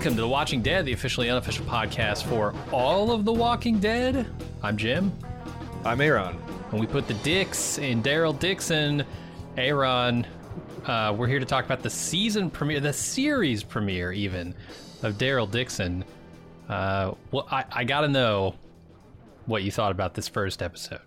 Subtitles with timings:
[0.00, 4.26] Welcome to The Watching Dead, the officially unofficial podcast for all of The Walking Dead.
[4.62, 5.12] I'm Jim,
[5.84, 6.38] I'm Aaron.
[6.70, 9.04] and we put the dicks in Daryl Dixon,
[9.58, 10.26] Aaron.
[10.86, 14.54] Uh, we're here to talk about the season premiere, the series premiere, even
[15.02, 16.02] of Daryl Dixon.
[16.66, 18.54] Uh, well, I, I got to know
[19.44, 21.02] what you thought about this first episode.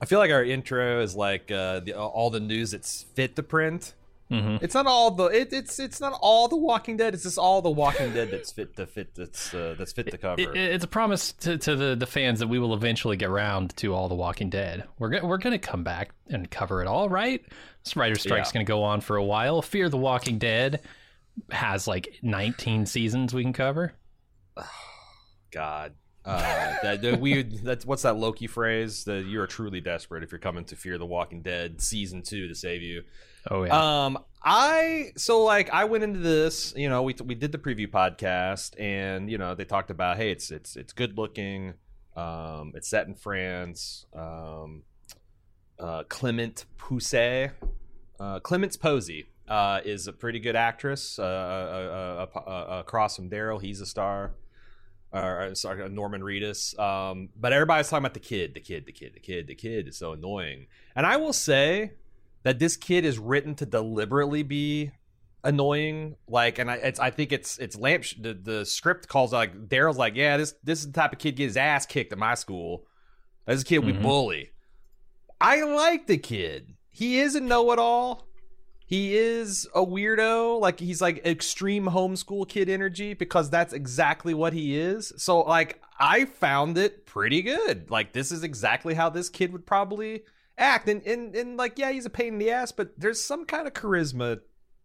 [0.00, 3.42] I feel like our intro is like uh, the, all the news that's fit the
[3.42, 3.94] print.
[4.32, 4.62] Mhm.
[4.62, 7.12] It's not all the it, it's it's not all the Walking Dead.
[7.14, 10.16] It's just all the Walking Dead that's fit the fit that's uh, that's fit to
[10.18, 10.40] cover.
[10.40, 13.76] It, it's a promise to, to the, the fans that we will eventually get around
[13.76, 14.84] to all the Walking Dead.
[14.98, 17.44] We're go- we're gonna come back and cover it all, right?
[17.84, 18.52] This writer strike's Yeah.
[18.54, 19.60] gonna go on for a while.
[19.60, 20.80] Fear the Walking Dead
[21.50, 23.92] has like 19 seasons we can cover.
[25.50, 25.92] God,
[26.24, 27.52] uh, that the weird.
[27.64, 29.04] That's what's that Loki phrase?
[29.04, 32.54] That you're truly desperate if you're coming to Fear the Walking Dead season two to
[32.54, 33.02] save you.
[33.50, 37.52] Oh yeah, Um, I so like I went into this, you know, we we did
[37.52, 41.74] the preview podcast, and you know they talked about, hey, it's it's it's good looking,
[42.16, 44.82] um, it's set in France, um,
[45.78, 47.52] uh, Clement Pousset,
[48.20, 53.60] uh, Poésy, uh, is a pretty good actress, uh, uh, uh, uh, across from Daryl,
[53.60, 54.34] he's a star.
[55.14, 56.78] Or sorry, Norman Reedus.
[56.78, 59.86] Um, but everybody's talking about the kid, the kid, the kid, the kid, the kid
[59.86, 60.68] is so annoying.
[60.96, 61.92] And I will say,
[62.42, 64.90] that this kid is written to deliberately be
[65.44, 69.66] annoying like and i it's i think it's it's lamp the, the script calls like
[69.68, 72.18] daryl's like yeah this this is the type of kid get his ass kicked at
[72.18, 72.86] my school.
[73.46, 74.02] This kid we Mhm.
[74.02, 74.50] bully
[75.40, 76.74] i like the kid.
[76.90, 78.28] He is a know-it-all.
[78.86, 80.60] He is a weirdo.
[80.60, 85.12] Like he's like extreme homeschool kid energy because that's exactly what he is.
[85.16, 87.90] So like i found it pretty good.
[87.90, 90.22] Like this is exactly how this kid would probably
[90.58, 93.44] act and, and and like yeah he's a pain in the ass but there's some
[93.44, 94.38] kind of charisma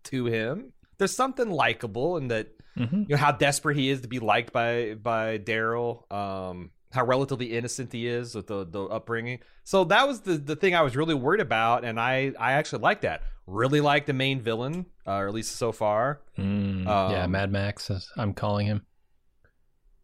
[0.03, 2.47] to him there's something likable in that
[2.77, 3.01] Mhm.
[3.09, 7.57] you know how desperate he is to be liked by by daryl um how relatively
[7.57, 10.95] innocent he is with the the upbringing so that was the the thing i was
[10.95, 15.13] really worried about and i i actually like that really like the main villain uh,
[15.13, 17.89] or at least so far Mm, yeah, um, Mad Max.
[17.89, 18.85] As I'm calling him.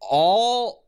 [0.00, 0.83] all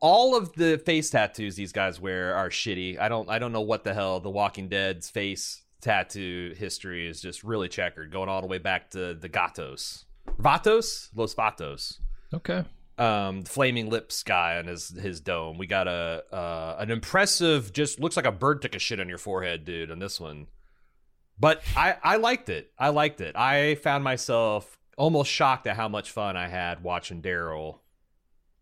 [0.00, 2.98] all of the face tattoos these guys wear are shitty.
[2.98, 7.20] I don't I don't know what the hell the Walking Dead's face tattoo history is
[7.20, 10.04] just really checkered, going all the way back to the Gatos.
[10.38, 11.08] Vatos?
[11.14, 11.98] Los Vatos.
[12.32, 12.64] Okay.
[12.98, 15.58] Um, the flaming lips guy on his his dome.
[15.58, 19.08] We got a uh, an impressive, just looks like a bird took a shit on
[19.08, 19.90] your forehead, dude.
[19.90, 20.48] On this one,
[21.38, 22.72] but I I liked it.
[22.78, 23.36] I liked it.
[23.36, 27.78] I found myself almost shocked at how much fun I had watching Daryl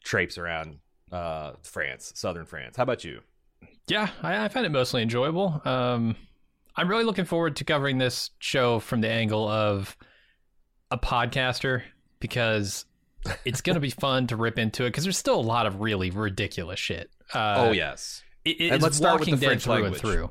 [0.04, 0.78] traipse around
[1.12, 2.76] uh France, southern France.
[2.76, 3.20] How about you?
[3.86, 5.60] Yeah, I, I found it mostly enjoyable.
[5.64, 6.14] Um,
[6.76, 9.96] I'm really looking forward to covering this show from the angle of
[10.90, 11.82] a podcaster
[12.20, 12.84] because
[13.44, 15.80] it's going to be fun to rip into it because there's still a lot of
[15.80, 17.10] really ridiculous shit.
[17.34, 18.22] Uh, oh yes.
[18.44, 19.92] it, And let's start with the French through language.
[19.92, 20.30] and through.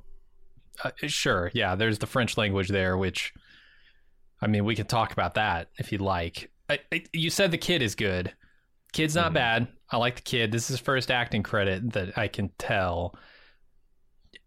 [0.83, 1.75] Uh, sure, yeah.
[1.75, 3.33] There's the French language there, which
[4.41, 6.51] I mean, we can talk about that if you'd like.
[6.69, 8.33] I, I, you said the kid is good.
[8.93, 9.35] Kid's not Mhm.
[9.35, 9.67] bad.
[9.89, 10.51] I like the kid.
[10.51, 13.15] This is his first acting credit that I can tell.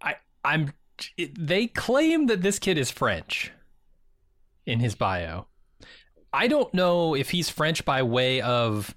[0.03, 0.73] I I'm.
[1.17, 3.51] It, they claim that this kid is French
[4.67, 5.47] in his bio.
[6.33, 8.95] I don't know if he's French by way of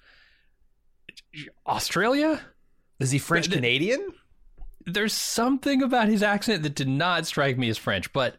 [1.65, 2.41] Australia
[2.99, 4.05] Is he French Canadian?
[4.85, 8.35] there's something about his accent that did not strike me as French, but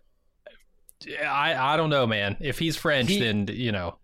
[1.26, 2.36] I I don't know, man.
[2.40, 3.96] If he's French, He- then you know,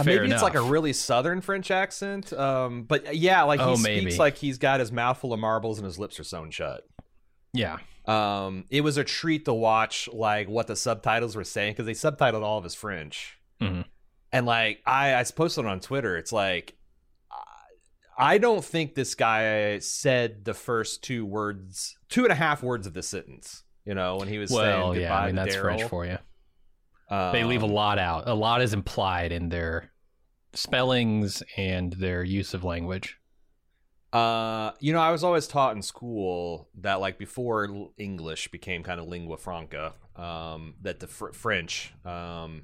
[0.00, 2.32] Uh, maybe it's like a really southern French accent.
[2.32, 4.16] Um, but yeah, like he Oh, speaks maybe.
[4.16, 6.84] like he's got his mouth full of marbles and his lips are sewn shut.
[7.52, 11.86] yeah, Um, it was a treat to watch like what the subtitles were saying because
[11.86, 13.38] they subtitled all of his French.
[13.60, 13.84] Mhm.
[14.32, 16.74] And like I, I posted on Twitter, it's like
[18.18, 22.86] I don't think this guy said the first two words, two and a half words
[22.86, 23.62] of the sentence.
[23.84, 25.14] You know, when he was saying well, goodbye yeah.
[25.18, 25.88] I mean, to that's French Daryl.
[25.90, 26.18] for you.
[27.08, 28.28] Um, They leave a lot out.
[28.28, 29.92] A lot is implied in their
[30.54, 33.18] spellings and their use of language.
[34.12, 39.00] Uh, you know, I was always taught in school that like before English became kind
[39.00, 42.62] of lingua franca, um, that the fr- French um,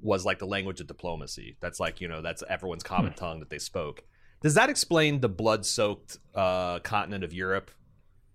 [0.00, 1.56] was like the language of diplomacy.
[1.60, 4.04] That's like you know that's everyone's common tongue that they spoke.
[4.40, 7.72] Does that explain the blood-soaked uh, continent of Europe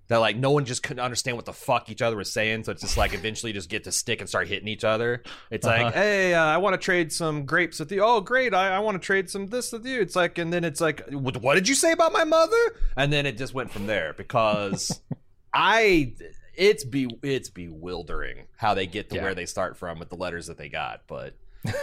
[0.09, 2.63] that like no one just couldn't understand what the fuck each other was saying.
[2.65, 5.23] So it's just like eventually just get to stick and start hitting each other.
[5.49, 5.83] It's Uh-huh.
[5.85, 8.03] like, hey, uh, I want to trade some grapes with you.
[8.03, 10.01] Oh, great, I, I want to trade some this with you.
[10.01, 12.57] It's like, and then it's like, what, what did you say about my mother?
[12.97, 14.99] And then it just went from there because
[15.53, 16.13] I.
[16.55, 19.23] It's be it's bewildering how they get to Yeah.
[19.23, 21.33] where they start from with the letters that they got, but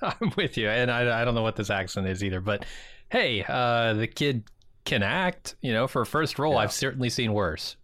[0.00, 2.40] I'm with you, and I, I don't know what this accent is either.
[2.40, 2.64] But
[3.10, 4.44] hey, uh, the kid
[4.84, 5.56] can act.
[5.60, 6.60] You know, for a first role, Yeah.
[6.60, 7.76] I've certainly seen worse.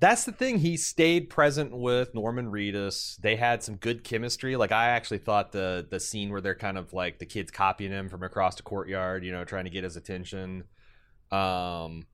[0.00, 0.58] That's the thing.
[0.58, 3.16] He stayed present with Norman Reedus.
[3.18, 4.56] They had some good chemistry.
[4.56, 7.92] Like I actually thought the the scene where they're kind of like the kids copying
[7.92, 10.64] him from across the courtyard, you know, trying to get his attention.
[11.30, 12.06] Um,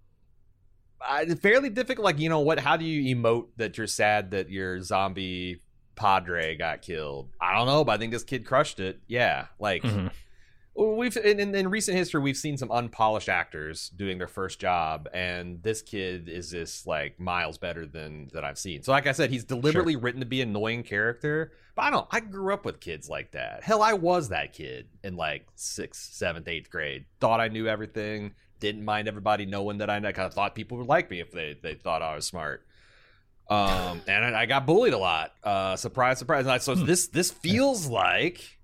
[1.01, 2.05] I, fairly difficult.
[2.05, 2.61] Like you know what?
[2.61, 5.61] How do you emote that you're sad that your zombie
[5.97, 7.31] padre got killed?
[7.41, 9.01] I don't know, but I think this kid crushed it.
[9.09, 9.83] Yeah, like.
[9.83, 10.11] Mhm.
[10.81, 15.09] We've in, in, in recent history we've seen some unpolished actors doing their first job,
[15.13, 18.83] and this kid is just like miles better than that I've seen.
[18.83, 21.53] So, like I said, he's deliberately written to be an annoying character.
[21.75, 22.09] But I don't.
[22.11, 23.63] I grew up with kids like that.
[23.63, 27.05] Hell, I was that kid in like sixth, seventh, eighth grade.
[27.21, 28.33] Thought I knew everything.
[28.59, 31.57] Didn't mind everybody knowing that I kind of thought people would like me if they
[31.63, 32.67] they thought I was smart.
[33.49, 35.33] Um, and I, I got bullied a lot.
[35.43, 36.47] Uh, surprise, surprise.
[36.47, 36.87] I- So Hmm.
[36.87, 38.59] this this feels like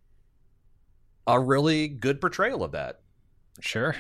[1.27, 3.01] a really good portrayal of that.
[3.61, 3.95] Sure.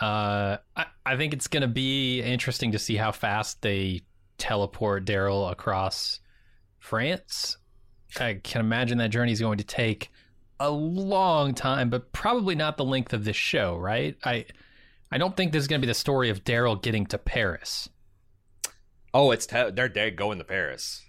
[0.00, 4.02] Uh, I, I think it's going to be interesting to see how fast they
[4.38, 6.20] teleport Daryl across
[6.78, 7.58] France.
[8.18, 10.10] I can imagine that journey is going to take
[10.58, 14.16] a long time, but probably not the length of this show, right?
[14.24, 14.46] I
[15.12, 17.88] I don't think this is going to be the story of Daryl getting to Paris.
[19.12, 21.02] Oh, it's te- they're they're going to Paris.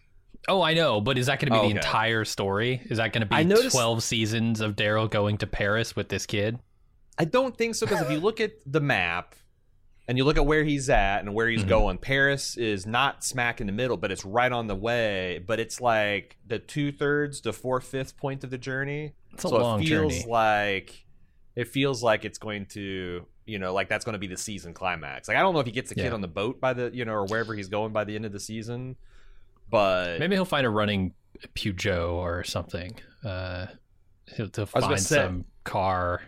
[0.47, 1.87] Oh, I know, but is that going to be Oh, the okay.
[1.87, 2.81] entire story?
[2.89, 6.25] Is that going to be noticed- 12 seasons of Daryl going to Paris with this
[6.25, 6.57] kid?
[7.17, 9.35] I don't think so because if you look at the map
[10.07, 11.67] and you look at where he's at and where he's Mhm.
[11.69, 15.43] going, Paris is not smack in the middle, but it's right on the way.
[15.45, 19.13] But it's like the two thirds to four fifth point of the journey.
[19.33, 20.25] It's a so long it feels journey.
[20.31, 21.05] like
[21.55, 24.73] it feels like it's going to you know like that's going to be the season
[24.73, 25.27] climax.
[25.27, 27.05] Like I don't know if he gets the kid on the boat by the you
[27.05, 28.95] know or wherever he's going by the end of the season,
[29.71, 31.13] but Maybe he'll find a running
[31.55, 32.93] Peugeot or something.
[33.25, 33.67] Uh,
[34.27, 36.21] he'll, he'll gonna find say- some car.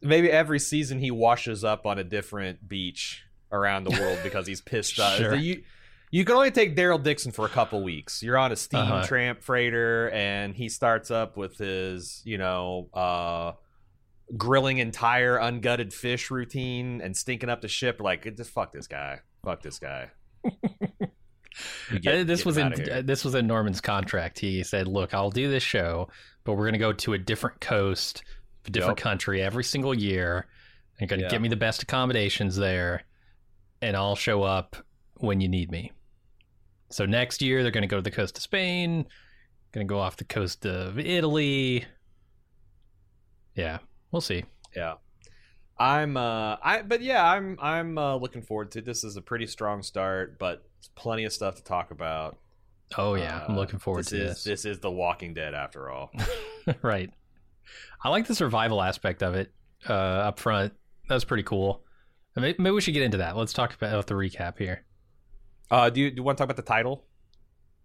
[0.00, 4.60] maybe every season he washes up on a different beach around the world because he's
[4.60, 5.16] pissed off.
[5.16, 5.34] Sure.
[5.34, 5.62] You,
[6.10, 8.22] you can only take Daryl Dixon for a couple weeks.
[8.22, 9.06] You're on a steam Uh-huh.
[9.06, 13.52] tramp freighter, and he starts up with his, you know, uh,
[14.36, 18.00] grilling entire ungutted fish routine and stinking up the ship.
[18.00, 19.20] Like, just fuck this guy.
[19.44, 20.10] Fuck this guy.
[22.00, 24.38] Get- this was in uh, this was in Norman's contract.
[24.38, 26.08] He said, "Look, I'll do this show,
[26.44, 28.22] but we're going to go to a different coast,
[28.66, 29.02] a different Yep.
[29.04, 30.46] country every single year,
[30.98, 33.02] and going to get me the best accommodations there,
[33.80, 34.76] and I'll show up
[35.16, 35.92] when you need me."
[36.90, 39.06] So next year they're going to go to the coast of Spain,
[39.72, 41.84] going to go off the coast of Italy.
[43.54, 43.78] Yeah,
[44.10, 44.44] we'll see.
[44.74, 44.94] Yeah.
[45.78, 48.84] I'm uh I but yeah, I'm I'm uh looking forward to it.
[48.84, 52.38] this is a pretty strong start, but it's plenty of stuff to talk about.
[52.98, 54.44] Oh yeah, I'm Uh, looking forward this to is, this.
[54.44, 56.10] This is The Walking Dead after all.
[56.82, 57.08] right.
[58.02, 59.52] I like the survival aspect of it
[59.88, 60.72] uh, up front.
[61.08, 61.84] That was pretty cool.
[62.34, 63.36] Maybe, maybe we should get into that.
[63.36, 64.84] Let's talk about the recap here.
[65.70, 67.04] Uh do you do you want to talk about the title?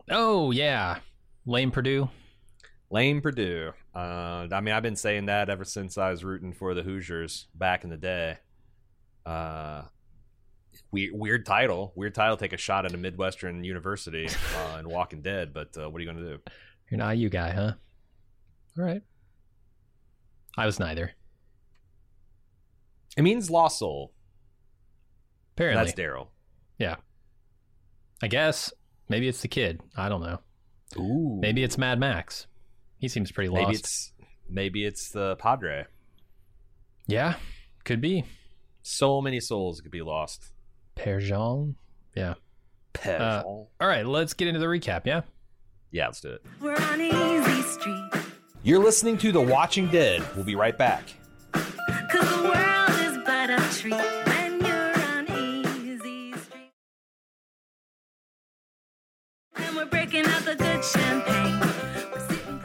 [0.09, 0.97] Oh yeah,
[1.45, 2.09] Lane Purdue.
[2.89, 3.73] Lane Purdue.
[3.95, 7.45] Uh I mean I've been saying that ever since I was rooting for the Hoosiers
[7.53, 8.39] back in the day.
[9.25, 9.83] Uh
[10.91, 11.93] weird, weird title.
[11.95, 15.89] Weird title take a shot at a Midwestern university uh, in Walking Dead, but uh,
[15.89, 16.41] what are you going to do?
[16.89, 17.73] You're an IU guy, huh?
[18.77, 19.01] All right.
[20.57, 21.11] I was neither.
[23.15, 24.13] It means lost soul.
[25.55, 26.27] Apparently, That's Daryl.
[26.77, 26.95] Yeah.
[28.21, 28.71] I guess
[29.09, 29.81] maybe it's the kid.
[29.95, 30.39] I don't know.
[30.97, 31.39] Ooh.
[31.41, 32.47] Maybe it's Mad Max.
[32.99, 33.63] He seems pretty lost.
[33.65, 34.13] Maybe it's
[34.49, 35.85] maybe it's the Padre.
[37.07, 37.35] yeah,
[37.83, 38.23] could be
[38.81, 40.51] So many souls could be lost.
[40.97, 41.75] Père Jean.
[42.15, 42.33] Yeah.
[42.93, 43.21] Pet.
[43.21, 45.05] Uh, All right, let's get into the recap.
[45.05, 45.21] Yeah.
[45.91, 46.43] yeah, let's do it.
[46.59, 48.09] We're on Easy Street.
[48.63, 50.23] You're listening to The Watching Dead.
[50.35, 51.03] We'll be right back.
[51.53, 56.71] Cause the world is but a treat when you're on Easy Street.
[59.57, 61.59] And we're breaking out the good champagne.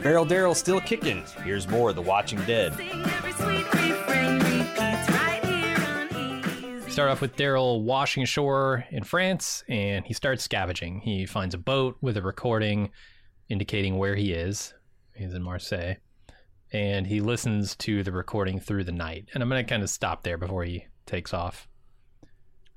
[0.01, 1.23] Barrel Daryl still kicking.
[1.45, 2.75] Here's more of The Watching Dead.
[2.75, 5.12] sing every sweet refrain repeats
[6.93, 10.99] Start off with Daryl washing ashore in France, and he starts scavenging.
[10.99, 12.91] He finds a boat with a recording
[13.49, 14.75] indicating where he is.
[15.15, 15.95] He's in Marseille.
[16.71, 19.27] And he listens to the recording through the night.
[19.33, 21.67] And I'm going to kind of stop there before he takes off.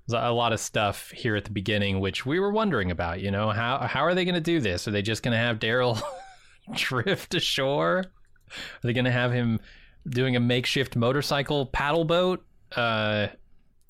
[0.09, 3.21] There's a lot of stuff here at the beginning, which we were wondering about.
[3.21, 4.89] You know, how how are they going to do this?
[4.89, 6.01] Are they just going to have Daryl
[6.73, 7.99] drift ashore?
[7.99, 9.61] Are they going to have him
[10.09, 12.47] doing a makeshift motorcycle paddle boat?
[12.75, 13.27] Uh,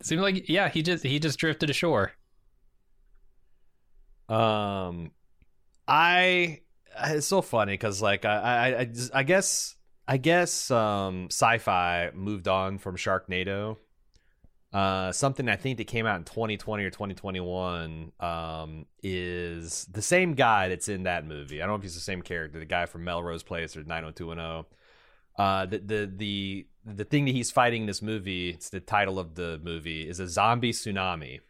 [0.03, 2.12] seems like yeah, he just he just drifted ashore.
[4.29, 5.12] Um,
[5.87, 6.61] I
[6.99, 9.76] it's so funny because like I I I, I guess
[10.07, 13.76] I guess um Syfy moved on from Sharknado.
[14.73, 20.35] Uh, something I think that came out in 2020 or 2021 um, is the same
[20.35, 21.62] guy that's in that movie.
[21.62, 24.67] I don't know if he's the same character, the guy from Melrose Place or 90210.
[25.38, 29.19] Uh, the the the the thing that he's fighting in this movie, it's the title
[29.19, 31.40] of the movie, is a zombie tsunami.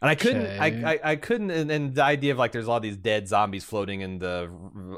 [0.00, 0.58] And I couldn't, Okay.
[0.58, 3.62] I, I, I couldn't, and, and the idea of like there's all these dead zombies
[3.62, 4.50] floating in the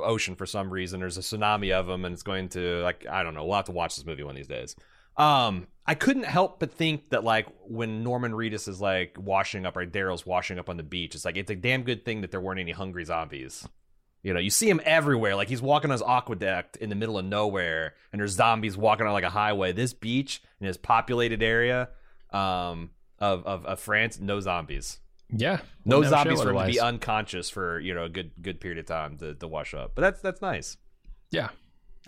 [0.03, 1.01] ocean for some reason.
[1.01, 3.45] There's a tsunami of them, and it's going to like I don't know.
[3.45, 4.77] We'll have to watch this movie one of these days.
[5.17, 9.77] Um, I couldn't help but think that like when Norman Reedus is like washing up,
[9.77, 12.31] or Daryl's washing up on the beach, it's like it's a damn good thing that
[12.31, 13.69] there weren't any hungry zombies.
[14.25, 15.37] You know, you see him everywhere.
[15.37, 19.07] Like he's walking on his aqueduct in the middle of nowhere, and there's zombies walking
[19.07, 19.73] on like a highway.
[19.73, 21.91] This beach in this populated area
[22.31, 24.99] um, of, of of France, no zombies.
[25.31, 28.33] Yeah, No have a zombies for him to be unconscious for you know a good
[28.41, 29.93] good period of time to, to wash up.
[29.95, 30.79] But that's that's nice.
[31.31, 31.51] Yeah,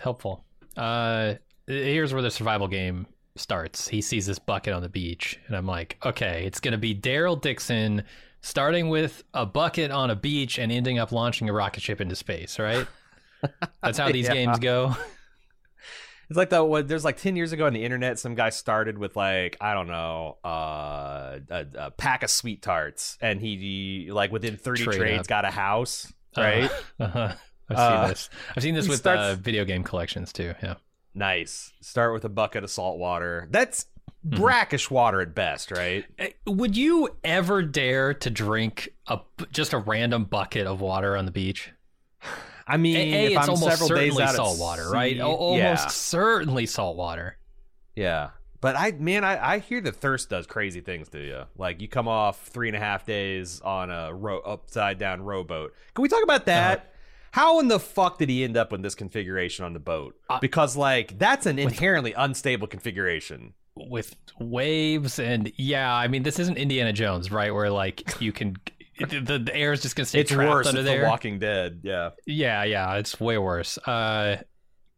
[0.01, 0.47] helpful.
[0.75, 1.35] Uh,
[1.67, 3.07] here's where the survival game
[3.37, 3.89] starts.
[3.89, 7.39] He sees this bucket on the beach, and I'm like, okay, it's gonna be Daryl
[7.39, 8.05] Dixon
[8.47, 12.15] starting with a bucket on a beach and ending up launching a rocket ship into
[12.17, 12.59] space.
[12.59, 12.87] Right?
[13.83, 14.35] That's how these Yeah.
[14.35, 14.95] games go.
[16.29, 18.99] It's like the what there's like ten years ago on the internet, some guy started
[18.99, 24.33] with like I don't know uh, a, a pack of sweet tarts, and he like
[24.33, 25.27] within thirty Trade trades up.
[25.29, 26.69] got a house, right?
[26.99, 27.33] Uh-huh.
[27.71, 28.31] I've Uh, seen this.
[28.57, 30.55] I've seen this with starts- uh, video game collections too.
[30.61, 30.75] Yeah.
[31.15, 31.71] Nice.
[31.81, 33.47] Start with a bucket of salt water.
[33.53, 33.87] That's.
[34.25, 36.05] Brackish water at best, right?
[36.19, 39.21] Eh, Would you ever dare to drink a
[39.53, 41.71] just a random bucket of water on the beach?
[42.67, 45.15] I mean, A, A, if it's I'm almost several days certainly out salt water, right?
[45.15, 45.87] sea- Al- Almost Yeah.
[45.89, 47.39] certainly salt water.
[47.95, 48.31] Yeah.
[48.61, 51.45] But I, man, I, I hear that thirst does crazy things to you.
[51.57, 55.75] Like you come off three and a half days on a row, upside down rowboat.
[55.95, 56.79] Can we talk about that?
[56.79, 56.87] Uh-huh.
[57.33, 60.17] How in the fuck did he end up in this configuration on the boat?
[60.29, 63.53] Uh, Because like that's an inherently unstable configuration.
[63.77, 68.57] With waves and yeah i mean this isn't indiana jones right where like you can
[68.99, 70.67] the, the air is just gonna stay It's trapped worse.
[70.67, 71.81] under It's there The Walking Dead.
[71.83, 72.11] Yeah.
[72.27, 74.37] yeah yeah it's way worse uh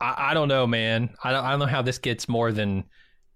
[0.01, 2.85] I, I don't know man I don't, I don't know how this gets more than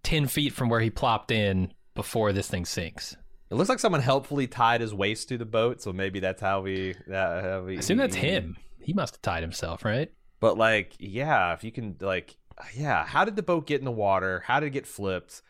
[0.04, 3.16] 10 feet from where he plopped in before this thing sinks
[3.50, 6.60] It looks like someone helpfully tied his waist to the boat, so maybe that's how
[6.62, 6.94] we.
[7.08, 10.94] That, how we i assume that's him he must have tied himself right But like,
[10.98, 12.36] yeah, if you can like
[12.74, 14.42] yeah, how did the boat get in the water?
[14.46, 15.42] How did it get flipped?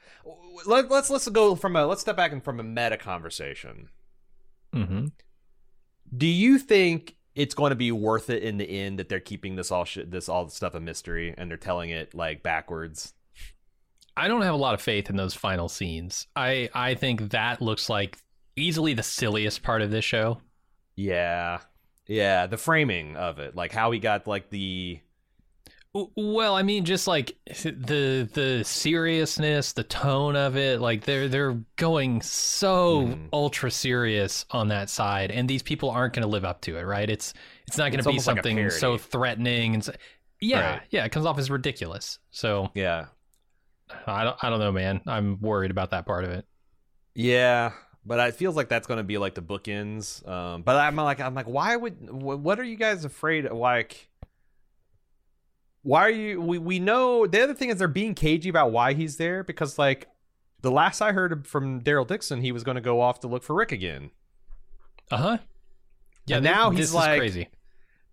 [0.67, 3.89] Let, let's let's go from a let's step back and from a meta conversation.
[4.75, 5.07] mm-hmm
[6.17, 9.57] Do you think it's going to be worth it in the end that they're keeping
[9.57, 13.15] this all shit this all stuff a mystery and they're telling it like backwards?
[14.17, 16.27] I don't have a lot of faith in those final scenes.
[16.37, 18.19] I I think that looks like
[18.57, 20.41] easily the silliest part of this show.
[20.97, 21.61] Yeah.
[22.07, 25.01] Yeah, the framing of it, like how he got like the
[25.95, 31.59] Well, I mean, just like the the seriousness, the tone of it, like they're they're
[31.77, 33.29] going so Mhm.
[33.33, 36.83] ultra serious on that side, and these people aren't going to live up to it,
[36.83, 37.09] right?
[37.11, 37.35] It's
[37.69, 39.93] it's not going to be almost like something so threatening and so,
[40.41, 40.83] yeah, Right.
[40.91, 42.19] yeah, it comes off as ridiculous.
[42.31, 43.07] So yeah.
[44.07, 45.03] I don't I don't know, man.
[45.07, 46.47] I'm worried about that part of it.
[47.15, 47.73] Yeah,
[48.07, 50.27] but it feels like that's going to be like the bookends.
[50.27, 52.11] Um, but I'm like, I'm like, why would?
[52.11, 53.45] What are you guys afraid?
[53.45, 53.59] Of?
[53.59, 54.09] Like,
[55.83, 56.41] why are you?
[56.41, 59.79] We we know the other thing is they're being cagey about why he's there because
[59.79, 60.09] like
[60.61, 63.43] the last I heard from Daryl Dixon, he was going to go off to look
[63.43, 64.11] for Rick again.
[65.11, 65.39] Uh huh.
[66.27, 66.37] Yeah.
[66.37, 67.49] And now this he's like- crazy.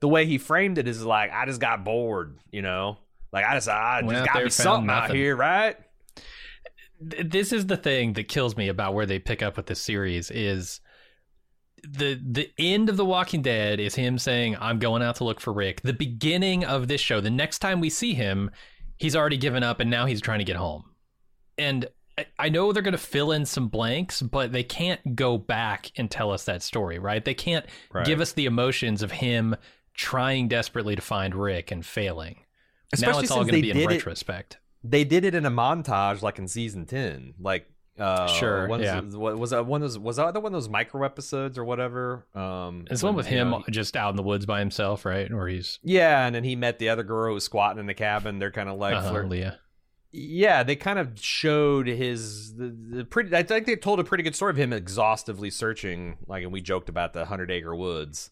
[0.02, 2.98] The way he framed it is like, I just got bored, you know.
[3.34, 5.76] Like I just, I Went just got there, found something out here, right?
[7.02, 10.32] This is the thing that kills me about where they pick up with this series
[10.32, 10.80] is
[11.88, 15.40] the the end of the walking dead is him saying i'm going out to look
[15.40, 15.82] for rick.
[15.82, 18.52] The beginning of this show the next time we see him
[18.98, 20.84] he's already given up and now he's trying to get home.
[21.58, 25.38] And I- i know they're going to fill in some blanks but they can't go
[25.38, 27.24] back and tell us that story right?
[27.24, 28.06] They can't Right.
[28.06, 29.56] give us the emotions of him
[29.94, 32.36] trying desperately to find rick and failing.
[32.36, 32.44] Now
[32.94, 34.58] Especially it's all going to be in did it- retrospect.
[34.84, 37.68] they did it in a montage like in season 10 like
[38.00, 39.02] uh Sure, one's- yeah.
[39.02, 42.26] what was that one of those was that the one those micro episodes or whatever
[42.34, 45.32] um It's one with him know, just out in the woods by himself, right?
[45.34, 47.94] Where he's yeah and then he met the other girl who was squatting in the
[47.94, 49.60] cabin they're kind of like uh flirt- Leah.
[50.12, 53.36] yeah, they kind of showed his the, the pretty.
[53.36, 56.18] I think they told a pretty good story of him exhaustively searching.
[56.26, 58.32] Like, and we joked about the hundred acre woods,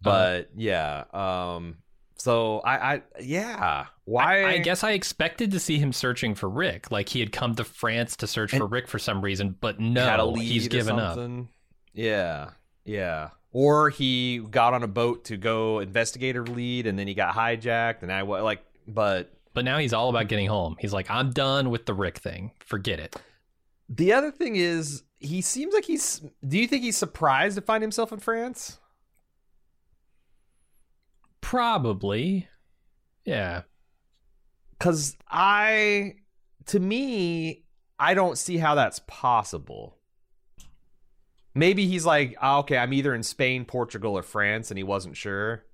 [0.00, 1.04] but yeah.
[1.12, 1.78] Um.
[2.20, 3.86] So I, I, yeah.
[4.04, 4.42] Why?
[4.42, 7.54] I, I guess I expected to see him searching for Rick, like he had come
[7.54, 11.16] to France to search for Rick for some reason, but no, he's given up.
[11.94, 12.50] Yeah,
[12.84, 13.30] yeah.
[13.52, 17.34] Or he got on a boat to go investigate a lead, and then he got
[17.34, 20.76] hijacked, and I like, but But now he's all about getting home.
[20.78, 22.52] He's like, I'm done with the Rick thing.
[22.60, 23.16] Forget it.
[23.88, 26.22] The other thing is, he seems like he's.
[26.46, 28.78] Do you think he's surprised to find himself in France?
[31.40, 32.48] Probably.
[33.24, 33.62] Yeah.
[34.78, 36.14] Because I,
[36.66, 37.64] to me,
[37.98, 39.96] I don't see how that's possible.
[41.54, 45.16] Maybe he's like, "Ah, okay, I'm either in Spain, Portugal, or France, and he wasn't
[45.16, 45.64] sure.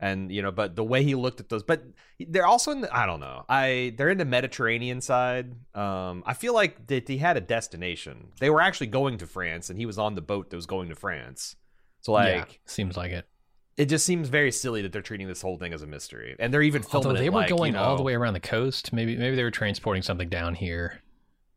[0.00, 1.84] And you know, but the way he looked at those, but
[2.18, 3.44] they're also in the, I don't know.
[3.48, 5.52] I they're in the Mediterranean side.
[5.74, 8.28] Um, I feel like that he had a destination.
[8.40, 10.88] They were actually going to France, and he was on the boat that was going
[10.88, 11.56] to France.
[12.00, 13.26] So like, yeah, seems like it.
[13.76, 16.52] It just seems very silly that they're treating this whole thing as a mystery, and
[16.54, 18.40] they're even filming Although they it were like, you going all the way around the
[18.40, 18.92] coast.
[18.92, 21.00] Maybe maybe they were transporting something down here.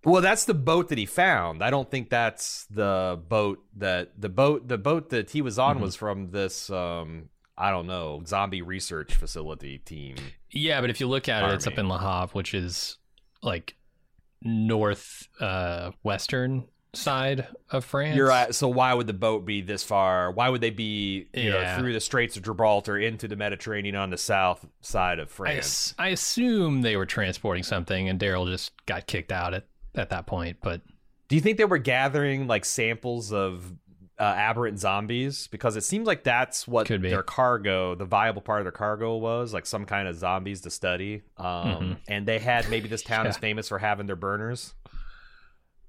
[0.03, 1.61] Well, that's the boat that he found.
[1.63, 5.77] I don't think that's the boat that the boat the boat that he was on
[5.77, 5.81] Mhm.
[5.81, 10.15] was from this um I don't know, zombie research facility team.
[10.51, 12.97] Yeah, but if you look at it, it's up in Le Havre, which is
[13.41, 13.75] like
[14.41, 18.15] north uh western side of France.
[18.15, 18.53] You're right.
[18.55, 20.31] So why would the boat be this far?
[20.31, 24.09] Why would they be, you know, through the Straits of Gibraltar into the Mediterranean on
[24.09, 25.57] the south side of France?
[25.57, 29.65] ass- I assume they were transporting something, and Daryl just got kicked out at,
[29.95, 30.57] at that point.
[30.61, 30.81] But
[31.27, 33.73] Do you think they were gathering like samples of
[34.19, 35.47] uh, aberrant zombies?
[35.47, 37.09] Because it seems like that's what Could be.
[37.09, 40.71] their cargo, the viable part of their cargo was, like some kind of zombies to
[40.71, 41.21] study.
[41.37, 41.97] Um, Mhm.
[42.07, 44.73] And they had maybe this town is famous for having their burners.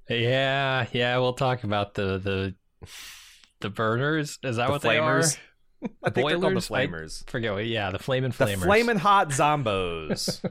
[0.08, 2.54] Yeah, yeah, we'll talk about the the
[3.60, 4.38] the burners.
[4.42, 5.20] Is that The what they are?
[5.20, 5.38] flamers.
[6.02, 6.70] I think they're called the Boilers?
[6.70, 7.30] I flamers.
[7.30, 7.66] Forget what.
[7.66, 8.62] Yeah, the flaming The flamers.
[8.64, 10.44] flaming hot zombos.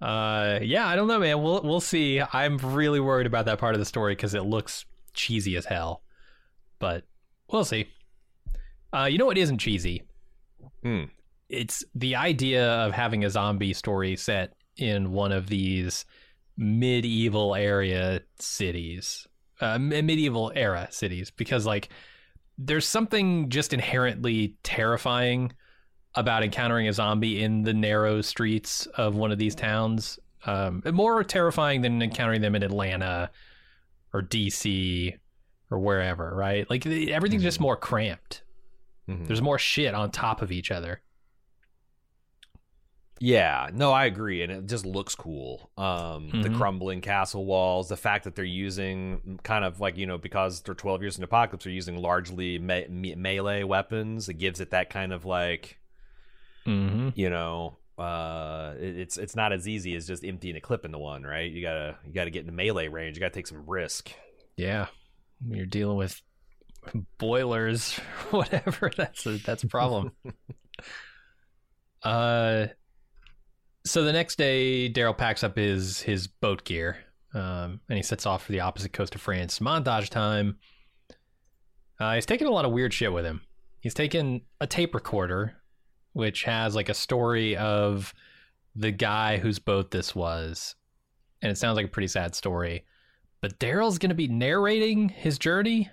[0.00, 1.42] Uh, yeah, I don't know, man.
[1.42, 2.20] We'll we'll see.
[2.32, 6.02] I'm really worried about that part of the story because it looks cheesy as hell,
[6.78, 7.04] but
[7.50, 7.88] we'll see.
[8.94, 10.04] Uh, you know what isn't cheesy?
[10.82, 11.04] Hmm.
[11.48, 16.04] It's the idea of having a zombie story set in one of these
[16.58, 19.26] medieval area cities,
[19.60, 21.88] uh, medieval era cities, because like
[22.58, 25.52] there's something just inherently terrifying
[26.16, 30.18] about encountering a zombie in the narrow streets of one of these towns.
[30.44, 33.30] Um, more terrifying than encountering them in Atlanta
[34.12, 35.16] or DC
[35.70, 36.68] or wherever, right?
[36.68, 38.42] Like everything's just more cramped.
[39.08, 39.26] Mhm.
[39.26, 41.02] There's more shit on top of each other.
[43.20, 45.70] Yeah, no, I agree, and it just looks cool.
[45.76, 46.56] Um, The Mhm.
[46.56, 50.74] crumbling castle walls, the fact that they're using kind of like you know because they're
[50.74, 54.28] twelve years in apocalypse, they're using largely me- me- melee weapons.
[54.28, 55.78] It gives it that kind of like
[56.66, 57.08] Mm-hmm.
[57.14, 60.98] you know, uh, it- it's it's not as easy as just emptying a clip into
[60.98, 61.50] one, right?
[61.50, 63.16] You gotta you gotta get into melee range.
[63.16, 64.12] You gotta take some risk.
[64.56, 64.86] Yeah,
[65.48, 66.20] you're dealing with
[67.18, 67.94] boilers,
[68.30, 68.90] whatever.
[68.96, 70.12] That's a that's a problem.
[72.02, 72.66] uh,
[73.84, 76.98] so the next day, Daryl packs up his his boat gear,
[77.34, 79.58] um, and he sets off for the opposite coast of France.
[79.58, 80.58] Montage time.
[82.00, 83.40] Uh, he's taking a lot of weird shit with him.
[83.80, 85.56] He's taken a tape recorder,
[86.12, 88.14] which has like a story of
[88.76, 90.76] the guy whose boat this was,
[91.42, 92.84] and it sounds like a pretty sad story
[93.40, 95.90] but Daryl's going to be narrating his journey?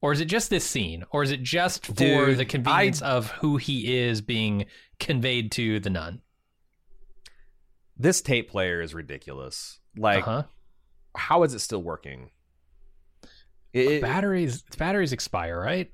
[0.00, 1.04] Or is it just this scene?
[1.12, 4.66] Or is it just for Dude, the convenience of who he is being
[4.98, 6.20] conveyed to the nun?
[7.96, 9.78] This tape player is ridiculous.
[9.96, 10.44] Like, uh-huh.
[11.16, 12.30] how is it still working?
[13.72, 15.90] It- batteries batteries expire, right?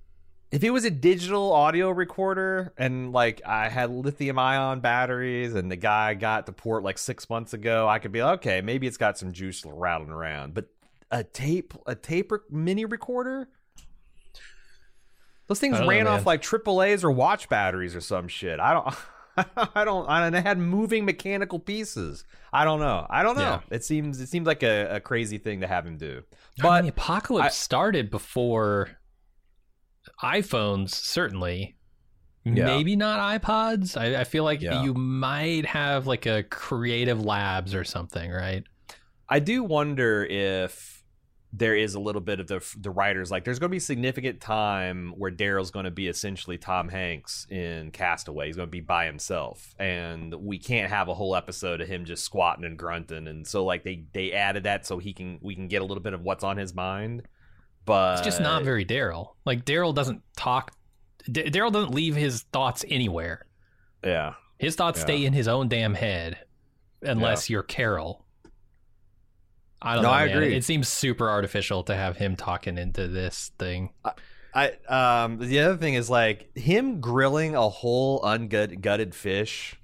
[0.50, 5.70] if it was a digital audio recorder and like I had lithium ion batteries and
[5.70, 8.86] the guy got the port like six months ago, I could be like, okay, maybe
[8.86, 10.54] it's got some juice rattling around.
[10.54, 10.66] But
[11.10, 13.48] a tape, a tape rec- mini recorder,
[15.46, 18.58] those things don't know, ran off like AAA's or watch batteries or some shit.
[18.58, 18.94] I don't.
[19.74, 20.07] I don't.
[20.09, 22.24] And they had moving mechanical pieces.
[22.53, 23.07] I don't know.
[23.09, 23.42] I don't know.
[23.42, 23.61] Yeah.
[23.76, 24.20] It seems.
[24.20, 26.22] It seems like a, a crazy thing to have him do.
[26.59, 28.90] But But the apocalypse I- started before
[30.22, 31.76] iPhones, certainly.
[32.44, 32.64] Yeah.
[32.64, 33.96] Maybe not iPods.
[34.00, 34.83] I, I feel like Yeah.
[34.83, 38.64] you might have like a creative labs or something, right?
[39.29, 40.99] I do wonder if
[41.52, 44.40] there is a little bit of the the writers like there's going to be significant
[44.40, 48.46] time where Daryl's going to be essentially Tom Hanks in Castaway.
[48.46, 52.04] He's going to be by himself, and we can't have a whole episode of him
[52.04, 53.26] just squatting and grunting.
[53.26, 56.02] And so like they they added that so he can we can get a little
[56.02, 57.22] bit of what's on his mind.
[57.84, 59.30] But It's just not very Daryl.
[59.44, 60.72] Like Daryl doesn't talk.
[61.30, 63.46] D- Daryl doesn't leave his thoughts anywhere.
[64.04, 64.34] yeah.
[64.58, 65.04] His thoughts Yeah.
[65.06, 66.38] stay in his own damn head,
[67.02, 68.24] unless you're Carol.
[69.82, 70.14] I don't No, know.
[70.14, 70.36] I man.
[70.36, 70.54] agree.
[70.56, 73.90] It seems super artificial to have him talking into this thing.
[74.54, 79.76] I um the other thing is like him grilling a whole ungut gutted fish,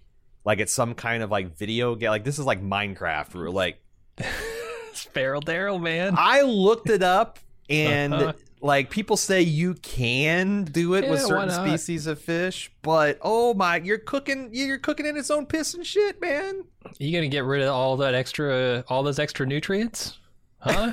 [0.44, 2.10] like it's some kind of like video game.
[2.10, 3.34] Like this is like Minecraft.
[3.36, 3.80] Or like
[4.18, 6.14] It's feral Daryl, man.
[6.16, 8.32] I looked it up, and Uh-huh.
[8.60, 13.18] Like people say you can do it with Yeah, why certain species of fish, but
[13.22, 16.64] oh my, you're cooking you're cooking in its own piss and shit, man.
[16.84, 20.18] Are You gonna get rid of all that extra, all those extra nutrients,
[20.58, 20.92] huh?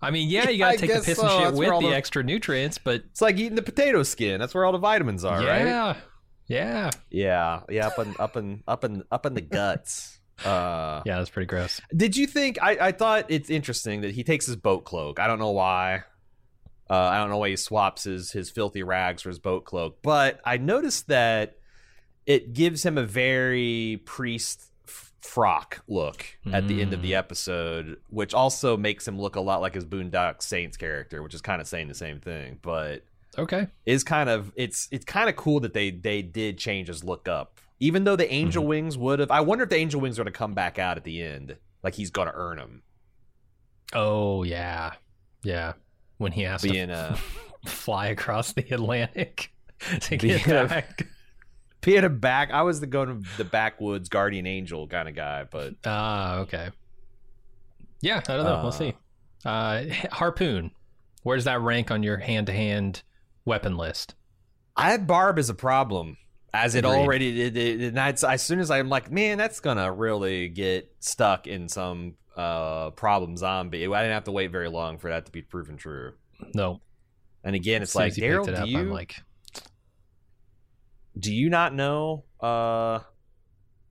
[0.00, 1.22] I mean, yeah, you gotta take the piss so.
[1.22, 4.40] and shit That's with the the- extra nutrients, but It's like eating the potato skin.
[4.40, 5.66] That's where all the vitamins are, right?
[5.66, 5.96] yeah,
[6.48, 10.18] yeah, Yeah, yeah, up in up in up in up in the guts.
[10.44, 11.80] Uh yeah, that's pretty gross.
[11.94, 15.20] Did you think I, I thought it's interesting that he takes his boat cloak.
[15.20, 16.02] I don't know why.
[16.90, 19.98] Uh, I don't know why he swaps his his filthy rags for his boat cloak,
[20.02, 21.56] but I noticed that
[22.26, 27.96] it gives him a very priest f- frock look at the end of the episode,
[28.10, 31.60] which also makes him look a lot like his Boondock Saints character, which is kind
[31.60, 33.04] of saying the same thing, but
[33.38, 37.02] Okay, is kind of it's it's kind of cool that they they did change his
[37.02, 37.58] look up.
[37.80, 40.32] Even though the angel wings would have, I wonder if the angel wings are going
[40.32, 42.82] to come back out at the end, like he's going to earn them.
[43.94, 44.92] Oh yeah,
[45.42, 45.72] yeah.
[46.22, 47.18] When he has Being to
[47.64, 49.52] a fly across the Atlantic
[50.00, 51.06] to Being get a- back.
[51.82, 55.44] being a back, I was the going to the backwoods guardian angel kind of guy,
[55.50, 56.70] but Ah, okay.
[58.00, 58.54] Yeah, I don't know.
[58.56, 58.94] Uh, we'll see.
[59.44, 60.70] Uh, harpoon.
[61.24, 63.02] Where does that rank on your hand-to-hand
[63.44, 64.14] weapon list?
[64.76, 66.16] I Barb as a problem,
[66.54, 66.96] as it Agreed.
[66.98, 67.80] already did.
[67.82, 72.14] And I'd, as soon as I'm like, man, that's gonna really get stuck in some
[72.36, 73.86] uh problem zombie.
[73.86, 76.12] I didn't have to wait very long for that to be proven true.
[76.54, 76.80] No.
[77.44, 79.16] And again, it's like Daryl, it do up, you I'm like,
[81.18, 83.00] do you not know uh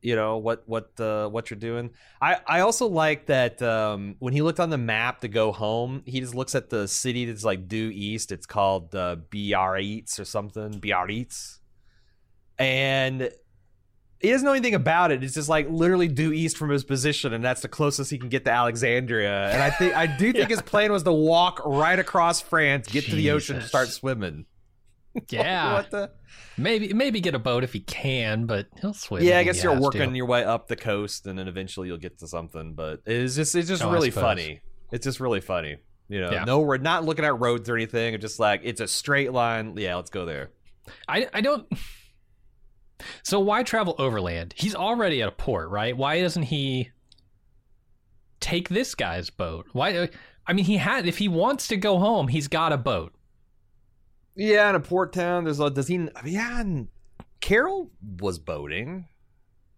[0.02, 4.34] you know what what uh, what you're doing i i also like that um when
[4.34, 7.44] he looked on the map to go home he just looks at the city that's
[7.44, 11.60] like due east it's called uh biarritz or something biarritz
[12.58, 13.30] and
[14.22, 17.34] he doesn't know anything about it it's just like literally due east from his position
[17.34, 20.50] and that's the closest he can get to alexandria and i think i do think
[20.50, 24.46] his plan was to walk right across france get to the ocean and start swimming
[25.30, 26.10] yeah, what the
[26.58, 29.22] maybe maybe get a boat if he can, but he'll swim.
[29.22, 30.16] Yeah, I guess you're working to.
[30.16, 32.76] your way up the coast, and then eventually you'll get to something.
[32.76, 34.62] But it's just it's just Oh, really funny.
[34.90, 35.80] It's just really funny.
[36.08, 36.46] You know, Yeah.
[36.46, 38.14] no, we're not looking at roads or anything.
[38.14, 39.74] It's just like it's a straight line.
[39.76, 40.52] Yeah, let's go there.
[41.10, 41.68] I I don't.
[43.24, 44.54] So why travel overland?
[44.58, 45.96] He's already at a port, right?
[45.96, 46.92] Why doesn't he
[48.40, 49.68] take this guy's boat?
[49.74, 49.96] Why?
[49.96, 50.08] Uh,
[50.48, 51.08] I mean, he had.
[51.08, 53.14] If he wants to go home, he's got a boat.
[54.36, 56.08] Yeah, in a port town, there's a does he?
[56.26, 56.88] Yeah, and
[57.42, 59.08] Carol was boating.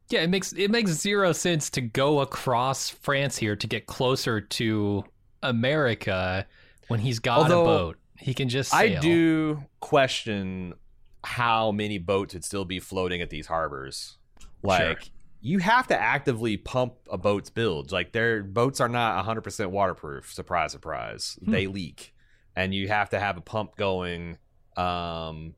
[0.09, 4.41] Yeah, it makes it makes zero sense to go across France here to get closer
[4.41, 5.03] to
[5.41, 6.45] America
[6.87, 7.97] when he's got Although, a boat.
[8.19, 10.75] He can just I do question
[11.23, 14.17] how many boats would still be floating at these harbors.
[14.61, 17.91] Like you have to actively pump a boat's bilge.
[17.91, 20.31] Like their boats are not 100% waterproof.
[20.33, 21.37] Surprise, surprise.
[21.43, 21.51] Hmm.
[21.51, 22.13] They leak.
[22.55, 24.37] And you have to have a pump going
[24.77, 25.53] um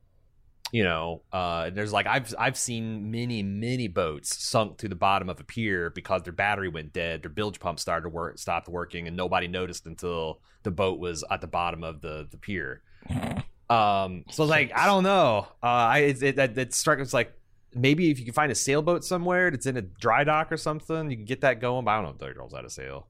[0.72, 5.30] you know, uh there's like I've I've seen many many boats sunk to the bottom
[5.30, 8.68] of a pier because their battery went dead, their bilge pump started to work stopped
[8.68, 12.82] working and nobody noticed until the boat was at the bottom of the the pier.
[13.70, 15.48] Um, so like I don't know.
[15.62, 17.34] Uh, I it, it that that struck it's like
[17.74, 21.10] maybe if you can find a sailboat somewhere that's in a dry dock or something,
[21.10, 21.84] you can get that going.
[21.86, 23.08] But I don't know if Dirty Girls how of sail.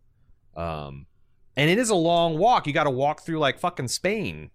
[0.56, 1.06] Um,
[1.58, 2.68] and it is a long walk.
[2.68, 4.50] You got to walk through like fucking Spain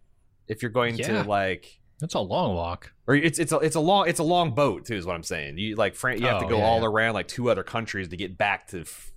[0.49, 1.23] if you're going Yeah.
[1.23, 1.79] to like.
[2.01, 2.93] That's a long walk.
[3.07, 5.23] Or it's it's a it's a long it's a long boat too is what I'm
[5.23, 5.59] saying.
[5.59, 6.87] You like Fran- you have to Oh, go yeah, all yeah.
[6.87, 9.13] around like two other countries to get back to, f-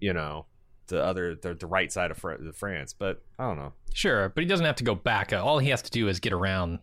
[0.00, 0.46] you know,
[0.88, 2.92] the other the, the right side of Fr- the France.
[2.92, 3.72] But I don't know.
[3.94, 5.32] Sure, but he doesn't have to go back.
[5.32, 6.78] Uh, All he has to do is get around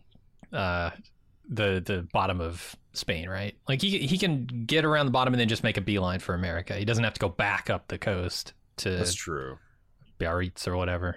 [0.52, 0.90] uh,
[1.48, 3.54] the the bottom of Spain, right?
[3.68, 6.34] Like he he can get around the bottom and then just make a beeline for
[6.34, 6.74] America.
[6.74, 9.58] He doesn't have to go back up the coast to That's true.
[10.18, 11.16] Biarritz or whatever.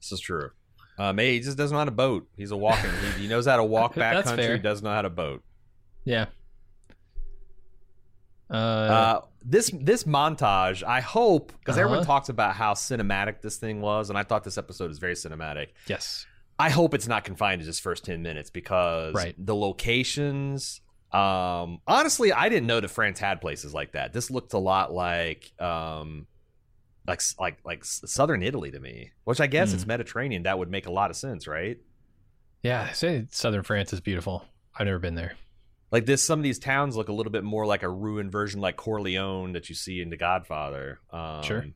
[0.00, 0.50] This is true.
[0.98, 2.28] Um, hey, he just doesn't know how to boat.
[2.36, 2.90] He's a walking.
[3.16, 4.44] he, he knows how to walk back country.
[4.44, 4.58] fair.
[4.58, 5.42] Doesn't know how to boat.
[6.04, 6.26] Yeah.
[8.50, 12.06] Uh, Uh, this this montage, I hope, because everyone Uh-huh.
[12.06, 15.68] talks about how cinematic this thing was, and I thought this episode is very cinematic.
[15.86, 16.26] yes.
[16.58, 19.34] I hope it's not confined to just first ten minutes because Right.
[19.38, 20.82] the locations.
[21.10, 24.12] Um, honestly, I didn't know that France had places like that.
[24.12, 26.26] This looked a lot like um,
[27.06, 29.76] like like like southern Italy to me, which I guess Hmm.
[29.76, 30.42] it's Mediterranean.
[30.42, 31.78] That would make a lot of sense, right?
[32.62, 34.44] Yeah, say southern France is beautiful.
[34.78, 35.32] I've never been there.
[35.90, 38.60] Like this, some of these towns look a little bit more like a ruined version,
[38.60, 41.00] like Corleone that you see in The Godfather.
[41.10, 41.66] Um, Sure.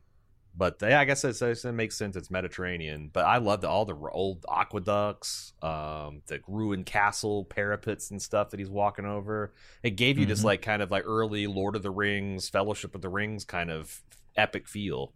[0.57, 2.15] But yeah, I guess it, it makes sense.
[2.15, 3.09] It's Mediterranean.
[3.11, 8.59] But I loved all the old aqueducts, um, the ruined castle parapets and stuff that
[8.61, 9.53] he's walking over.
[9.83, 10.45] It gave you this Mhm.
[10.45, 14.01] like kind of like early Lord of the Rings, Fellowship of the Rings kind of
[14.37, 15.11] epic feel.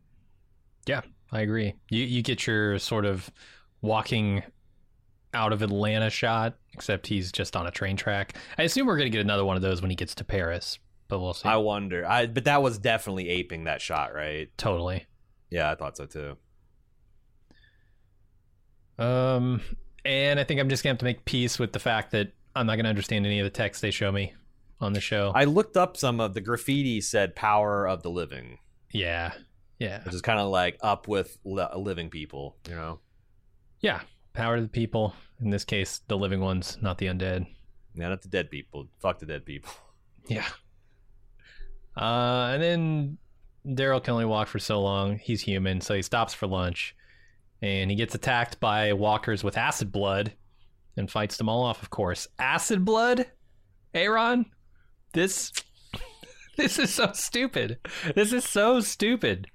[0.86, 1.76] Yeah, I agree.
[1.90, 3.32] You you get your sort of
[3.82, 4.44] walking
[5.34, 8.36] out of Atlanta shot, except he's just on a train track.
[8.58, 11.20] I assume we're gonna get another one of those when he gets to Paris, but
[11.20, 11.48] we'll see.
[11.48, 12.06] I wonder.
[12.06, 14.50] I but that was definitely aping that shot, right?
[14.58, 15.06] totally.
[15.50, 16.38] Yeah, I thought so too.
[18.98, 19.62] Um,
[20.06, 22.66] and I think I'm just gonna have to make peace with the fact that I'm
[22.68, 24.34] not gonna understand any of the text they show me
[24.82, 25.32] on the show.
[25.36, 28.60] I looked up some of the graffiti said "Power of the Living."
[28.92, 29.34] yeah,
[29.78, 33.00] yeah, which is kind of like up with li- living people, you know.
[33.82, 34.02] yeah.
[34.40, 35.14] Power to the people.
[35.42, 37.46] In this case, the living ones, not the undead.
[37.94, 38.88] Yeah, not the dead people.
[39.00, 39.72] Fuck the dead people.
[40.30, 40.46] Yeah.
[41.98, 43.18] Uh, and then
[43.66, 45.18] Daryl can only walk for so long.
[45.18, 46.96] He's human, so he stops for lunch,
[47.64, 50.34] and he gets attacked by walkers with acid blood,
[50.96, 51.82] and fights them all off.
[51.82, 53.26] Of course, acid blood.
[53.94, 54.46] Aaron,
[55.14, 55.52] this
[56.58, 57.80] this is so stupid.
[58.16, 59.48] This is so stupid.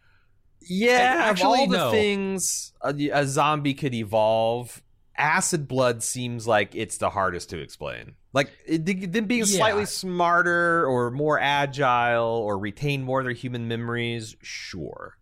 [0.69, 1.91] Yeah, actually, of all the no.
[1.91, 4.83] things a, a zombie could evolve,
[5.17, 8.15] acid blood seems like it's the hardest to explain.
[8.33, 9.57] Like it, them being Yeah.
[9.59, 15.17] slightly smarter or more agile or retain more of their human memories, sure.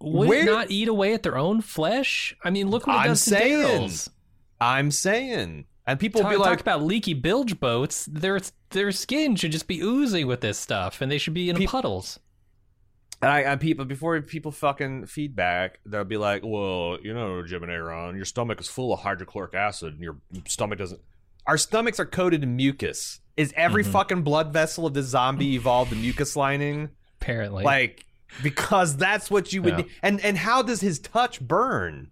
[0.00, 2.36] Would Where- not eat away at their own flesh?
[2.44, 3.90] I mean, look what it I'm saying.
[4.60, 8.06] I'm saying, and people Talk, be like, talk about leaky bilge boats.
[8.10, 11.56] Their their skin should just be oozing with this stuff, and they should be in
[11.56, 12.18] Peop- puddles.
[13.26, 17.72] And I, people before people fucking feedback, they'll be like, "Well, you know, Jim and
[17.72, 21.00] Aaron, your stomach is full of hydrochloric acid, and your stomach doesn't."
[21.46, 23.20] Our stomachs are coated in mucus.
[23.36, 23.92] Is every Mhm.
[23.92, 26.90] fucking blood vessel of the zombie evolved in mucus lining?
[27.20, 28.04] Apparently, Like,
[28.42, 29.78] because that's what you would.
[29.78, 29.84] Yeah.
[30.02, 32.10] And and how does his touch burn?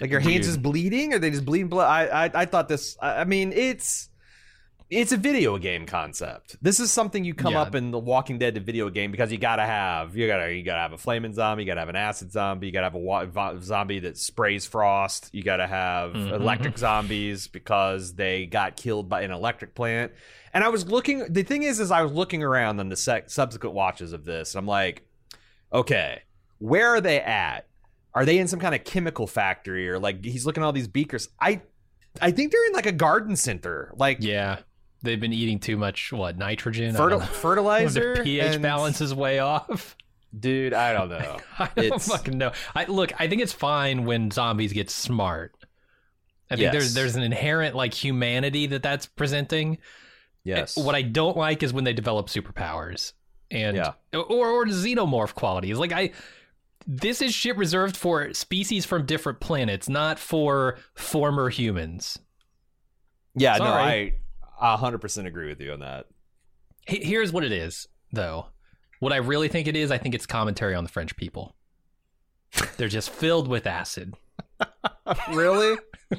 [0.00, 0.42] Like your hands Dude.
[0.44, 1.86] just bleeding, or they just bleeding blood?
[1.86, 2.96] I I, I thought this.
[3.00, 4.08] I mean, it's.
[4.90, 6.56] It's a video game concept.
[6.62, 7.62] This is something you come Yeah.
[7.62, 10.62] up in the Walking Dead to video game because you gotta have you gotta you
[10.62, 12.98] gotta have a flaming zombie, you gotta have an acid zombie, you gotta have a
[12.98, 16.32] wa- vo- zombie that sprays frost, you gotta have Mhm.
[16.32, 20.12] electric zombies because they got killed by an electric plant.
[20.52, 21.24] And I was looking.
[21.32, 24.54] The thing is, is I was looking around on the sec- subsequent watches of this.
[24.54, 25.02] And I'm like,
[25.72, 26.20] okay,
[26.58, 27.66] where are they at?
[28.14, 30.86] Are they in some kind of chemical factory or like he's looking at all these
[30.86, 31.30] beakers?
[31.40, 31.62] I,
[32.20, 34.58] I think they're in like a garden center, like yeah,
[35.04, 36.96] they've been eating too much what nitrogen.
[36.96, 38.14] I fertil- fertilizer.
[38.14, 39.96] Their pH and- balance is way off.
[40.38, 40.74] dude.
[40.74, 41.36] I don't know.
[41.58, 42.52] I don't It's- fucking know.
[42.74, 43.12] I look.
[43.20, 45.54] I think it's fine when zombies get smart.
[46.50, 46.94] I think there's Yes.
[46.94, 49.74] there's an inherent like humanity that that's presenting.
[49.74, 49.78] Eh,
[50.44, 50.76] yes.
[50.76, 53.12] What I don't like is when they develop superpowers
[53.50, 53.92] and Yeah.
[54.12, 55.78] or or xenomorph qualities.
[55.78, 56.10] Like I
[56.86, 62.18] this is shit reserved for species from different planets, not for former humans.
[63.34, 63.52] yeah.
[63.56, 64.14] No, Sorry.
[64.60, 66.06] I, hundred percent agree with you on that.
[66.86, 68.46] Here's what it is, though.
[69.00, 71.54] What I really think it is, I think it's commentary on the French people.
[72.76, 74.14] They're just filled with acid.
[75.32, 75.76] really?
[76.12, 76.18] I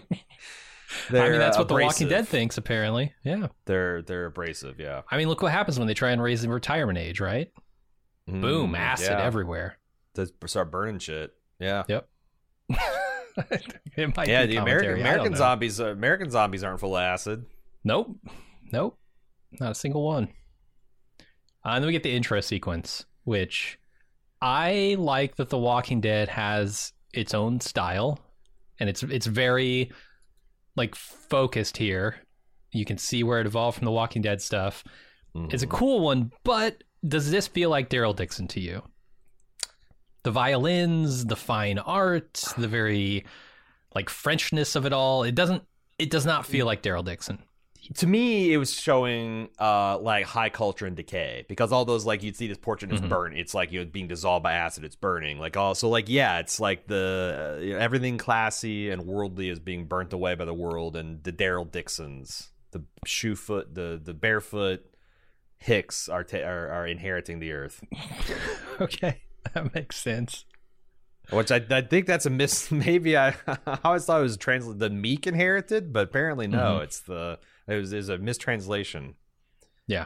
[1.11, 2.07] mean, that's uh, what The Walking.
[2.09, 3.13] Dead thinks, apparently.
[3.23, 3.47] Yeah.
[3.65, 4.79] They're they're abrasive.
[4.79, 5.01] Yeah.
[5.09, 7.51] I mean, look what happens when they try and raise the retirement age, right?
[8.27, 9.23] Boom, Mm, acid yeah.
[9.23, 9.77] everywhere.
[10.15, 11.31] They start burning shit.
[11.59, 11.83] Yeah.
[11.87, 12.07] Yep.
[13.97, 17.45] It might yeah, the American American zombies uh, American zombies aren't full of acid.
[17.85, 18.17] Nope.
[18.73, 18.97] Nope.
[19.59, 20.27] Not a single one.
[21.65, 23.79] Uh, and then we get the intro sequence, which
[24.41, 28.19] I like that The Walking Dead has its own style,
[28.79, 29.91] and it's it's very
[30.75, 32.17] like focused here.
[32.73, 34.83] You can see where it evolved from The Walking Dead stuff.
[35.35, 35.75] It's a Mm-hmm.
[35.77, 38.81] cool one, but does this feel like Daryl Dixon to you?
[40.23, 43.25] The violins, the fine art, the very
[43.93, 45.23] like Frenchness of it all.
[45.23, 45.63] It doesn't.
[45.99, 47.39] It does not feel like Daryl Dixon.
[47.93, 52.23] To me it was showing uh like high culture and decay because all those like
[52.23, 53.09] you'd see this portrait is Mhm.
[53.09, 56.39] burnt it's like you know being dissolved by acid it's burning like also like yeah
[56.39, 60.45] it's like the uh, you know, everything classy and worldly is being burnt away by
[60.45, 64.83] the world and the daryl dixons the shoe foot the the barefoot
[65.57, 67.81] Hicks are ta- are, are inheriting the Earth,
[68.81, 69.21] okay,
[69.53, 70.45] that makes sense.
[71.31, 72.69] which I, I think that's a miss.
[72.71, 73.29] Maybe I,
[73.65, 76.83] I always thought it was translated the Meek inherited, but apparently no, Mhm.
[76.83, 79.15] it's the it was is a mistranslation.
[79.87, 80.05] Yeah.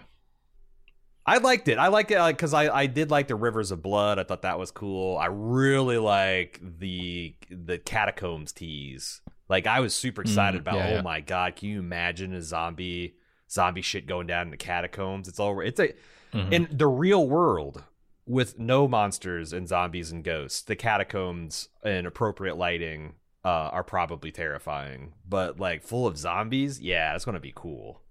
[1.26, 1.78] I liked it.
[1.78, 4.17] I liked it because I, I did like the Rivers of Blood.
[4.17, 5.17] I thought that was cool.
[5.17, 9.22] I really like the the catacombs tease.
[9.48, 10.76] Like I was super excited Mm, about.
[10.76, 11.02] yeah, oh yeah.
[11.02, 13.15] my god, can you imagine a zombie
[13.52, 15.28] zombie shit going down in the catacombs?
[15.28, 15.93] It's all it's a
[16.34, 16.52] Mhm.
[16.52, 17.84] in the real world
[18.26, 20.62] with no monsters and zombies and ghosts.
[20.62, 27.15] The catacombs and appropriate lighting uh, are probably terrifying, but like full of zombies, yeah,
[27.15, 28.02] it's gonna be cool.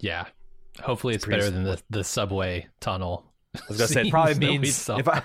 [0.00, 0.26] yeah,
[0.82, 3.32] hopefully it's pretty better than the the subway tunnel.
[3.56, 5.22] I was gonna say it probably scenes that we means if I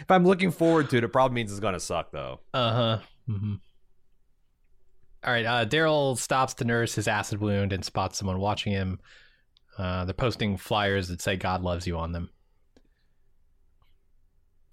[0.00, 2.40] if I'm looking forward to it, it probably means it's gonna suck though.
[2.52, 2.98] Uh huh.
[3.26, 3.54] hmm
[5.24, 5.46] All right.
[5.46, 9.00] Uh, Daryl stops to nurse his acid wound and spots someone watching him.
[9.78, 12.30] Uh, they're posting flyers that say "God loves you" on them.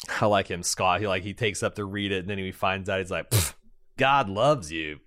[0.22, 1.00] I like him, Scott.
[1.02, 3.34] He like he takes up to read it, and then he finds out he's like,
[3.98, 5.00] "God loves you."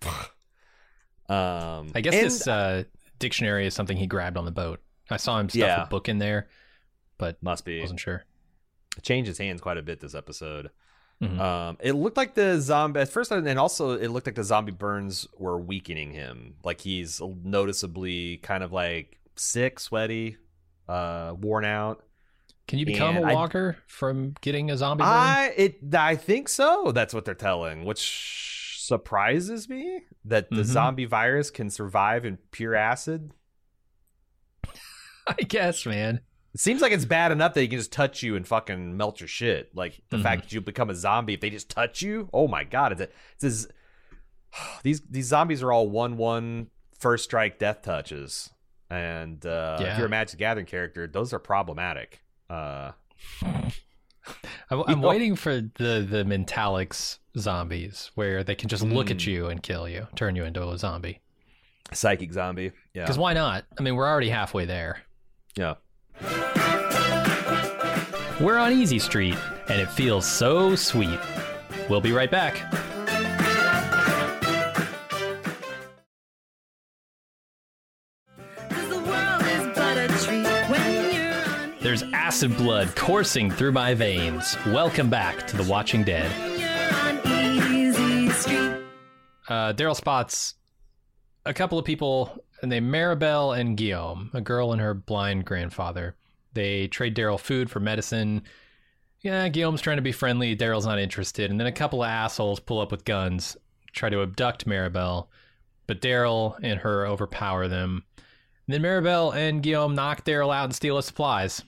[1.28, 2.84] Um, I guess this uh,
[3.18, 4.80] dictionary is something he grabbed on the boat.
[5.10, 5.82] I saw him stuff Yeah.
[5.84, 6.48] a book in there,
[7.18, 8.24] but must be wasn't sure.
[9.02, 10.70] changed his hands quite a bit this episode.
[11.22, 11.40] Mhm.
[11.40, 14.72] Um, it looked like the zombie at first, and also it looked like the zombie
[14.72, 16.54] burns were weakening him.
[16.64, 20.36] Like he's noticeably kind of like sick, sweaty,
[20.88, 22.04] uh, worn out.
[22.68, 25.08] Can you become and a I- walker from getting a zombie burn?
[25.12, 26.90] I it I think so.
[26.92, 30.64] That's what they're telling, which surprises me that the Mhm.
[30.64, 33.32] zombie virus can survive in pure acid.
[35.26, 36.20] I guess, man.
[36.54, 39.20] It seems like it's bad enough that he can just touch you and fucking melt
[39.20, 39.74] your shit.
[39.74, 40.22] Like the Mhm.
[40.22, 42.30] fact that you become a zombie if they just touch you.
[42.32, 42.92] Oh my god!
[42.92, 43.68] It's, a, it's as,
[44.82, 48.50] these these zombies are all one one first strike death touches,
[48.88, 52.22] and uh, if you're a Magic Gathering character, those are problematic.
[52.50, 52.92] Uh,
[53.42, 53.72] I,
[54.88, 59.26] I'm waiting for the the Mentalix zombies where they can just look at Mm.
[59.26, 61.20] you and kill you, turn you into a zombie.
[61.92, 62.72] psychic zombie.
[62.94, 63.02] Yeah.
[63.04, 63.64] Because why not?
[63.78, 65.02] I mean, we're already halfway there.
[65.56, 65.74] Yeah.
[68.40, 69.36] We're on Easy Street,
[69.68, 71.18] and it feels so sweet.
[71.88, 72.54] We'll be right back.
[81.86, 84.56] There's acid blood coursing through my veins.
[84.66, 86.28] Welcome back to The Watching Dead.
[89.48, 90.54] Uh, Daryl spots
[91.44, 96.16] a couple of people named Maribel and Guillaume, a girl and her blind grandfather.
[96.54, 98.42] They trade Daryl food for medicine.
[99.20, 100.56] Yeah, Guillaume's trying to be friendly.
[100.56, 101.52] Daryl's not interested.
[101.52, 103.56] And then a couple of assholes pull up with guns,
[103.92, 105.28] try to abduct Maribel,
[105.86, 108.02] but Daryl and her overpower them.
[108.66, 111.62] And then Maribel and Guillaume knock Daryl out and steal his supplies.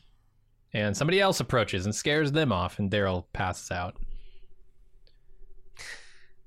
[0.74, 3.96] And somebody else approaches and scares them off, and Daryl passes out.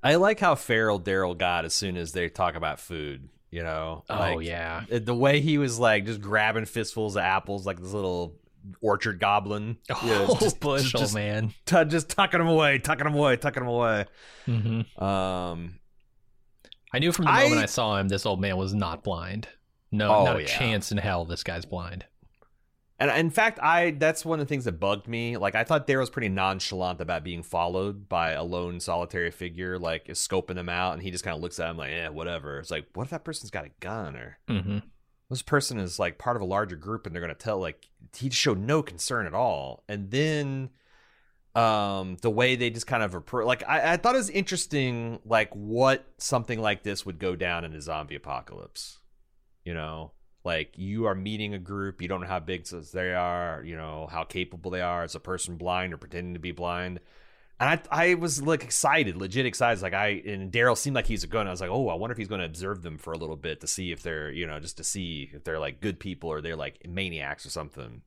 [0.04, 3.30] I like how feral Daryl got as soon as they talk about food.
[3.52, 4.84] You know, Oh, Like, yeah.
[4.90, 8.36] the way he was like just grabbing fistfuls of apples like this little
[8.82, 9.78] orchard goblin.
[10.04, 11.54] You know, Oh, just, bushel, just, man.
[11.66, 14.06] tu- just tucking them away, tucking them away, tucking them away.
[14.46, 15.80] hmm Um,
[16.94, 19.48] I knew from the I- moment I saw him, this old man was not blind.
[19.92, 20.48] No, Oh, not a yeah.
[20.48, 22.06] chance in hell this guy's blind.
[23.02, 25.36] And in fact, I that's one of the things that bugged me.
[25.38, 30.08] Like I thought Daryl's pretty nonchalant about being followed by a lone solitary figure, like
[30.08, 32.60] is scoping him out, and he just kind of looks at him like, "Yeah, whatever."
[32.60, 34.80] It's like, what if that person's got a gun or hmm
[35.32, 37.88] this person is like part of a larger group and they're going to tell like
[38.16, 40.70] he showed no concern at all and then
[41.56, 45.20] um the way they just kind of appro- like I, I thought it was interesting
[45.26, 49.00] like what something like this would go down in a zombie apocalypse
[49.64, 50.12] you know
[50.44, 54.08] like you are meeting a group you don't know how big they are you know
[54.12, 57.00] how capable they are as a person blind or pretending to be blind
[57.62, 59.84] and I, I was like excited, legit excited.
[59.84, 61.48] Like I and Daryl seemed like he's a gun.
[61.48, 63.36] I was like, oh, I wonder if he's going to observe them for a little
[63.36, 66.32] bit to see if they're, you know, just to see if they're like good people
[66.32, 68.02] or they're like maniacs or something.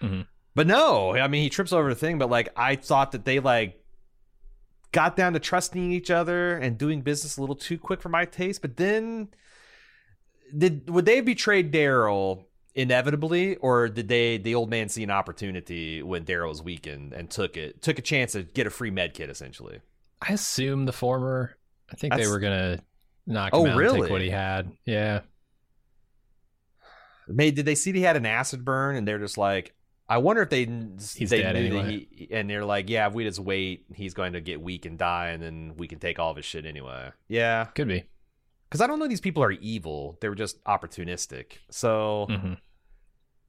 [0.00, 0.28] Mhm.
[0.54, 2.18] But no, I mean, he trips over the thing.
[2.18, 3.82] But like, I thought that they like
[4.92, 8.24] got down to trusting each other and doing business a little too quick for my
[8.24, 8.62] taste.
[8.62, 9.30] But then,
[10.56, 15.10] did would they have betrayed Daryl inevitably, or did they the old man see an
[15.10, 18.90] opportunity when Daryl was weakened and took it took a chance to get a free
[18.90, 19.80] med kit essentially?
[20.20, 21.56] I assume the former.
[21.90, 22.78] I think they were gonna
[23.26, 24.72] knock Oh, him out and take what he had.
[24.86, 25.20] Yeah.
[27.28, 29.74] Made did they see he had an acid burn and they're just like,
[30.08, 32.06] I wonder if they He's they dead knew that anyway.
[32.10, 34.98] he and they're like, yeah, if we just wait, he's going to get weak and
[34.98, 37.10] die, and then we can take all of his shit anyway.
[37.28, 38.04] Yeah, Could be.
[38.72, 41.58] Because I don't know these people are evil; they were just opportunistic.
[41.70, 42.54] So hmm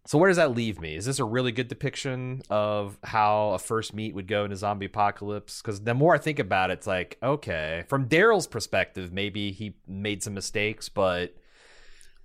[0.05, 0.95] So where does that leave me?
[0.97, 4.55] Is this a really good depiction of how a first meet would go in a
[4.57, 5.61] zombie apocalypse?
[5.61, 9.76] Because the more I think about it, it's like, okay, from Daryl's perspective, maybe he
[9.88, 11.34] made some mistakes, but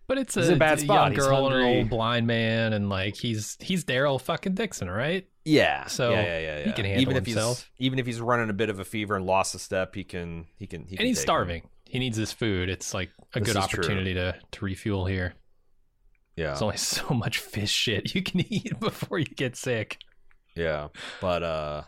[0.09, 1.13] But it's a, a bad spot.
[1.13, 5.29] young girl and an old blind man, and like he's he's Daryl fucking Dixon, right?
[5.45, 7.71] yeah, So, yeah, yeah, yeah, he can handle even if himself.
[7.77, 10.03] he's even if he's running a bit of a fever and lost a step, he
[10.05, 11.63] can he can he can and he's starving.
[11.89, 12.69] He needs his food.
[12.69, 13.81] It's like a This good is true.
[13.83, 15.35] opportunity to to refuel here.
[16.37, 19.99] Yeah, There's only so much fish shit you can eat before you get sick.
[20.55, 20.89] Yeah,
[21.21, 21.83] but uh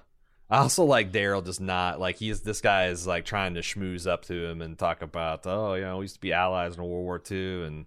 [0.49, 4.09] I also like Daryl just not like he's this guy is like trying to schmooze
[4.09, 6.83] up to him and talk about oh you know we used to be allies in
[6.83, 7.87] World War II and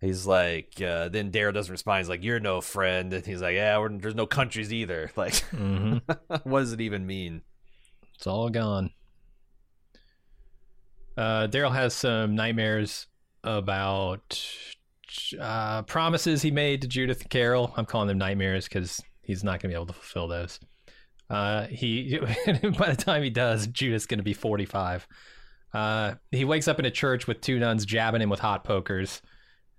[0.00, 3.54] he's like uh, then Daryl doesn't respond he's like you're no friend and he's like
[3.56, 5.98] yeah we're, there's no countries either like hmm
[6.44, 7.42] what does it even mean
[8.14, 8.90] It's all gone.
[11.16, 13.06] Uh, Daryl has some nightmares
[13.42, 14.44] about
[15.40, 17.72] uh, promises he made to Judith and Carol.
[17.76, 20.60] I'm calling them nightmares because he's not going to be able to fulfill those.
[21.30, 22.18] Uh, he
[22.78, 25.06] by the time he does, Judith's going to be 45.
[25.72, 29.22] Uh, he wakes up in a church with two nuns jabbing him with hot pokers,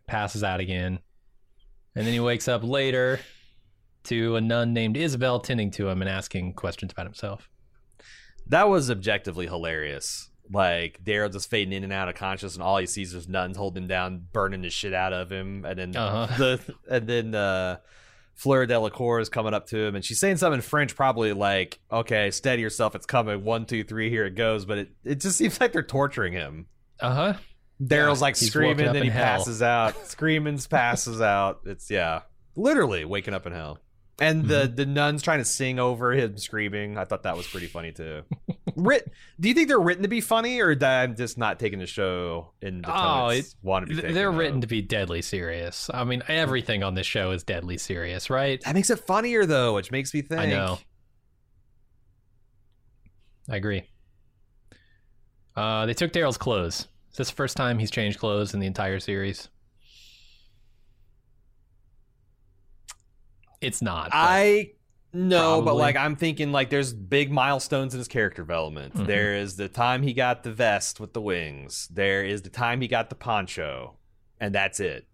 [0.08, 1.00] passes out again,
[1.96, 3.20] and then he wakes up later
[4.04, 7.50] to a nun named Isabelle tending to him and asking questions about himself.
[8.48, 12.78] that was objectively hilarious like Daryl just fading in and out of conscious and all
[12.78, 15.96] he sees is nuns holding him down burning the shit out of him and then
[15.96, 16.36] Uh-huh.
[16.38, 17.78] the and then uh
[18.36, 21.80] Fleur Delacour is coming up to him and she's saying something in French, probably like,
[21.92, 23.44] okay, steady yourself, it's coming.
[23.44, 24.64] One, two, three, here it goes.
[24.66, 26.68] But it, it just seems like they're torturing him.
[27.00, 27.34] Uh huh.
[27.82, 29.24] Daryl's Yeah, like screaming, then he hell.
[29.24, 30.08] passes out.
[30.08, 31.62] Screaming, passes out.
[31.66, 32.22] It's yeah.
[32.56, 33.80] Literally waking up in hell.
[34.20, 34.76] And the Mm-hmm.
[34.76, 36.98] the nuns trying to sing over him screaming.
[36.98, 38.24] I thought that was pretty funny too.
[38.76, 41.78] Writ, do you think they're written to be funny, or that I'm just not taking
[41.80, 43.96] the show in the Oh, it's want to be?
[44.02, 45.90] Taken They're written to be deadly serious.
[45.94, 48.60] I mean, everything on this show is deadly serious, right?
[48.62, 50.42] That makes it funnier though, which makes me think.
[50.42, 50.80] I know.
[53.50, 53.84] I agree.
[55.56, 56.88] Uh, they took Daryl's clothes.
[57.12, 59.50] Is this the first time he's changed clothes in the entire series?
[63.62, 64.12] It's not.
[64.12, 64.72] but- I
[65.14, 68.94] no, but like I'm thinking like there's big milestones in his character development.
[68.94, 69.08] Mhm.
[69.08, 71.88] There is the time he got the vest with the wings.
[71.92, 73.98] There is the time he got the poncho,
[74.40, 75.08] and that's it.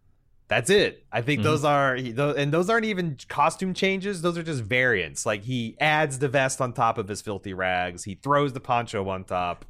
[0.50, 1.06] That's it.
[1.12, 1.44] I think Mhm.
[1.44, 4.22] those are and those aren't even costume changes.
[4.22, 5.26] Those are just variants.
[5.26, 8.04] Like he adds the vest on top of his filthy rags.
[8.04, 9.64] He throws the poncho on top.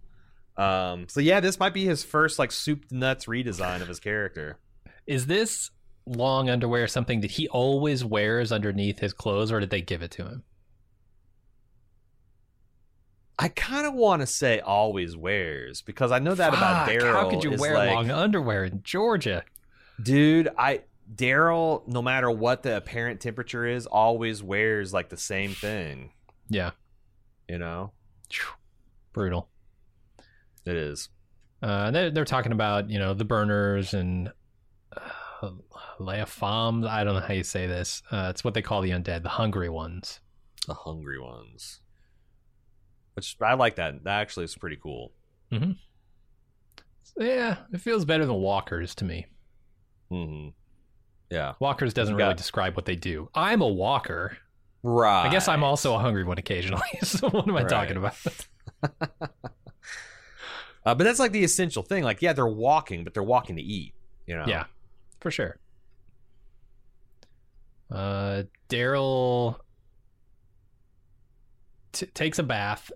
[0.58, 1.08] Um.
[1.10, 4.58] So yeah, this might be his first like soup nuts redesign of his character.
[5.06, 5.70] is this
[6.06, 10.12] long underwear something that he always wears underneath his clothes, or did they give it
[10.12, 10.44] to him?
[13.40, 17.14] I kind of want to say always wears because I know that about Daryl.
[17.14, 19.44] How could you wear like, long underwear in Georgia?
[20.02, 20.82] Dude, I
[21.14, 26.12] Daryl, no matter what the apparent temperature is, always wears like the same thing.
[26.50, 26.72] Yeah,
[27.50, 27.92] You know,
[29.14, 29.50] brutal.
[30.66, 31.10] it is.
[31.62, 34.32] Uh, they're, they're talking about you know the burners and
[36.00, 36.88] Leophams.
[36.88, 38.02] I don't know how you say this.
[38.12, 40.20] Uh, it's what they call the undead, the hungry ones.
[40.68, 41.82] The hungry ones,
[43.16, 44.04] which I like that.
[44.06, 45.12] That actually is pretty cool.
[47.18, 49.28] Yeah, it feels better than walkers to me.
[50.10, 50.48] hmm
[51.30, 53.30] Yeah, Walkers doesn't You really describe what they do.
[53.36, 54.38] I'm a walker.
[54.84, 55.28] right.
[55.28, 56.82] I guess I'm also a hungry one occasionally.
[57.04, 57.70] so what am I Right.
[57.70, 58.16] talking about?
[60.86, 62.04] Uh, but that's like the essential thing.
[62.04, 63.94] Like, yeah, they're walking, but they're walking to eat.
[64.28, 64.44] You know.
[64.46, 64.66] Yeah,
[65.24, 65.58] for sure.
[67.90, 69.56] Uh, Daryl
[71.94, 72.92] t- takes a bath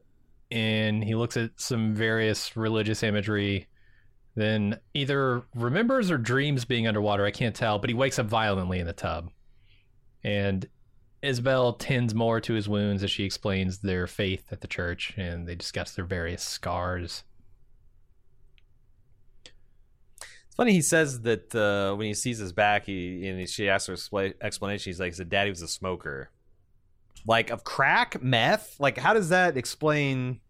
[0.51, 3.67] and he looks at some various religious imagery.
[4.35, 7.25] Then either remembers or dreams being underwater.
[7.25, 9.31] I can't tell, but he wakes up violently in the tub.
[10.23, 10.67] And
[11.21, 15.47] Isabelle tends more to his wounds as she explains their faith at the church and
[15.47, 17.23] they discuss their various scars.
[20.46, 24.07] It's funny he says that uh, when he sees his back, he and she asks
[24.09, 24.89] for explanation.
[24.89, 26.31] He's like, "His daddy was a smoker,
[27.25, 28.75] like of crack, meth.
[28.79, 30.41] Like, how does that explain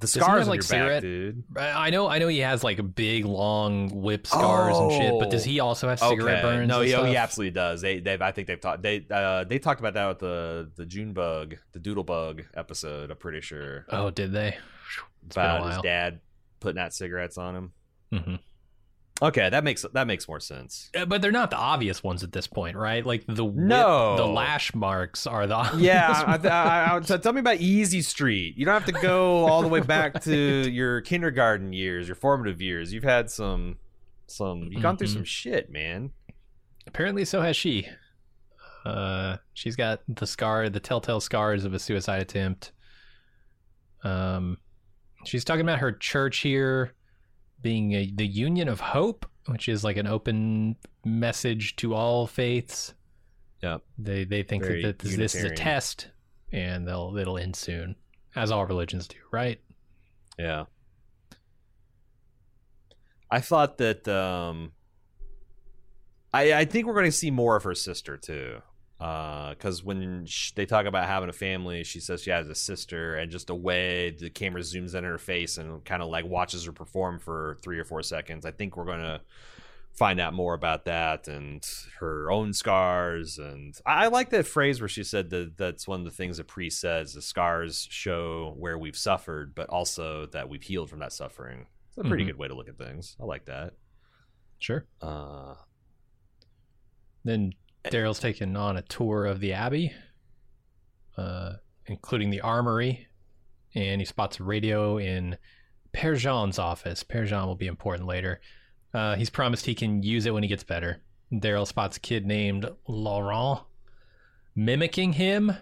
[0.00, 2.62] the scars have, on like, your cigarette- back, dude?" I know, I know he has
[2.62, 5.14] like big, long lip scars and shit.
[5.18, 6.56] But does he also have cigarette Okay.
[6.56, 6.68] burns?
[6.68, 7.80] No, he, oh, he absolutely does.
[7.80, 8.82] They, they've, I think they've talked.
[8.82, 13.10] They, uh, they talked about that with the the June bug, the Doodle bug episode.
[13.10, 14.56] I'm pretty sure Oh, did they?
[15.26, 16.20] It's about his dad
[16.60, 17.72] putting out cigarettes on him.
[18.12, 18.34] hmm
[19.20, 20.90] Okay, that makes that makes more sense.
[20.96, 23.04] Uh, But they're not the obvious ones at this point, right?
[23.04, 24.16] Like the whip, No.
[24.16, 26.30] the lash marks are the obvious Yeah, I,
[26.94, 27.10] ones.
[27.10, 28.56] I, I, tell me about Easy Street.
[28.56, 30.32] You don't have to go all the way back to
[30.70, 32.92] your kindergarten years, your formative years.
[32.92, 33.78] You've had some,
[34.28, 34.68] some.
[34.70, 35.12] You've gone through Mhm.
[35.14, 36.12] some shit, man.
[36.86, 37.88] Apparently, so has she.
[38.84, 42.70] Uh, she's got the scar, the telltale scars of a suicide attempt.
[44.04, 44.58] Um,
[45.24, 46.92] she's talking about her church here
[47.60, 52.94] being a, the Union of Hope, which is like an open message to all faiths.
[53.62, 53.82] Yep.
[53.98, 56.08] They they think Very that this, this is a test,
[56.52, 57.96] and they'll it'll end soon,
[58.36, 59.60] as all religions do, right?
[60.38, 60.64] Yeah.
[63.30, 64.72] I thought that um
[66.32, 68.62] I I think we're going to see more of her sister too.
[69.00, 72.54] Uh cuz when sh- they talk about having a family, she says she has a
[72.54, 76.24] sister and just a way the camera zooms in her face and kind of like
[76.24, 78.44] watches her perform for 3 or 4 seconds.
[78.44, 79.20] I think we're going to
[79.92, 81.64] find out more about that and
[81.98, 86.00] her own scars and I, I like that phrase where she said that that's one
[86.00, 90.48] of the things that priest says the scars show where we've suffered but also that
[90.48, 92.28] we've healed from that suffering it's a pretty Mhm.
[92.28, 93.74] good way to look at things i like that
[94.58, 94.86] Sure.
[95.02, 95.54] uh
[97.24, 99.92] Then Daryl's taken on a tour of the Abbey,
[101.16, 101.54] uh,
[101.86, 103.06] including the armory,
[103.74, 105.36] and he spots a radio in
[105.94, 107.02] Père Jean's office.
[107.04, 108.40] Père Jean will be important later.
[108.92, 111.02] Uh, he's promised he can use it when he gets better.
[111.32, 113.60] Daryl spots a kid named Laurent
[114.54, 115.52] mimicking him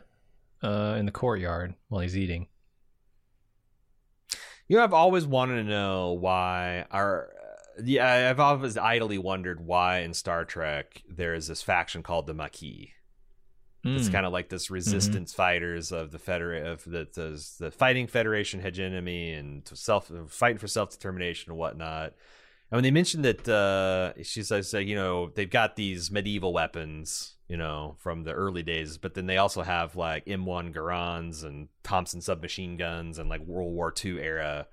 [0.63, 2.47] uh, in the courtyard while he's eating.
[4.69, 7.29] you know i've always wanted to know why our
[7.85, 12.35] yeah i've always idly wondered why in star trek there is this faction called the
[12.35, 12.89] maquis
[13.85, 14.13] It's Mm.
[14.13, 18.61] kind of like this resistance fighters of the federa- of the, the the fighting federation
[18.61, 22.15] hegemony and self fighting for self determination and whatnot.
[22.71, 26.53] And when they mentioned that, uh, she says, uh, you know, they've got these medieval
[26.53, 31.45] weapons, you know, from the early days, but then they also have like M1 Garands
[31.45, 34.67] and Thompson submachine guns and like World War II era.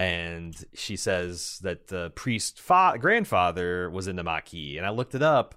[0.00, 5.14] And she says that the priest fa- grandfather was in the Maquis, and I looked
[5.14, 5.56] it up.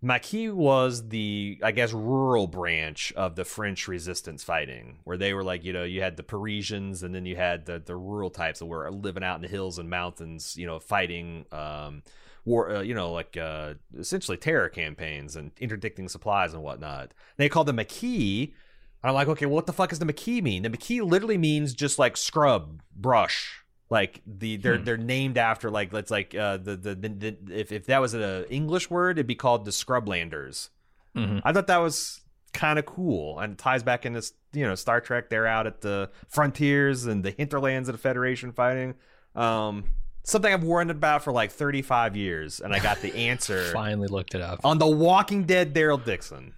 [0.00, 5.42] Maquis was the, I guess, rural branch of the French resistance fighting, where they were
[5.42, 8.60] like, you know, you had the Parisians and then you had the, the rural types
[8.60, 12.04] that were living out in the hills and mountains, you know, fighting, um,
[12.44, 17.12] war, uh, you know, like uh, essentially terror campaigns and interdicting supplies and whatnot.
[17.38, 18.54] They called the Maquis.
[19.02, 20.62] I'm like, okay, well, what the fuck does the Maquis mean?
[20.62, 23.64] The Maquis literally means just like scrub, brush.
[23.90, 24.84] Like the they're Hmm.
[24.84, 28.14] they're named after like let's like uh the the, the, the if if that was
[28.14, 30.68] an English word it'd be called the Scrublanders.
[31.16, 31.40] Mhm.
[31.44, 32.20] I thought that was
[32.52, 34.22] kind of cool and it ties back into
[34.52, 35.28] you know Star Trek.
[35.28, 38.94] They're out at the frontiers and the hinterlands of the Federation fighting.
[39.34, 39.84] Um,
[40.22, 44.34] something I've wondered about for like 35 years, and I got the answer Finally looked
[44.36, 44.60] it up.
[44.64, 45.74] on The Walking Dead.
[45.74, 46.54] Daryl Dixon.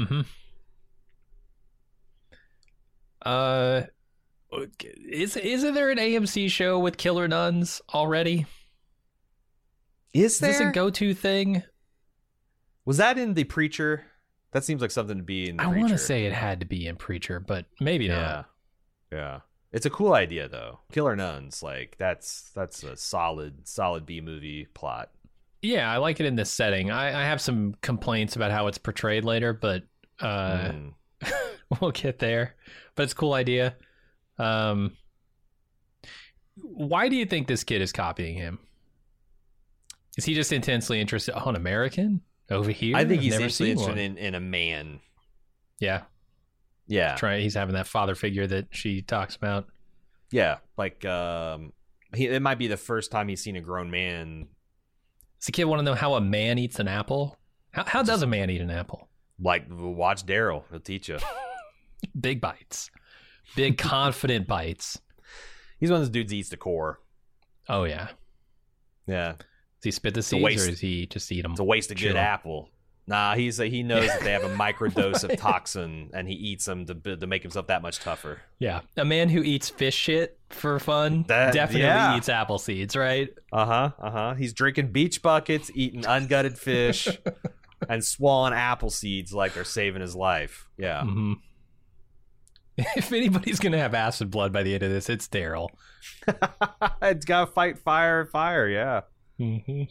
[0.00, 0.20] Mm-hmm.
[3.24, 3.82] Uh,
[4.76, 8.46] is isn't there an AMC show with killer nuns already?
[10.14, 11.62] Is Is this a go-to thing?
[12.84, 14.04] was that in the Preacher?
[14.52, 16.66] That seems like something to be in the I want to say it had to
[16.66, 18.46] be in Preacher, but maybe yeah, not.
[19.10, 19.40] yeah.
[19.72, 20.80] It's a cool idea though.
[20.92, 25.10] Killer nuns, like that's that's a solid solid B movie plot.
[25.62, 26.90] Yeah, I like it in this setting.
[26.90, 29.84] I, I have some complaints about how it's portrayed later, but
[30.20, 30.92] uh, Mm.
[31.80, 32.56] we'll get there.
[32.96, 33.76] But it's a cool idea.
[34.38, 34.96] Um,
[36.56, 38.58] why do you think this kid is copying him?
[40.16, 42.20] Is he just intensely interested on American
[42.50, 42.96] over here?
[42.96, 45.00] I think I've he's never interested in, in a man.
[45.80, 46.02] Yeah,
[46.86, 47.40] Yeah, try.
[47.40, 49.66] He's having that father figure that she talks about.
[50.30, 50.58] yeah.
[50.76, 51.72] Like, um,
[52.14, 54.48] he, it might be the first time he's seen a grown man.
[55.40, 57.38] Does the kid want to know how a man eats an apple?
[57.72, 59.08] How how does a man eat an apple?
[59.40, 61.18] Like, watch Daryl; he'll teach you.
[62.20, 62.90] Big bites,
[63.56, 65.00] big confident bites.
[65.78, 67.00] He's one of those dudes that eats the core.
[67.68, 68.08] Oh yeah.
[69.06, 69.44] Yeah, Does
[69.82, 70.66] he spit the seeds waste.
[70.66, 71.52] or does he just eat them?
[71.52, 72.68] it's a waste of good apple.
[73.08, 76.86] Nah, he's he knows that they have a microdose of toxin, and he eats them
[76.86, 78.40] to to make himself that much tougher.
[78.60, 82.16] Yeah, a man who eats fish shit for fun That- definitely yeah.
[82.16, 83.28] eats apple seeds, right?
[83.52, 83.90] Uh huh.
[84.00, 84.34] Uh huh.
[84.34, 87.08] He's drinking beach buckets, eating ungutted fish,
[87.88, 90.68] and swallowing apple seeds like they're saving his life.
[90.78, 91.02] Yeah.
[91.02, 91.32] hmm
[92.96, 95.68] If anybody's gonna have acid blood by the end of this, it's Daryl.
[97.02, 98.68] it's got to fight fire, fire.
[98.68, 99.02] Yeah.
[99.38, 99.82] Mm-hmm.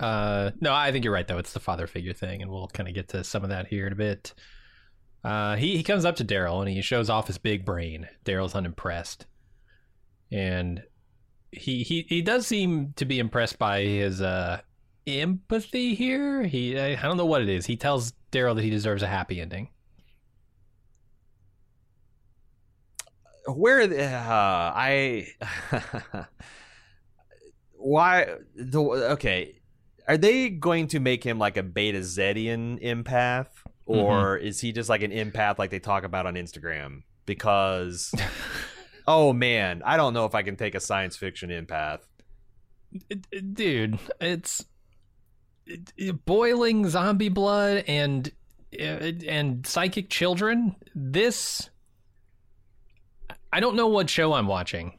[0.00, 1.38] Uh, no, I think you're right though.
[1.38, 3.86] It's the father figure thing, and we'll kind of get to some of that here
[3.86, 4.34] in a bit.
[5.24, 8.08] Uh, he he comes up to Daryl and he shows off his big brain.
[8.24, 9.26] Daryl's unimpressed,
[10.32, 10.82] and
[11.52, 14.60] he he he does seem to be impressed by his uh
[15.06, 16.42] empathy here.
[16.42, 17.66] He I, I don't know what it is.
[17.66, 19.68] He tells Daryl that he deserves a happy ending.
[23.46, 25.26] Where the, uh, I
[27.74, 28.80] why the
[29.12, 29.58] okay
[30.08, 33.46] are they going to make him like a beta Zedian empath,
[33.86, 37.02] or is he just like an empath like they talk about on Instagram?
[37.24, 38.12] Because,
[39.06, 42.00] oh man, I don't know if I can take a science fiction empath.
[43.52, 44.64] Dude, it's
[45.66, 48.30] it- it- boiling zombie blood and
[48.78, 48.82] uh,
[49.26, 50.74] and psychic children.
[50.96, 51.70] This
[53.52, 54.98] I don't know what show I'm watching.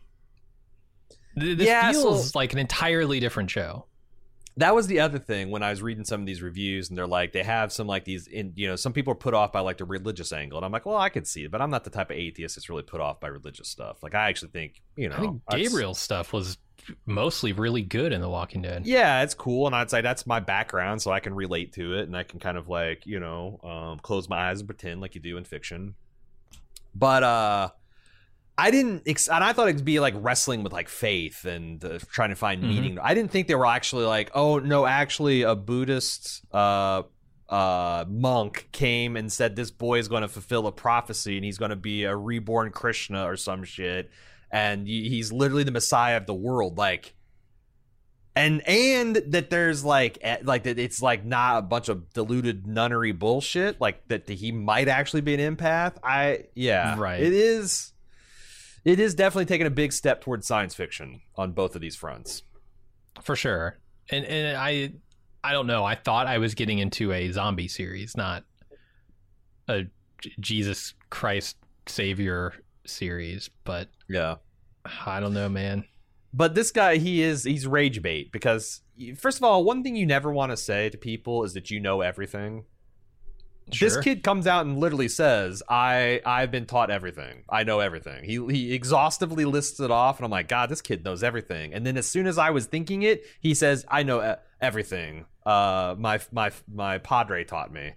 [1.36, 3.86] This Yeah, feels so- like an entirely different show.
[4.58, 7.08] That was the other thing when I was reading some of these reviews, and they're
[7.08, 9.62] like, they have some like these, in you know, some people are put off by
[9.62, 11.84] like the religious angle, and I'm like, well, I could see it, but I'm not
[11.84, 14.04] the type of atheist that's really put off by religious stuff.
[14.04, 16.60] Like, I actually think, you know, I think I'd Gabriel's stuff was
[17.08, 18.86] mostly really good in The Walking Dead.
[18.86, 22.04] yeah, it's cool, and I'd say that's my background, so I can relate to it,
[22.04, 25.16] and I can kind of like, you know, um, close my eyes and pretend like
[25.16, 25.96] you do in fiction.
[26.94, 27.70] But uh
[28.58, 31.98] I didn't, ex- and I thought it'd be like wrestling with like faith and uh,
[32.12, 32.68] trying to find Mhm.
[32.68, 33.00] meaning.
[33.02, 37.04] I didn't think they were actually like, oh no, actually a Buddhist uh
[37.50, 41.58] uh monk came and said this boy is going to fulfill a prophecy and he's
[41.58, 44.12] going to be a reborn Krishna or some shit,
[44.52, 47.16] and he's literally the Messiah of the world, like.
[48.36, 52.66] And and that there's like eh, like that it's like not a bunch of diluted
[52.66, 55.98] nunnery bullshit like that he might actually be an empath.
[56.04, 57.22] I yeah Right.
[57.22, 57.93] It is
[58.86, 62.44] it is definitely taking a big step towards science fiction on both of these fronts.
[63.22, 63.80] for sure.
[64.10, 64.94] And and I
[65.44, 65.84] I don't know.
[65.84, 68.44] I thought I was getting into a zombie series, not
[69.68, 69.84] a
[70.40, 71.58] Jesus Christ
[71.88, 72.54] Savior
[72.86, 73.50] series.
[73.64, 74.36] But Yeah.
[75.06, 75.86] I don't know, man.
[76.34, 78.82] But this guy, he is he's rage bait because
[79.18, 81.80] first of all, one thing you never want to say to people is that you
[81.80, 82.66] know everything.
[83.80, 87.44] This kid comes out and literally says, "I I've been taught everything.
[87.50, 91.04] I know everything." He he exhaustively lists it off, and I'm like, "God, this kid
[91.04, 94.38] knows everything." And then as soon as I was thinking it, he says, "I know
[94.62, 95.26] everything.
[95.46, 97.94] Uh, my my my padre taught me."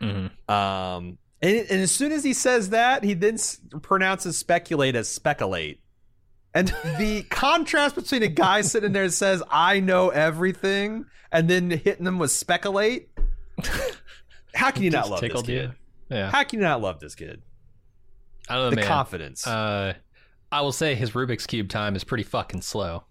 [0.00, 0.30] Mhm.
[0.50, 5.08] Um, and, and as soon as he says that, he then s- pronounces speculate as
[5.08, 5.82] speculate.
[6.54, 6.68] And
[6.98, 12.18] the contrast between a guy sitting there says, I know everything, and then hitting them
[12.18, 13.10] with speculate.
[14.54, 15.48] How can you not love this kid?
[15.48, 15.72] you.
[16.16, 16.30] Yeah.
[16.30, 17.42] How can you not love this kid?
[18.48, 18.86] I don't know, The man.
[18.86, 19.46] confidence.
[19.46, 19.94] Uh,
[20.50, 23.04] I will say his Rubik's cube time is pretty fucking slow.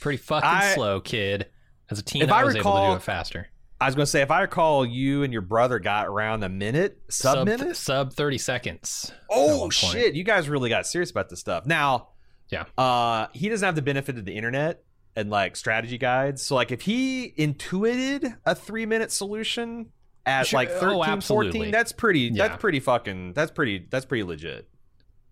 [0.00, 1.46] Pretty fucking I- slow, kid.
[1.90, 3.48] As a teen, If I, I was able to do it faster.
[3.80, 6.48] I was going to say, if I recall, you and your brother got around a
[6.48, 7.76] minute, sub minute.
[7.76, 9.12] sub thirty seconds.
[9.30, 10.14] Oh shit!
[10.14, 11.64] You guys really got serious about this stuff.
[11.64, 12.08] Now,
[12.50, 12.64] Yeah.
[12.76, 14.82] uh, he doesn't have the benefit of the internet
[15.16, 16.42] and like strategy guides.
[16.42, 19.92] So like, if he intuited a three minute solution
[20.28, 20.58] at Sure.
[20.58, 21.58] like Oh, 13, absolutely.
[21.58, 22.20] 14, that's pretty.
[22.20, 22.48] Yeah.
[22.48, 23.32] That's pretty fucking.
[23.32, 23.86] That's pretty.
[23.90, 24.68] That's pretty legit.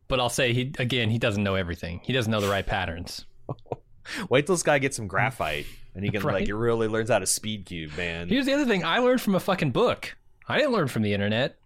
[0.08, 1.10] But I'll say he again.
[1.10, 2.00] He doesn't know everything.
[2.04, 3.24] He doesn't know the right patterns.
[4.30, 7.18] Wait till this guy gets some graphite and he can like he really learns how
[7.18, 8.28] to speed cube, man.
[8.28, 8.84] Here's the other thing.
[8.84, 10.16] I learned from a fucking book.
[10.48, 11.58] I didn't learn from the internet.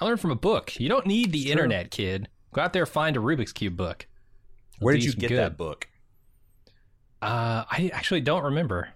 [0.00, 0.78] I learned from a book.
[0.80, 1.52] You don't need the true.
[1.52, 2.28] internet, kid.
[2.54, 4.06] Go out there find a Rubik's cube book.
[4.78, 5.38] Where It'll did you get good.
[5.38, 5.88] that book?
[7.22, 8.88] Uh, I actually don't remember.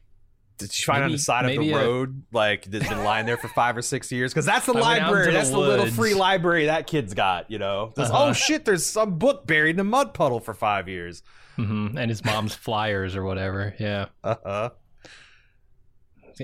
[0.59, 3.05] Did you find it on the side of the maybe a- road, like that's been
[3.05, 4.33] lying there for five or six years?
[4.33, 5.27] Because that's the I library.
[5.27, 7.51] the That's the little free library that kid's got.
[7.51, 8.11] You know, Uh-huh.
[8.29, 11.23] oh shit, there's some book buried in a mud puddle for five years.
[11.57, 13.75] hmm And his mom's flyers or whatever.
[13.79, 14.07] Yeah.
[14.25, 14.71] Uh-huh.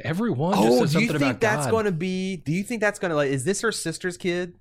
[0.03, 2.37] Everyone just Oh, do you think that's going to be?
[2.37, 3.31] Do you think that's going to like?
[3.31, 4.55] Is this her sister's kid?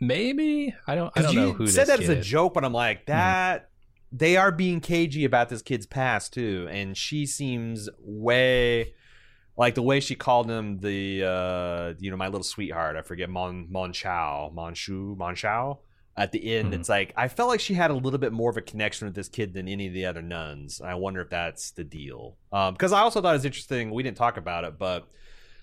[0.00, 1.12] Maybe I don't.
[1.16, 3.68] I don't you know who said that as a joke, but I'm like that.
[4.12, 8.94] They are being cagey about this kid's past too, and she seems way
[9.56, 12.96] like the way she called him the uh you know my little sweetheart.
[12.96, 15.80] I forget Mon Mon Chao Mon Shu Mon Chao.
[16.16, 16.80] At the end, Mhm.
[16.80, 19.14] it's like I felt like she had a little bit more of a connection with
[19.14, 20.80] this kid than any of the other nuns.
[20.80, 22.36] I wonder if that's the deal.
[22.52, 23.90] Um, because I also thought it was interesting.
[23.92, 25.06] We didn't talk about it, but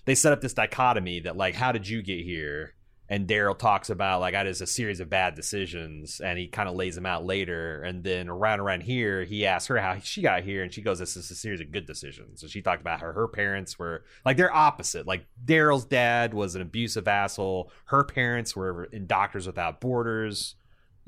[0.06, 2.74] they set up this dichotomy that like, how did you get here?
[3.10, 6.74] And Daryl talks about like I a series of bad decisions, and he kind of
[6.74, 7.82] lays them out later.
[7.82, 10.98] And then around around here, he asks her how she got here, and she goes,
[10.98, 14.04] "This is a series of good decisions." So she talked about her her parents were
[14.24, 15.06] like they're opposite.
[15.06, 17.70] Like Daryl's dad was an abusive asshole.
[17.86, 20.56] Her parents were in Doctors Without Borders.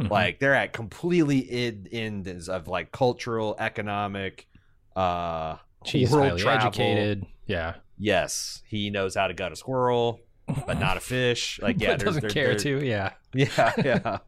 [0.00, 0.08] Mhm.
[0.10, 4.48] Like they're at completely in ends of like cultural, economic,
[4.96, 6.68] uh, she's world highly travel.
[6.68, 7.26] educated.
[7.46, 7.74] Yeah.
[7.98, 10.20] Yes, he knows how to gut a squirrel,
[10.66, 11.58] but not a fish.
[11.62, 12.84] Like yeah, doesn't there- care there- to.
[12.86, 13.12] Yeah.
[13.34, 14.18] yeah, yeah.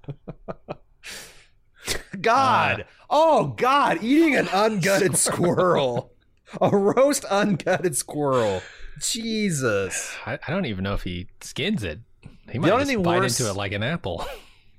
[2.20, 2.84] God.
[3.10, 6.12] oh God, eating an ungutted squirrel.
[6.60, 8.62] A roast ungutted squirrel.
[9.00, 10.14] Jesus.
[10.26, 12.00] I, I don't even know if he skins it.
[12.50, 14.26] He might just bite worse- into it like an apple.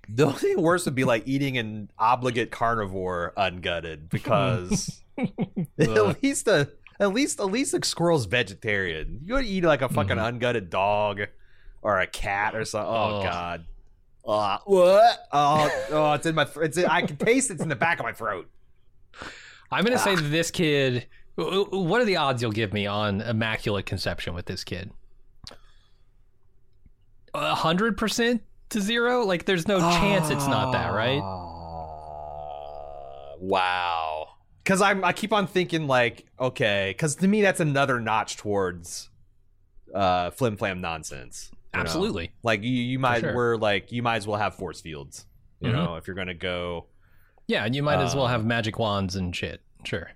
[0.09, 5.01] The only thing worse would be like eating an obligate carnivore ungutted because
[5.79, 6.69] at least a
[6.99, 9.19] At least, at least the squirrel's vegetarian.
[9.23, 11.21] You gotta eat like a fucking ungutted dog
[11.81, 12.93] or a cat or something.
[12.93, 13.23] Oh Ugh.
[13.23, 13.65] god.
[14.25, 15.27] Uh, what?
[15.33, 16.47] Oh, oh, it's in my.
[16.61, 16.77] It's.
[16.77, 18.49] In, I can taste it's in the back of my throat.
[19.71, 21.07] I'm gonna say that this kid.
[21.35, 24.91] What are the odds you'll give me on immaculate conception with this kid?
[27.33, 29.25] A hundred percent to zero?
[29.25, 31.19] Like, there's no chance it's not that, right?
[31.19, 31.43] Uh,
[33.39, 34.22] wow.
[34.63, 35.03] Because I'm.
[35.03, 39.09] I keep on thinking like, okay, because to me that's another notch towards
[39.93, 41.49] uh flim flam nonsense.
[41.51, 41.81] you know?
[41.81, 42.31] Absolutely.
[42.43, 43.19] Like you, you might.
[43.21, 43.35] sure.
[43.35, 45.25] We're like you might as well have force fields.
[45.59, 45.73] You Mhm.
[45.73, 46.87] know, if you're gonna go.
[47.47, 49.61] Yeah, and you might as well Um, have magic wands and shit.
[49.83, 50.11] Sure.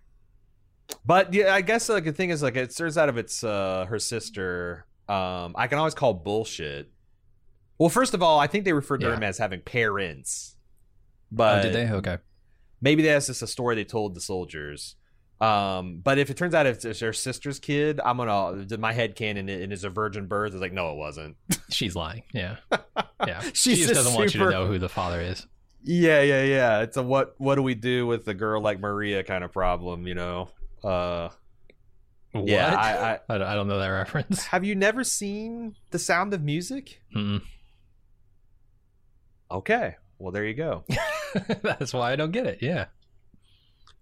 [1.06, 3.86] But yeah, I guess like the thing is like it turns out if it's uh
[3.90, 6.90] her sister, um, I can always call bullshit.
[7.78, 9.16] Well, first of all, I think they referred to Yeah.
[9.16, 10.56] him as having parents.
[11.32, 11.92] But oh, did they?
[11.94, 12.18] Okay.
[12.82, 14.96] Maybe that's just a story they told the soldiers.
[15.40, 19.16] Um, but if it turns out it's, it's her sister's kid, I'm gonna my head
[19.16, 20.54] canon and is a virgin birth.
[20.54, 21.36] It's like no, it wasn't.
[21.70, 22.24] She's lying.
[22.34, 22.56] Yeah.
[23.26, 23.42] Yeah.
[23.54, 25.46] She just doesn't want you to know who the father is.
[25.84, 26.82] Yeah, yeah, yeah.
[26.82, 30.08] It's a what what do we do with a girl like Maria kind of problem,
[30.08, 30.50] you know?
[30.84, 31.30] Uh,
[32.32, 32.48] What?
[32.48, 32.76] yeah.
[32.76, 34.46] I, I I don't know that reference.
[34.48, 37.00] have you never seen The Sound of Music?
[37.16, 37.42] Mm-mm.
[39.52, 40.84] Okay, well there you go.
[41.62, 42.60] That's why I don't get it.
[42.62, 42.86] Yeah.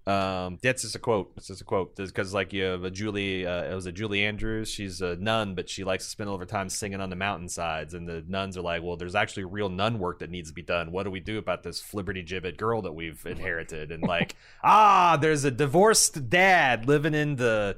[0.08, 1.34] Um, that's just a quote.
[1.36, 3.48] It's just a quote because like you have a Julie.
[3.48, 4.70] Uh, it was a Julie Andrews.
[4.70, 7.96] She's a nun, but she likes to spend all her time singing on the mountainsides.
[7.96, 10.62] And the nuns are like, "Well, there's actually real nun work that needs to be
[10.62, 10.92] done.
[10.92, 15.18] What do we do about this flibberty gibbet girl that we've inherited?" And like, ah,
[15.20, 17.78] there's a divorced dad living in the,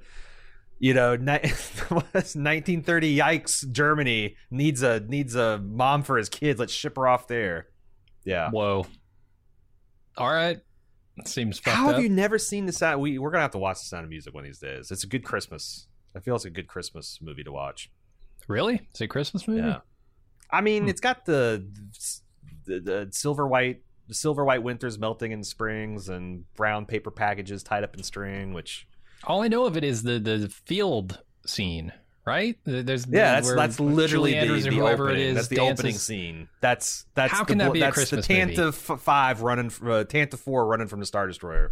[0.80, 1.24] you know, ni-
[1.90, 6.60] 1930 yikes Germany needs a needs a mom for his kids.
[6.60, 7.68] Let's ship her off there.
[8.26, 8.50] Yeah.
[8.52, 8.86] Whoa.
[10.18, 10.60] All right.
[11.26, 11.96] Seems fucked How up.
[11.96, 13.02] have you never seen the sound?
[13.02, 14.92] We we're gonna have to watch the Sound of Music one of these days.
[14.92, 15.88] It's a good Christmas.
[16.16, 17.90] I feel it's a good Christmas movie to watch.
[18.48, 18.76] Really?
[18.94, 19.62] Is it a Christmas movie?
[19.62, 19.80] Yeah,
[20.52, 20.90] I mean, Hmm.
[20.90, 21.66] it's got the,
[22.66, 27.64] the the silver white the silver white winters melting in springs and brown paper packages
[27.64, 28.54] tied up in string.
[28.54, 28.88] Which
[29.24, 31.94] All I know of it is the the field scene,
[32.28, 32.58] right?
[32.66, 35.22] There's yeah, that's that's literally the, the whoever opening.
[35.22, 35.36] it is.
[35.36, 35.80] that's the dances.
[35.80, 36.50] opening scene.
[36.62, 38.56] That's that's How the, can that be a that's Christmas the movie?
[38.56, 41.72] Tantive f- five running uh, Tantive four running from the Star Destroyer.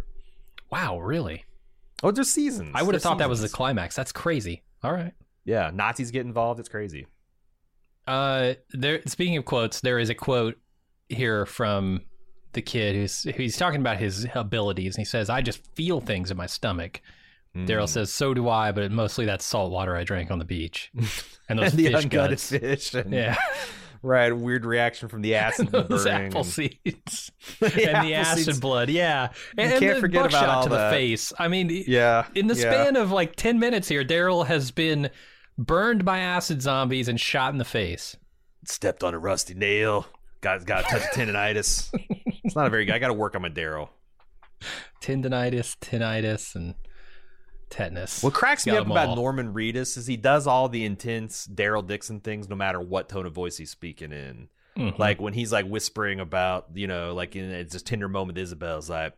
[0.70, 1.44] Wow, really?
[2.02, 2.70] Oh, there's seasons.
[2.74, 3.94] I would have thought that was the climax.
[3.94, 4.62] That's crazy.
[4.82, 5.12] All right.
[5.44, 5.70] yeah.
[5.72, 6.58] Nazis get involved.
[6.58, 7.06] It's crazy.
[8.06, 9.02] Uh, there.
[9.06, 10.56] Speaking of quotes, there is a quote
[11.08, 12.00] here from
[12.52, 16.30] the kid who's he's talking about his abilities, and he says, "I just feel things
[16.30, 17.00] in my stomach."
[17.64, 17.88] Daryl Mm.
[17.88, 20.90] says, "So do I, but mostly that's salt water I drank on the beach."
[21.48, 22.48] And those and the fish ungutted guts.
[22.50, 22.94] fish.
[22.94, 23.36] And, Yeah,
[24.02, 24.36] Right.
[24.36, 25.66] Weird reaction from the acid.
[25.66, 27.30] and the those burning apple and- seeds
[27.60, 28.48] The and the seeds.
[28.48, 28.90] acid blood.
[28.90, 30.90] Yeah, and, and can't the forget about all to that.
[30.90, 31.32] the face.
[31.38, 32.26] I mean, Yeah.
[32.34, 32.60] in the yeah.
[32.62, 35.08] span of like 10 minutes here, Daryl has been
[35.56, 38.16] burned by acid zombies and shot in the face.
[38.66, 40.06] Stepped on a rusty nail.
[40.40, 41.90] Got got a touch of tendonitis.
[42.44, 42.94] it's not a very good.
[42.96, 43.88] I got to work on my Daryl.
[45.00, 46.74] Tendonitis, tinnitus, and
[47.70, 48.22] tetanus.
[48.22, 49.16] What cracks me up about all.
[49.16, 53.26] Norman Reedus is he does all the intense Daryl Dixon things, no matter what tone
[53.26, 54.48] of voice he's speaking in.
[54.76, 54.98] Mhm.
[54.98, 58.90] Like when he's like whispering about, you know, like in it's this tender moment, Isabelle's
[58.90, 59.14] like,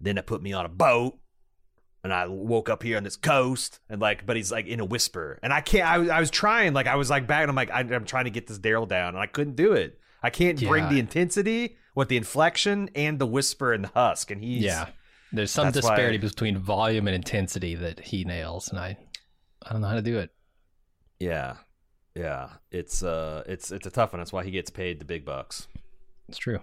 [0.00, 1.18] then they put me on a boat
[2.02, 4.84] and I woke up here on this coast and like, but he's like in a
[4.84, 7.50] whisper and I can't, I, was- I was trying, like, I was like back and
[7.50, 9.98] I'm like, I, I'm trying to get this Daryl down and I couldn't do it.
[10.22, 14.30] I can't bring the intensity with the inflection and the whisper and the husk.
[14.30, 14.86] And he's, yeah,
[15.32, 18.96] there's some that's disparity why- between volume and intensity that he nails, and I,
[19.66, 20.30] I don't know how to do it.
[21.18, 21.56] yeah,
[22.14, 22.50] yeah.
[22.70, 24.20] It's, uh, it's, it's a tough one.
[24.20, 25.66] That's why he gets paid the big bucks.
[26.28, 26.60] It's true.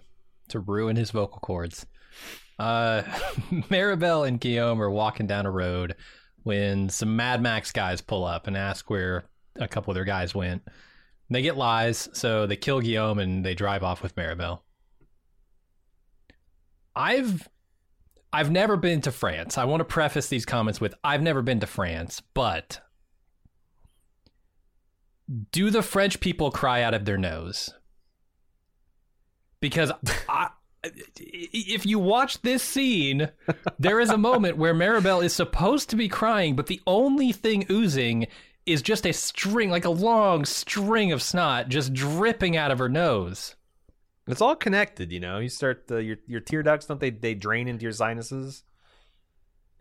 [0.50, 1.86] To ruin his vocal cords.
[2.60, 3.02] Uh,
[3.70, 5.96] Maribel and Guillaume are walking down a road
[6.44, 10.36] when some Mad Max guys pull up and ask where a couple of their guys
[10.36, 10.62] went.
[11.30, 14.60] They get lies, so they kill Guillaume and they drive off with Maribel.
[16.96, 17.48] I've
[18.32, 19.58] I've never been to France.
[19.58, 22.80] I want to preface these comments with I've never been to France, but
[25.52, 27.72] do the French people cry out of their nose?
[29.62, 29.92] Because
[30.30, 30.50] I,
[31.18, 33.30] if you watch this scene,
[33.80, 37.66] there is a moment where Maribel is supposed to be crying, but the only thing
[37.70, 38.28] oozing
[38.66, 42.90] is just a string, like a long string of snot, just dripping out of her
[42.90, 43.56] nose.
[44.30, 45.40] It's all connected, you know.
[45.40, 47.10] You start the, your your tear ducts, don't they?
[47.10, 48.64] They drain into your sinuses.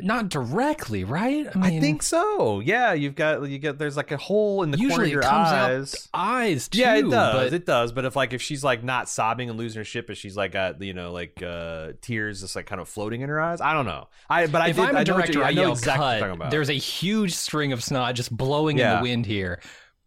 [0.01, 1.49] not directly, right?
[1.57, 2.61] I think so.
[2.61, 5.25] Yeah, you've got you get there's like a hole in the corner of your it
[5.25, 6.09] comes out eyes.
[6.15, 6.79] eyes too.
[6.79, 7.35] yeah, it does.
[7.51, 7.91] But it does.
[7.93, 10.53] But if like if she's like not sobbing and losing her shit, but she's like
[10.53, 13.61] got you know like uh tears just like kind of floating in her eyes.
[13.61, 14.07] I don't know.
[14.31, 16.11] I but I if did, I'm a I know director, I, I know exactly what
[16.13, 16.51] you're talking about.
[16.53, 19.61] There's a huge string of snot just blowing in the wind here.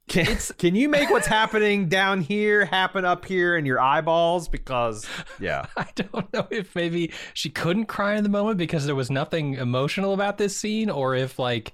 [0.08, 4.48] Can, can you make what's happening down here happen up here in your eyeballs?
[4.48, 5.08] Because
[5.40, 9.10] yeah, I don't know if maybe she couldn't cry in the moment because there was
[9.10, 11.74] nothing emotional about this scene, or if like,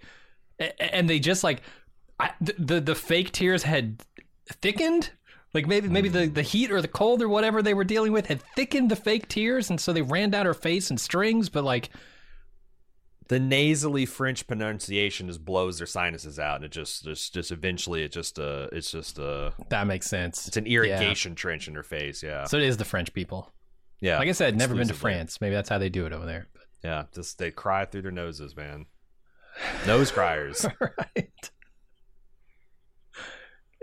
[0.80, 1.62] and they just like,
[2.20, 4.04] I, the, the the fake tears had
[4.48, 5.12] thickened.
[5.54, 8.28] Like maybe maybe the, the heat or the cold or whatever they were dealing with
[8.28, 11.50] had thickened the fake tears, and so they ran down her face in strings.
[11.50, 11.90] But like,
[13.30, 18.04] the nasally French pronunciation just blows their sinuses out, and it just just just eventually
[18.04, 20.48] it just uh it's just uh that makes sense.
[20.48, 22.24] it's an irrigation trench in her face.
[22.24, 23.52] Yeah, So it is the French people.
[24.00, 24.18] yeah.
[24.20, 24.94] Like I said, never been to.
[24.94, 25.40] France.
[25.42, 26.48] Maybe that's how they do it over there.
[26.54, 26.62] But.
[26.84, 28.86] Yeah, just they cry through their noses, man.
[29.88, 30.66] Nose criers.
[30.80, 31.52] right.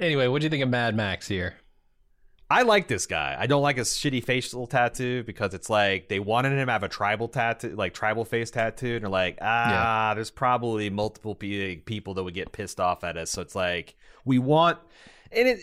[0.00, 1.54] Anyway, what do you think of Mad Max here?
[2.50, 3.36] I like this guy.
[3.38, 6.82] I don't like his shitty facial tattoo because it's like they wanted him to have
[6.82, 11.76] a tribal tattoo, like tribal face tattoo, and they're like, ah, there's probably multiple pe-
[11.76, 13.30] people that would get pissed off at us.
[13.30, 14.78] So it's like we want,
[15.32, 15.60] and it.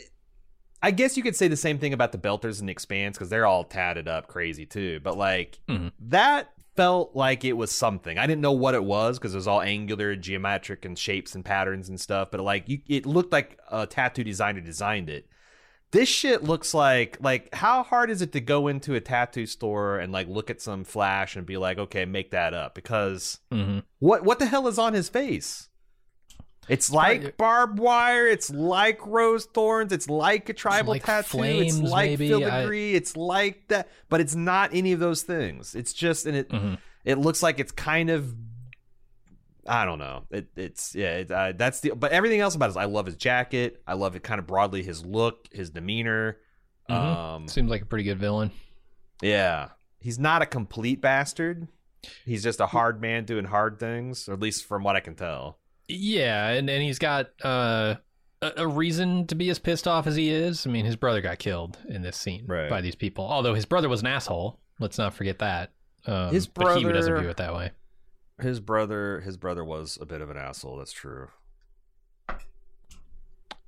[0.84, 3.30] I guess you could say the same thing about the Belters and the Expanse because
[3.30, 5.00] they're all tatted up crazy too.
[5.04, 5.92] But like Mhm.
[6.00, 8.18] that felt like it was something.
[8.18, 11.46] I didn't know what it was because it was all angular, geometric, and shapes and
[11.46, 12.30] patterns and stuff.
[12.32, 15.28] But like you, it looked like a tattoo designer designed it
[15.92, 20.00] this shit looks like like how hard is it to go into a tattoo store
[20.00, 23.80] and like look at some flash and be like okay make that up because Mm-hmm.
[24.00, 25.68] what what the hell is on his face
[26.70, 31.80] it's like barbed wire it's like rose thorns it's like a tribal like tattoo flames,
[31.80, 32.28] it's like maybe.
[32.30, 36.50] filigree it's like that but it's not any of those things it's just and it
[36.50, 36.78] Mhm.
[37.04, 38.34] it looks like it's kind of
[39.68, 40.24] I don't know.
[40.32, 41.18] It, it's yeah.
[41.18, 41.92] It, uh, that's the.
[41.92, 43.82] But everything else about it, is I love his jacket.
[43.86, 44.82] I love it kind of broadly.
[44.84, 46.38] His look, his demeanor.
[46.90, 46.96] Mhm.
[46.96, 48.52] Um, Seems like a pretty good villain.
[49.22, 51.68] yeah, he's not a complete bastard.
[52.26, 55.14] He's just a hard man doing hard things, or at least from what I can
[55.16, 55.60] tell.
[55.88, 57.96] Yeah, and, and he's got uh,
[58.42, 60.66] a, a reason to be as pissed off as he is.
[60.66, 62.70] I mean, his brother got killed in this scene Right.
[62.70, 63.26] by these people.
[63.26, 64.60] Although his brother was an asshole.
[64.80, 65.72] Let's not forget that.
[66.08, 67.72] Um, His but he doesn't view it that way.
[68.42, 70.78] His brother, his brother was a bit of an asshole.
[70.78, 71.28] That's true.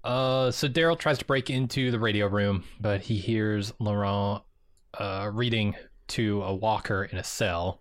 [0.03, 4.43] Uh, so Daryl tries to break into the radio room, but he hears Laurent
[4.99, 5.75] uh, reading
[6.09, 7.79] to a walker in a cell.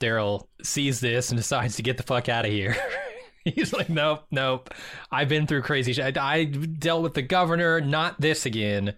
[0.00, 2.76] Daryl sees this and decides to get the fuck out of here.
[3.44, 4.74] He's like, nope, nope.
[5.10, 6.18] I've been through crazy shit.
[6.18, 8.94] I, I dealt with the governor, not this again.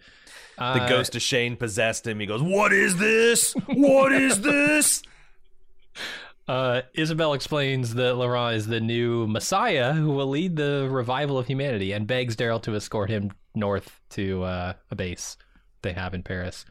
[0.59, 2.21] The Uh, ghost of Shane possessed him.
[2.21, 3.55] He goes, "What is this?
[3.67, 5.03] What is this?"
[6.53, 11.47] Uh, Isabelle explains that Laurent is the new messiah who will lead the revival of
[11.47, 15.39] humanity and begs Daryl to escort him north to uh, a base
[15.81, 16.67] they have in Paris.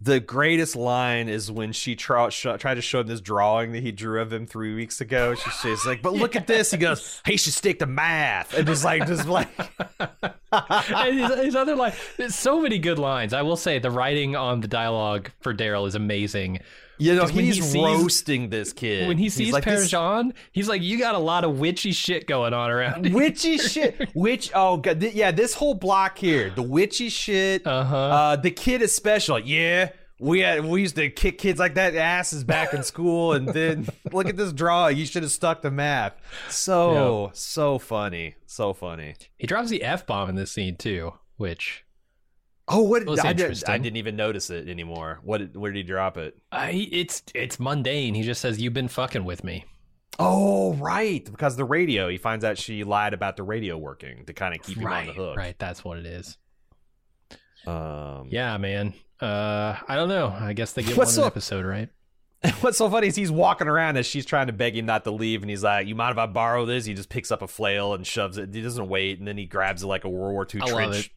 [0.00, 3.82] The greatest line is when she tra- sh- tried to show him this drawing that
[3.82, 5.34] he drew of him three weeks ago.
[5.34, 8.64] She, she's like, "But look at this." He goes, "He should stick to math," and
[8.64, 9.48] just like, just like,
[10.52, 11.94] and his, his other line,
[12.28, 13.32] so many good lines.
[13.32, 16.60] I will say the writing on the dialogue for Daryl is amazing.
[16.98, 19.64] You know, 'Cause when he he's sees- roasting this kid When he He's sees like,
[19.64, 23.58] Père he's like, "You got a lot of witchy shit going on around." here." witchy
[23.58, 24.08] shit.
[24.14, 24.50] Witch.
[24.54, 27.66] Oh god, th- yeah, this whole block here, the witchy shit.
[27.66, 27.96] Uh-huh.
[27.96, 29.38] Uh, the kid is special.
[29.38, 29.90] Yeah.
[30.18, 33.86] We had, we used to kick kids like that asses back in school, and then
[34.12, 34.96] look at this drawing.
[34.96, 36.14] You should have stuck to math.
[36.48, 39.16] So so funny, so funny.
[39.36, 41.84] He drops the f bomb in this scene too, which
[42.68, 43.08] Oh, what?
[43.24, 43.62] I, did.
[43.68, 45.20] I didn't even notice it anymore.
[45.22, 45.54] What?
[45.56, 46.36] Where did he drop it?
[46.50, 48.14] uh, he, it's it's mundane.
[48.14, 49.64] He just says, "You've been fucking with me."
[50.18, 52.08] Oh, right, because the radio.
[52.08, 55.06] He finds out she lied about the radio working to kind of keep him on
[55.06, 55.36] the hook.
[55.36, 55.56] right.
[55.58, 56.38] That's what it is.
[57.66, 58.94] Um, Yeah, man.
[59.20, 60.28] Uh, I don't know.
[60.28, 61.88] I guess they get one an episode, right?
[62.60, 65.10] What's so funny is he's walking around as she's trying to beg him not to
[65.10, 67.48] leave, and he's like, "You mind if I borrow this?" He just picks up a
[67.48, 68.52] flail and shoves it.
[68.54, 71.10] He doesn't wait, and then he grabs it like a World War II I trench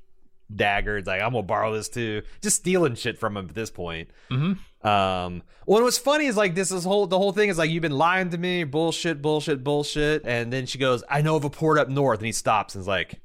[0.54, 0.98] dagger.
[0.98, 4.10] It's like, "I'm gonna borrow this too." Just stealing shit from him at this point.
[4.32, 4.88] Mm-hmm.
[4.88, 7.82] Um, well, what's funny is like this is whole the whole thing is like you've
[7.82, 11.50] been lying to me, bullshit, bullshit, bullshit, and then she goes, "I know of a
[11.50, 13.22] port up north," and he stops and is like,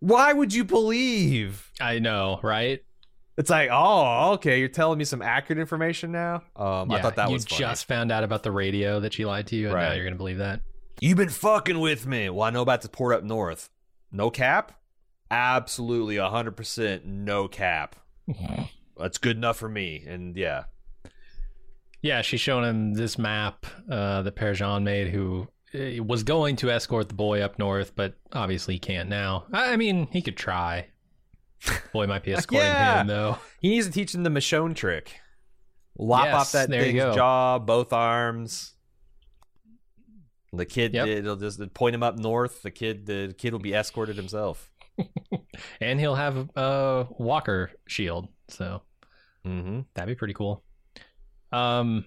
[0.00, 2.82] "Why would you believe?" I know, right?
[3.38, 6.42] It's like, oh, okay, you're telling me some accurate information now.
[6.54, 7.60] Um, I thought that you was funny.
[7.60, 9.94] just found out about the radio that she lied to you, and now Right.
[9.96, 10.60] you're gonna believe that.
[11.00, 12.28] You've been fucking with me.
[12.28, 13.70] Well, I know about the port up north.
[14.12, 14.72] No cap?
[15.32, 17.96] Absolutely 100% no cap.
[18.98, 20.04] That's good enough for me.
[20.06, 20.64] And yeah.
[22.02, 26.56] Yeah, she's showing him this map uh, that Père Jean made, who uh, was going
[26.56, 29.44] to escort the boy up north, but obviously he can't now.
[29.52, 30.88] I I mean, he could try.
[31.92, 33.00] Boy might be escorting Yeah.
[33.02, 33.38] him though.
[33.60, 35.14] He needs to teach him the Michonne trick.
[35.96, 38.72] Lop Yes, off that thing's jaw, both arms.
[40.52, 41.06] The kid, Yep.
[41.06, 42.62] it'll just point him up north.
[42.62, 44.70] The kid, the kid will be escorted himself.
[45.80, 48.82] And he'll have a Walker shield, so
[49.46, 49.80] Mm-hmm.
[49.94, 50.62] that'd be pretty cool.
[51.50, 52.04] Um,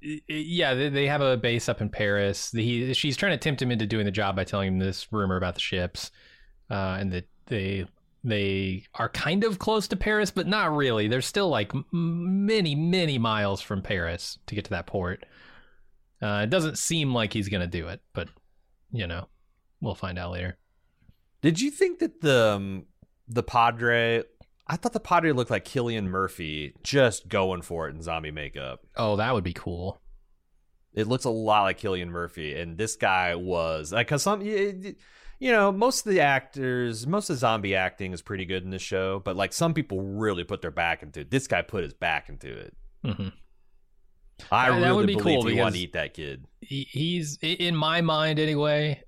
[0.00, 2.50] yeah, they, they have a base up in Paris.
[2.50, 5.36] He, she's trying to tempt him into doing the job by telling him this rumor
[5.36, 6.10] about the ships,
[6.70, 7.86] uh, and that they
[8.24, 11.06] they are kind of close to Paris, but not really.
[11.08, 15.24] They're still like many many miles from Paris to get to that port.
[16.20, 18.28] Uh, it doesn't seem like he's gonna do it, but
[18.90, 19.28] you know,
[19.80, 20.58] we'll find out later.
[21.42, 22.86] Did you think that the um,
[23.28, 24.22] the Padre?
[24.66, 28.80] I thought the Padre looked like Cillian Murphy, just going for it in zombie makeup.
[28.96, 30.00] Oh, that would be cool.
[30.92, 34.96] It looks a lot like Cillian Murphy, and this guy was like, cause some, you
[35.38, 38.70] you know, most of the actors, most of the zombie acting is pretty good in
[38.70, 41.30] this show, but like some people really put their back into it.
[41.30, 42.74] This guy put his back into it.
[43.04, 43.28] hmm
[44.50, 46.46] I That- that really would be believe cool he wanted to eat that kid.
[46.60, 49.02] he, he's in my mind anyway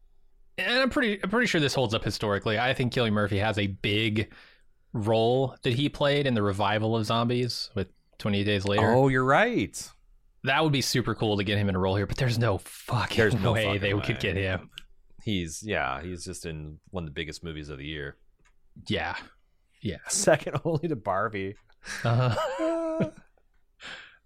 [0.59, 2.59] and i'm pretty i'm pretty sure this holds up historically.
[2.59, 4.31] I think Cillian Murphy has a big
[4.93, 7.89] role that he played in the revival of zombies with
[8.19, 8.91] 28 days later.
[8.93, 9.91] Oh, you're right.
[10.45, 12.59] that would be super cool to get him in a role here but there's no
[12.59, 14.03] fucking There's no way fucking they way.
[14.05, 14.71] could get him.
[15.23, 18.17] He's yeah, he's just in one of the biggest movies of the year,
[18.89, 19.15] yeah.
[19.83, 19.99] Yeah.
[20.09, 21.55] Second only to Barbie.
[22.05, 22.35] uh,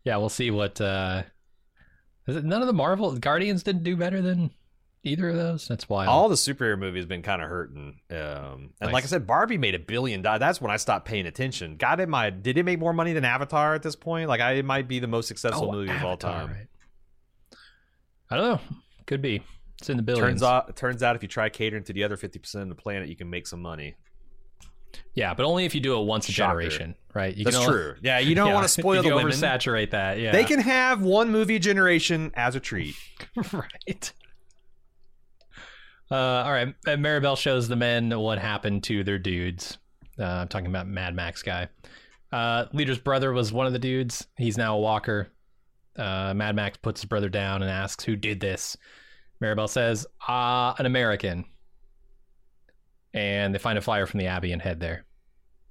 [0.05, 1.22] yeah we'll see what uh
[2.26, 4.51] is it none of the marvel guardians didn't do better than
[5.05, 8.00] either of those that's wild All the superhero movies have been kind of hurting.
[8.11, 10.40] Um, and like I said, Barbie made a billion dollars.
[10.40, 11.76] That's when I stopped paying attention.
[11.76, 14.28] God, it might did it make more money than Avatar at this point?
[14.28, 16.48] Like, I, it might be the most successful Oh, movie of all time.
[16.48, 16.66] right.
[18.30, 18.61] I don't know.
[19.07, 19.42] Could be.
[19.78, 20.40] It's in the billions.
[20.40, 22.74] Turns out, turns out, if you try catering to the other fifty percent of the
[22.80, 23.96] planet, you can make some money.
[25.14, 26.50] Yeah, but only if you do it once a Shocker.
[26.61, 27.34] generation, right?
[27.34, 27.94] You That's only- true.
[28.03, 29.32] Yeah, you don't Yeah, want to spoil the you women.
[29.32, 30.18] oversaturate that.
[30.20, 32.94] Yeah, They can have one movie generation as a treat.
[33.53, 34.12] right.
[36.12, 36.74] Uh, all right.
[36.86, 39.78] Maribel shows the men what happened to their dudes.
[40.18, 41.68] Uh, I'm talking about Mad Max guy.
[42.30, 44.26] Uh, leader's brother was one of the dudes.
[44.36, 45.28] He's now a walker.
[45.96, 48.76] Uh, Mad Max puts his brother down and asks who did this.
[49.42, 51.44] Maribel says, "Ah, an American."
[53.14, 55.04] And they find a flyer from the Abbey and head there.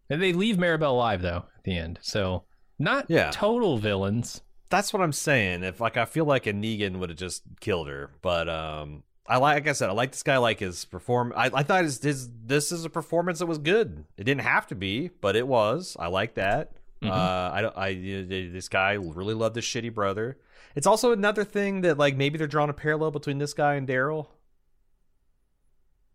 [0.10, 2.00] And they leave Maribel alive though at the end.
[2.02, 2.44] So
[2.78, 3.32] not Yeah.
[3.32, 4.42] total villains.
[4.70, 5.64] That's what I'm saying.
[5.64, 9.38] If like I feel like a Negan would have just killed her, but um, I
[9.38, 10.34] like, like I said, I like this guy.
[10.34, 11.32] I Like his perform.
[11.36, 14.04] I, I thought his, his this is a performance that was good.
[14.18, 15.96] It didn't have to be, but it was.
[16.00, 16.72] I like that.
[17.02, 17.10] Mhm.
[17.10, 17.88] Uh, I.
[17.88, 20.38] I this guy really loved his shitty brother.
[20.76, 23.88] It's also another thing that like maybe they're drawing a parallel between this guy and
[23.88, 24.28] Daryl.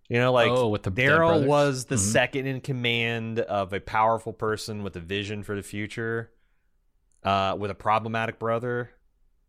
[0.09, 2.13] You know, like Oh, with the Daryl was the Mhm.
[2.13, 6.31] second in command of a powerful person with a vision for the future,
[7.25, 8.91] uh, with a problematic brother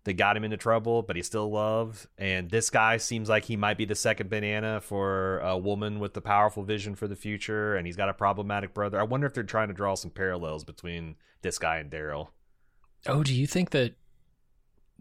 [0.08, 2.08] that got him into trouble, but he still loved.
[2.18, 6.14] And this guy seems like he might be the second banana for a woman with
[6.14, 8.98] the powerful vision for the future, and he's got a problematic brother.
[9.00, 12.30] I wonder if they're trying to draw some parallels between this guy and Daryl.
[13.06, 13.96] Oh, do you think that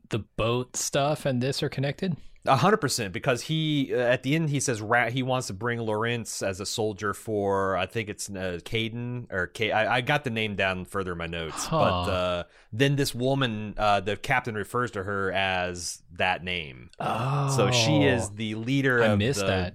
[0.09, 2.16] the boat stuff and this are connected?
[2.49, 5.53] A hundred percent, because he uh, at the end he says ra- he wants to
[5.55, 10.01] bring Lawrence as a soldier for I think it's uh, Caden or K- I, I
[10.01, 11.78] got the name down further in my notes, Huh.
[11.78, 17.55] but uh, then this woman, uh, the captain refers to her as that name, Oh,
[17.57, 19.74] so she is the leader I of missed the that.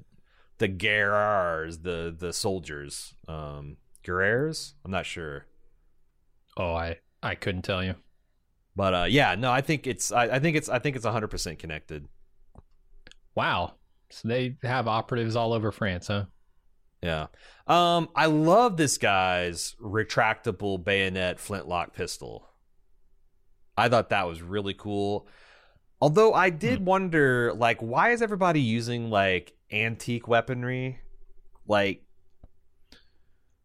[0.57, 3.78] the Guerrers, the the soldiers, um.
[4.09, 5.45] I'm not sure,
[6.57, 7.95] Oh, I I couldn't tell you.
[8.76, 11.28] but uh, yeah, no, I think it's I, I think it's I think it's hundred
[11.30, 12.07] percent connected.
[13.36, 13.75] Wow.
[14.09, 16.25] So they have operatives all over France, huh?
[17.01, 17.27] Yeah.
[17.65, 22.47] Um, I love this guy's retractable bayonet flintlock pistol.
[23.77, 25.27] I thought that was really cool.
[25.99, 30.99] Although I did wonder, like, why is everybody using like antique weaponry?
[31.67, 32.03] Like,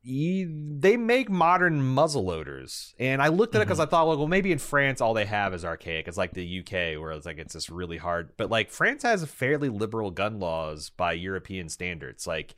[0.07, 4.19] you, they make modern muzzle loaders, and I looked at it because I thought, like,
[4.19, 6.07] well, maybe in France all they have is archaic.
[6.09, 8.31] It's like the UK, where it's like it's just really hard.
[8.37, 12.27] But like France has fairly liberal gun laws by European standards.
[12.27, 12.55] Like,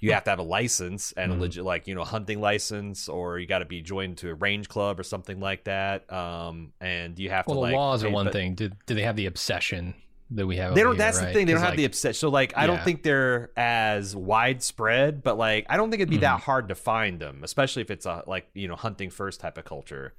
[0.00, 1.40] you have to have a license and a Mhm.
[1.40, 4.68] legit, like you know, hunting license, or you got to be joined to a range
[4.68, 6.12] club or something like that.
[6.12, 8.54] Um, and you have Well, to the like laws are one but- thing.
[8.54, 9.94] Do, do they have the obsession
[10.30, 10.74] that we have?
[10.74, 10.92] they don't.
[10.92, 11.46] here, That's the thing.
[11.46, 12.14] They don't 'Cause, have the obsession.
[12.14, 15.22] So like, I don't think they're as widespread.
[15.22, 16.22] But like, I don't think it'd be Mm-hmm.
[16.22, 19.58] that hard to find them, especially if it's a like you know hunting first type
[19.58, 20.14] of culture.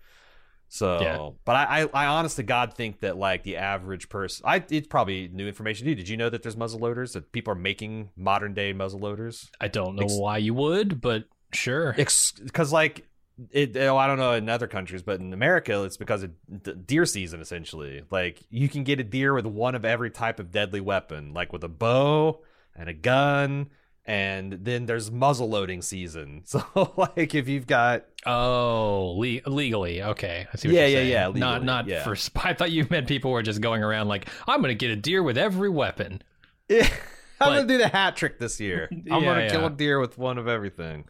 [0.72, 1.30] So, Yeah.
[1.46, 4.88] but I, I, I honest to God think that like the average person, I it's
[4.88, 5.96] probably new information to you.
[5.96, 9.50] Did you know that there's muzzle loaders that people are making modern day muzzle loaders?
[9.60, 11.94] I don't know Ex- why you would, but sure.
[11.94, 13.08] Because like
[13.52, 16.32] it, oh, I don't know in other countries, but in America, it's because of
[16.64, 18.04] d- deer season essentially.
[18.12, 21.52] Like you can get a deer with one of every type of deadly weapon, like
[21.54, 22.42] with a bow
[22.76, 23.70] and a gun.
[24.06, 26.42] And then there's muzzle loading season.
[26.46, 26.64] So,
[26.98, 30.48] like, if you've got Oh, le- legally, okay.
[30.52, 31.36] I see what Yeah, you're yeah, saying.
[31.36, 32.04] yeah, Not legally, not yeah.
[32.04, 32.16] for.
[32.18, 34.96] sp- I thought you meant people were just going around like, I'm gonna get a
[34.96, 36.24] deer with every weapon.
[36.68, 36.88] Yeah,
[37.42, 38.88] I'm But- gonna do the hat trick this year.
[38.92, 41.06] I'm Yeah, gonna kill a deer with one of everything.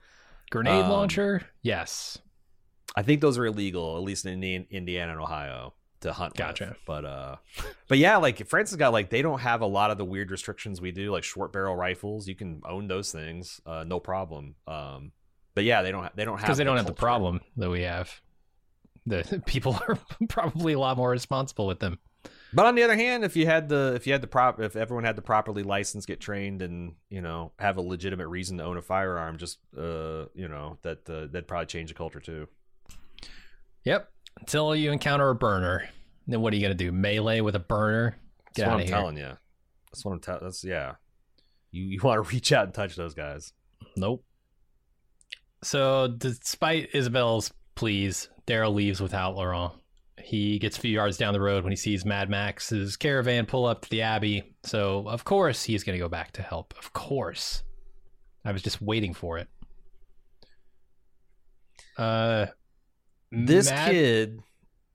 [0.49, 2.17] Grenade Um, launcher, yes.
[2.95, 6.33] I think those are illegal, at least in Indiana and Ohio, to hunt.
[6.33, 6.37] with.
[6.39, 6.75] Gotcha.
[6.85, 7.35] But uh,
[7.87, 10.31] but yeah, like France has got like they don't have a lot of the weird
[10.31, 12.27] restrictions we do, like short barrel rifles.
[12.27, 14.55] You can own those things, uh, no problem.
[14.67, 15.11] Um,
[15.55, 16.03] but yeah, they don't.
[16.03, 18.09] Ha- they don't have Because they don't have the problem that we have.
[19.05, 19.97] The people are
[20.29, 21.99] probably a lot more responsible with them.
[22.51, 24.75] But on the other hand, if you had the if you had the prop if
[24.75, 28.63] everyone had to properly license, get trained, and you know have a legitimate reason to
[28.63, 32.47] own a firearm, just uh you know that uh, that'd probably change the culture too.
[33.83, 34.11] Yep.
[34.39, 35.89] Until you encounter a burner,
[36.27, 36.91] then what are you gonna do?
[36.91, 38.17] Melee with a burner?
[38.55, 38.89] That's what I'm here.
[38.89, 39.37] telling you.
[39.91, 40.43] That's what I'm telling.
[40.43, 40.95] That's yeah.
[41.71, 43.53] You you want to reach out and touch those guys.
[43.95, 44.23] Nope.
[45.61, 49.73] So, despite Isabelle's pleas, Daryl leaves without Laurent.
[50.23, 53.65] He gets a few yards down the road when he sees Mad Max's caravan pull
[53.65, 54.55] up to the Abbey.
[54.63, 56.73] So, of course, he's going to go back to help.
[56.77, 57.63] Of course.
[58.45, 59.47] I was just waiting for it.
[61.97, 62.47] Uh,
[63.31, 64.39] This Mad- kid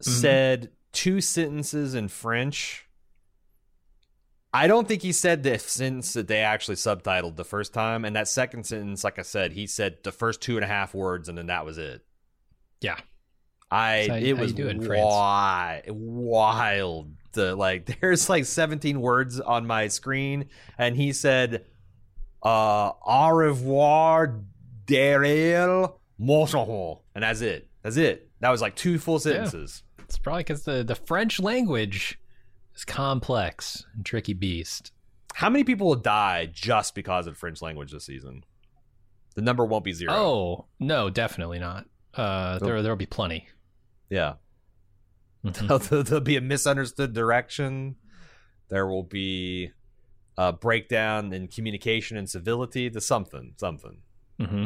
[0.03, 0.11] Mm-hmm.
[0.21, 2.87] said two sentences in French.
[4.53, 8.15] I don't think he said the sentence that they actually subtitled the first time, and
[8.17, 11.29] that second sentence, like I said, he said the first two and a half words,
[11.29, 12.05] and then that was it.
[12.81, 12.97] Yeah.
[13.71, 14.81] I how it was do it in
[15.89, 17.09] wild.
[17.33, 20.47] The like, there's like 17 words on my screen,
[20.79, 21.65] and he said,
[22.43, 24.41] uh, "Au revoir,
[24.87, 27.69] Daryl Monchon," and that's it.
[27.83, 28.31] That's it.
[28.41, 29.83] That was like two full sentences.
[29.99, 32.19] it's probably because the, the French language
[32.75, 34.93] is complex and tricky beast.
[35.35, 38.45] How many people will die just because of French language this season?
[39.35, 40.13] The number won't be zero.
[40.13, 41.87] Oh, no, definitely not.
[42.15, 43.49] Uh, there, there'll be plenty.
[44.11, 44.35] Yeah.
[45.45, 45.69] Mhm.
[45.89, 47.97] There'll, there'll be a misunderstood direction.
[48.69, 49.73] There will be
[50.39, 53.99] a breakdown in communication and civility to something, something.
[54.41, 54.65] Mm-hmm.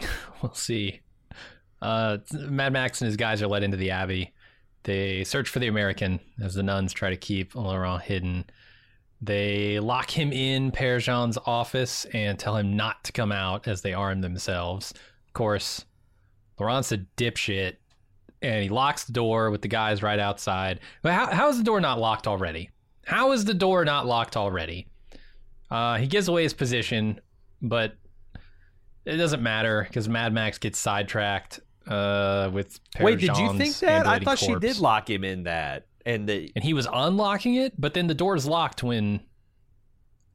[0.42, 1.00] we'll see.
[1.80, 4.34] Uh, Mad Max and his guys are led into the abbey.
[4.82, 8.44] They search for the American as the nuns try to keep Laurent hidden.
[9.22, 13.80] They lock him in Père Jean's office and tell him not to come out as
[13.80, 14.92] they arm themselves.
[14.92, 15.85] Of course,
[16.58, 17.76] Laurent's a dipshit
[18.42, 20.80] and he locks the door with the guys right outside.
[21.02, 22.70] But how, how is the door not locked already?
[23.04, 24.88] How is the door not locked already?
[25.70, 27.20] Uh, he gives away his position,
[27.62, 27.96] but
[29.04, 32.78] it doesn't matter because Mad Max gets sidetracked uh, with.
[33.00, 34.06] Wait, did you think that?
[34.06, 35.86] I thought she did lock him in that.
[36.04, 39.20] And the, and he was unlocking it, but then the door's locked when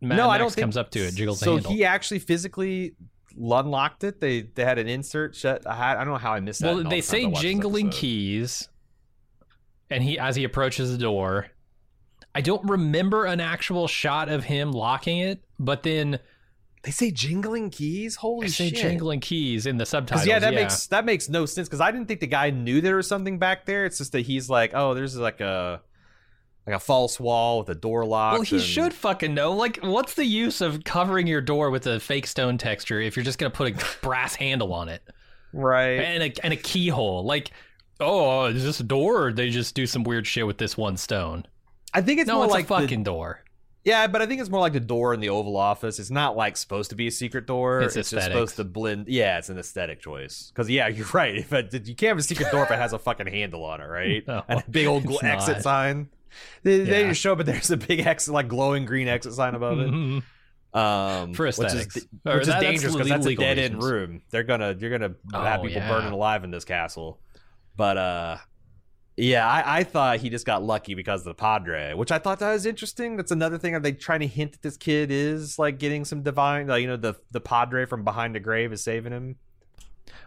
[0.01, 2.95] Mad no, Max I don't think, comes up to it, jiggles So he actually physically
[3.37, 4.19] unlocked it.
[4.19, 5.65] They they had an insert shut.
[5.67, 6.75] I, had, I don't know how I missed that.
[6.75, 8.69] well, they the say jingling keys,
[9.89, 11.47] and he as he approaches the door.
[12.33, 16.19] I don't remember an actual shot of him locking it, but then
[16.83, 18.15] They say jingling keys.
[18.15, 20.25] Holy they say jingling keys in the subtitles.
[20.25, 21.67] Yeah, that makes that makes no sense.
[21.67, 23.85] Because I didn't think the guy knew there was something back there.
[23.85, 25.81] It's just that he's like, oh, there's like a
[26.67, 28.33] like a false wall with a door lock.
[28.33, 29.53] Well, he and- should fucking know.
[29.53, 33.25] Like, what's the use of covering your door with a fake stone texture if you're
[33.25, 35.01] just gonna put a brass handle on it
[35.53, 35.99] right.
[35.99, 37.25] and a and a keyhole?
[37.25, 37.51] Like,
[37.99, 40.77] oh, uh, is this a door, or they just do some weird shit with this
[40.77, 41.45] one stone?
[41.93, 43.43] I think it's no, more it's like a the- fucking door.
[43.83, 45.97] yeah, but I think it's more like the door in the Oval Office.
[45.99, 47.81] It's not like supposed to be a secret door.
[47.81, 49.07] It's just supposed to blend.
[49.07, 50.51] Yeah, it's an aesthetic choice.
[50.53, 51.35] Because yeah, you're right.
[51.37, 53.81] If it, you can't have a secret door if it has a fucking handle on
[53.81, 54.23] it, right?
[54.27, 55.61] No, and a big old exit not.
[55.63, 56.09] sign.
[56.63, 57.09] They, they Yeah.
[57.09, 59.89] just show, up, but there's a big exit, like glowing green exit sign above it.
[59.89, 60.23] Mhm.
[60.73, 61.97] um, For which is, aesthetics.
[62.25, 64.21] Or which that's dangerous because that's a dead end room.
[64.29, 65.89] They're gonna you're gonna have Oh, people yeah.
[65.89, 67.19] burning alive in this castle.
[67.75, 68.37] But uh,
[69.17, 72.39] yeah, I, I thought he just got lucky because of the Padre, which I thought
[72.39, 73.17] that was interesting.
[73.17, 73.75] That's another thing.
[73.75, 76.87] Are they trying to hint that this kid is like getting some divine, like you
[76.87, 79.35] know, the the Padre from behind the grave is saving him?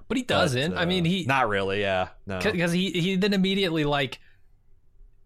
[0.08, 0.74] But he doesn't.
[0.76, 1.80] I uh, mean, he not really.
[1.80, 2.38] Yeah, no.
[2.40, 4.20] because he he then immediately like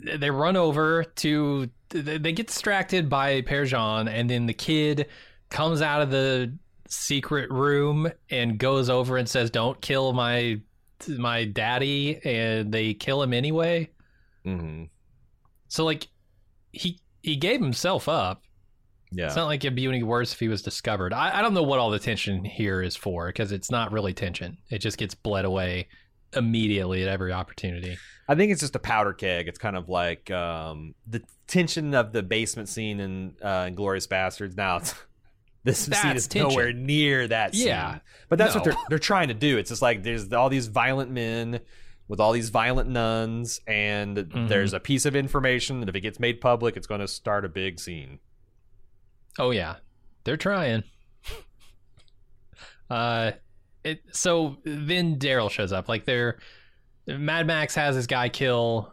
[0.01, 5.07] they run over to they get distracted by Père Jean and then the kid
[5.51, 6.55] comes out of the
[6.89, 10.61] secret room and goes over and says don't kill my
[11.07, 13.89] my daddy, and they kill him anyway.
[14.45, 14.85] hmm
[15.69, 16.09] So like,
[16.73, 18.43] he he gave himself up.
[19.11, 19.27] Yeah.
[19.27, 21.13] It's not like it'd be any worse if he was discovered.
[21.13, 24.13] I, I don't know what all the tension here is for because it's not really
[24.13, 24.59] tension.
[24.71, 25.89] It just gets bled away
[26.35, 27.97] immediately at every opportunity.
[28.29, 29.49] I think it's just a powder keg.
[29.49, 34.57] It's kind of like um, the tension of the basement scene in uh, Inglourious Basterds.
[34.57, 34.95] Now, it's,
[35.65, 36.49] this scene is tension.
[36.51, 37.55] nowhere near that.
[37.55, 37.69] Scene.
[37.69, 37.99] Yeah.
[38.29, 39.57] but that's what they're they're trying to do.
[39.59, 41.61] It's just like there's all these violent men
[42.07, 44.49] with all these violent nuns, and Mhm.
[44.49, 47.45] there's a piece of information that if it gets made public, it's going to start
[47.45, 48.19] a big scene.
[49.39, 49.77] Oh yeah,
[50.25, 50.85] they're trying.
[52.91, 53.33] uh,
[53.89, 55.89] it so then Daryl shows up.
[55.89, 56.39] Like they're
[57.07, 58.93] Mad Max has his guy kill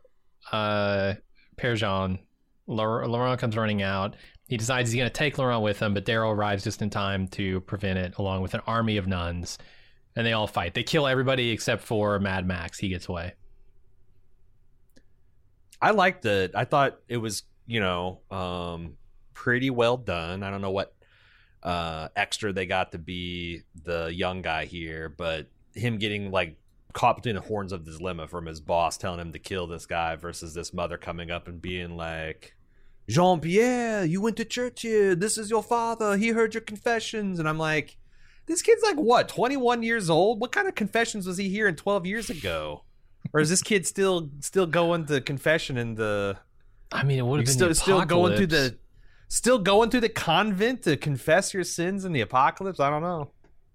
[0.52, 1.16] uh
[1.58, 2.20] Père Jean.
[2.68, 4.16] Laurent, Laurent comes running out.
[4.48, 7.28] He decides he's going to take Laurent with him, but Daryl arrives just in time
[7.30, 9.58] to prevent it, along with an army of nuns.
[10.16, 10.74] And they all fight.
[10.74, 12.80] They kill everybody except for Mad Max.
[12.80, 13.34] He gets away.
[15.82, 16.52] I liked it.
[16.56, 18.94] I thought it was, you know, um,
[19.34, 20.42] pretty well done.
[20.42, 20.95] I don't know what
[21.66, 26.56] uh, extra they got to be the young guy here, but him getting like
[26.94, 29.86] caught between the horns of this dilemma from his boss telling him to kill this
[29.86, 32.56] guy versus this mother coming up and being like,
[33.10, 35.16] Jean Pierre, you went to church here.
[35.16, 36.18] This is your father.
[36.18, 37.40] He heard your confessions.
[37.40, 37.98] And I'm like,
[38.46, 40.40] this kid's like, what, 21 years old?
[40.40, 42.84] What kind of confessions was he hearing 12 years ago?
[43.34, 46.38] Or is this kid still still going to confession in the
[46.92, 48.78] I mean, it would have been still still going through the
[49.28, 52.80] still going through the convent to confess your sins in the apocalypse?
[52.80, 53.32] I don't know.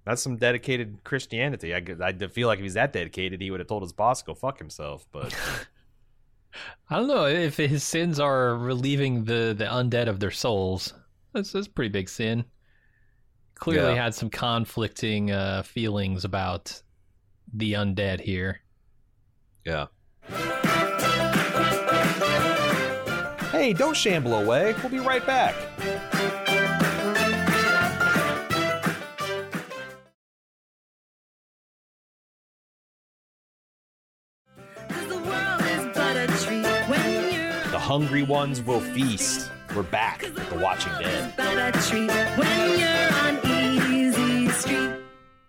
[0.07, 1.75] That's some dedicated Christianity.
[1.75, 4.27] I, I feel like if he's that dedicated, he would have told his boss to
[4.27, 5.07] go fuck himself.
[5.13, 5.35] But
[6.91, 10.95] I don't know if his sins are relieving the the undead of their souls.
[11.35, 12.45] That's that's a pretty big sin.
[13.55, 14.03] Clearly Yeah.
[14.05, 16.83] had some conflicting uh, feelings about
[17.53, 18.61] the undead here.
[19.67, 19.87] yeah.
[23.61, 24.75] Hey, don't shamble away.
[24.81, 25.55] We'll be right back.
[37.69, 39.51] The hungry ones will feast.
[39.77, 40.21] We're back.
[40.23, 41.35] The Watching Dead.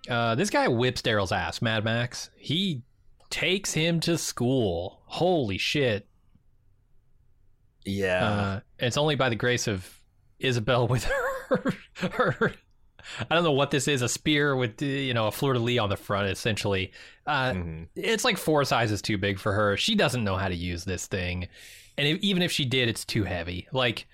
[0.10, 2.30] Uh, this guy whips Daryl's ass, Mad Max.
[2.36, 2.84] He
[3.30, 5.00] takes him to school.
[5.06, 6.10] Holy shit!
[7.86, 8.30] Yeah.
[8.30, 9.88] Uh, it's only by the grace of
[10.40, 11.04] Isabelle with
[11.50, 11.74] her,
[12.12, 12.54] her.
[13.30, 15.90] I don't know what this is—a spear with you know a fleur de lis on
[15.90, 16.92] the front, essentially.
[17.26, 17.88] Uh, Mhm.
[17.96, 19.76] it's like four sizes too big for her.
[19.78, 21.48] She doesn't know how to use this thing,
[21.98, 23.68] and if, even if she did, it's too heavy.
[23.72, 24.08] Like,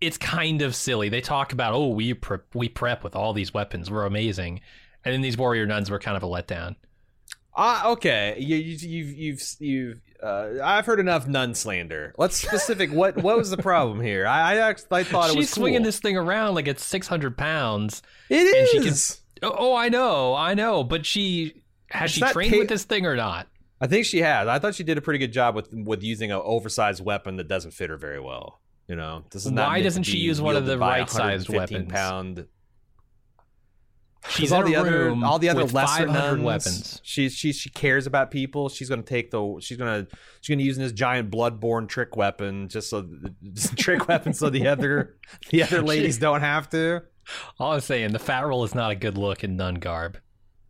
[0.00, 1.08] it's kind of silly.
[1.08, 3.90] They talk about, oh, we prep, we prep with all these weapons.
[3.90, 4.60] We're amazing,
[5.04, 6.76] and then these warrior nuns were kind of a letdown.
[7.54, 8.36] Ah, okay.
[8.38, 10.00] You, you, you've, you've, you've.
[10.22, 12.14] Uh, I've heard enough nun slander.
[12.16, 12.92] Let's specific.
[12.92, 14.26] what, what was the problem here?
[14.26, 15.84] I, I actually I thought it was swinging cool.
[15.86, 18.02] this thing around like it's six hundred pounds.
[18.28, 18.70] It is.
[18.70, 22.58] she can- Oh, oh, I know, I know, but she has It's she trained ca-
[22.60, 23.48] with this thing or not?
[23.80, 24.46] I think she has.
[24.46, 27.48] I thought she did a pretty good job with with using an oversized weapon that
[27.48, 28.60] doesn't fit her very well.
[28.86, 31.92] You know, this is not Why doesn't she use one of the right-sized 115 weapons?
[31.92, 32.46] Pound.
[34.28, 37.00] She's all the other all the other lesser 500 nuns, weapons.
[37.02, 38.68] She she she cares about people.
[38.68, 40.06] She's gonna take the she's gonna
[40.40, 43.08] she's gonna use this giant bloodborne trick weapon just so
[43.52, 45.16] just trick weapon so the other
[45.50, 47.02] the other ladies don't have to.
[47.58, 50.18] All I'm saying, the fat roll is not a good look in nun garb.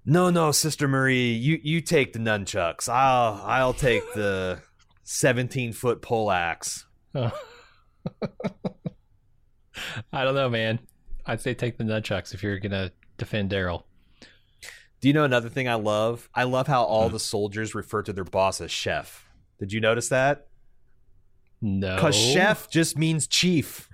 [0.04, 2.88] No, no, Sister Marie, you you take the nunchucks.
[2.88, 4.60] I'll I'll take the
[5.04, 6.86] seventeen foot pole axe.
[7.14, 7.30] I
[10.12, 10.80] don't know, man.
[11.24, 12.90] I'd say take the nunchucks if you're gonna
[13.24, 13.84] defend Daryl.
[15.00, 16.28] Do you know another thing I love?
[16.34, 17.14] I love how all Hmm.
[17.14, 19.28] the soldiers refer to their boss as chef.
[19.58, 20.46] Did you notice that?
[21.60, 23.88] No, Because chef just means chief.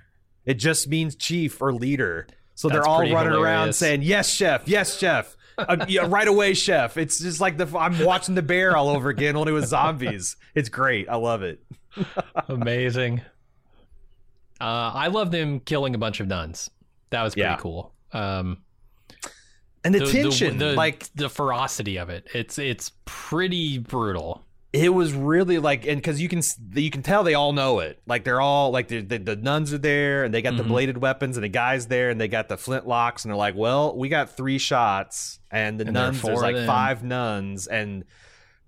[0.46, 2.26] It just means chief or leader.
[2.54, 4.66] So That's they're all running around saying, "Yes, chef.
[4.66, 6.96] Yes, chef." Uh, yeah, right away, chef.
[6.96, 10.36] It's just like the I'm watching the bear all over again, only with zombies.
[10.54, 11.08] It's great.
[11.08, 11.60] I love it.
[12.48, 13.20] amazing.
[14.60, 16.70] Uh, I love them killing a bunch of nuns.
[17.10, 17.56] That was pretty Yeah.
[17.56, 17.92] cool.
[18.12, 18.58] Um,
[19.94, 22.26] And the, tension, the, like the ferocity of it.
[22.34, 24.44] It's it's pretty brutal.
[24.72, 26.42] it was really like and because you can
[26.74, 29.72] you can tell they all know it like they're all like the, the, the nuns
[29.72, 30.68] are there and they got the Mhm.
[30.68, 33.96] bladed weapons and the guys there and they got the flintlocks and they're like well
[33.96, 36.66] we got three shots and the And nuns there's like them.
[36.66, 38.04] five nuns and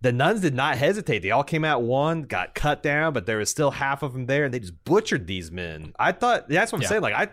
[0.00, 3.36] the nuns did not hesitate they all came out one got cut down but there
[3.36, 6.72] was still half of them there and they just butchered these men i thought that's
[6.72, 6.88] what i'm Yeah.
[6.88, 7.28] saying like i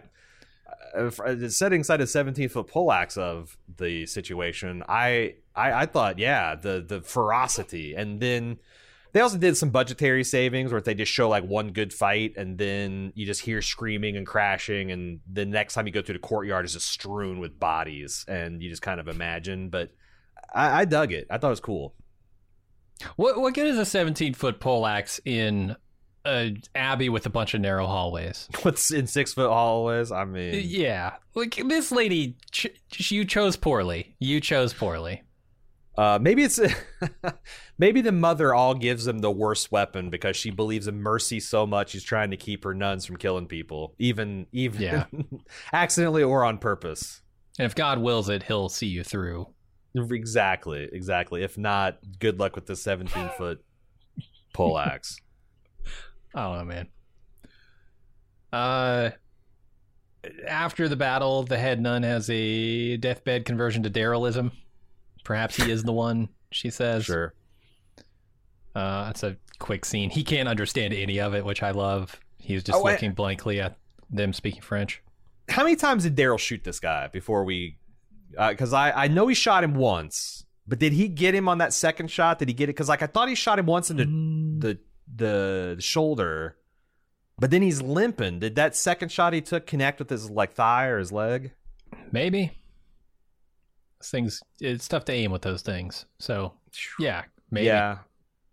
[0.97, 6.19] Uh, uh, setting aside a 17 foot poleaxe of the situation i I, I thought,
[6.19, 8.59] yeah, the the ferocity, and then
[9.11, 12.57] they also did some budgetary savings where they just show like one good fight, and
[12.57, 16.19] then you just hear screaming and crashing, and the next time you go through the
[16.19, 19.69] courtyard is just strewn with bodies, and you just kind of imagine.
[19.69, 19.89] But
[20.53, 21.25] I, I dug it.
[21.31, 21.95] I thought it was cool.
[23.15, 25.75] What what good is a 17 foot poleaxe in
[26.27, 28.47] a abbey with a bunch of narrow hallways?
[28.63, 30.11] What's in six foot hallways?
[30.11, 32.67] I mean, Yeah, like this lady, ch-
[33.11, 34.15] you chose poorly.
[34.19, 35.23] You chose poorly.
[35.97, 36.59] Uh, maybe it's
[37.79, 41.65] maybe the mother all gives him the worst weapon because she believes in mercy so
[41.65, 45.05] much she's trying to keep her nuns from killing people, even even Yeah.
[45.73, 47.21] accidentally or on purpose.
[47.57, 49.47] And if God wills it, He'll see you through.
[49.95, 51.41] Exactly, exactly.
[51.43, 53.63] If not, good luck with the seventeen foot
[54.53, 55.19] pole axe.
[56.37, 56.87] I don't know, man.
[58.53, 59.09] Uh,
[60.47, 64.51] after the battle, the head nun has a deathbed conversion to Darylism.
[65.23, 66.29] Perhaps he is the one.
[66.51, 67.05] She says.
[67.05, 67.33] Sure.
[68.75, 70.09] Uh, that's a quick scene.
[70.09, 72.19] He can't understand any of it, which I love.
[72.37, 73.77] He's just Oh, I- looking blankly at
[74.09, 75.01] them speaking French.
[75.49, 77.77] How many times did Daryl shoot this guy before we?
[78.37, 81.73] Because I I know he shot him once, but did he get him on that
[81.73, 82.37] second shot?
[82.39, 82.75] Did he get it?
[82.75, 84.79] Because like I thought he shot him once in the the the,
[85.13, 86.57] the shoulder,
[87.39, 88.39] but then he's limping.
[88.39, 91.51] Did that second shot he took connect with his like thigh or his leg?
[92.11, 92.51] Maybe.
[93.99, 94.43] Those things.
[94.59, 96.05] It's tough to aim with those things.
[96.19, 96.53] So
[96.99, 97.67] yeah, maybe.
[97.67, 97.99] Yeah,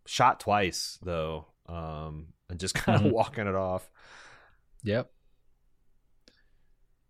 [0.06, 3.14] shot twice though, um, and just kind of Mhm.
[3.14, 3.90] walking it off.
[4.84, 5.10] Yep.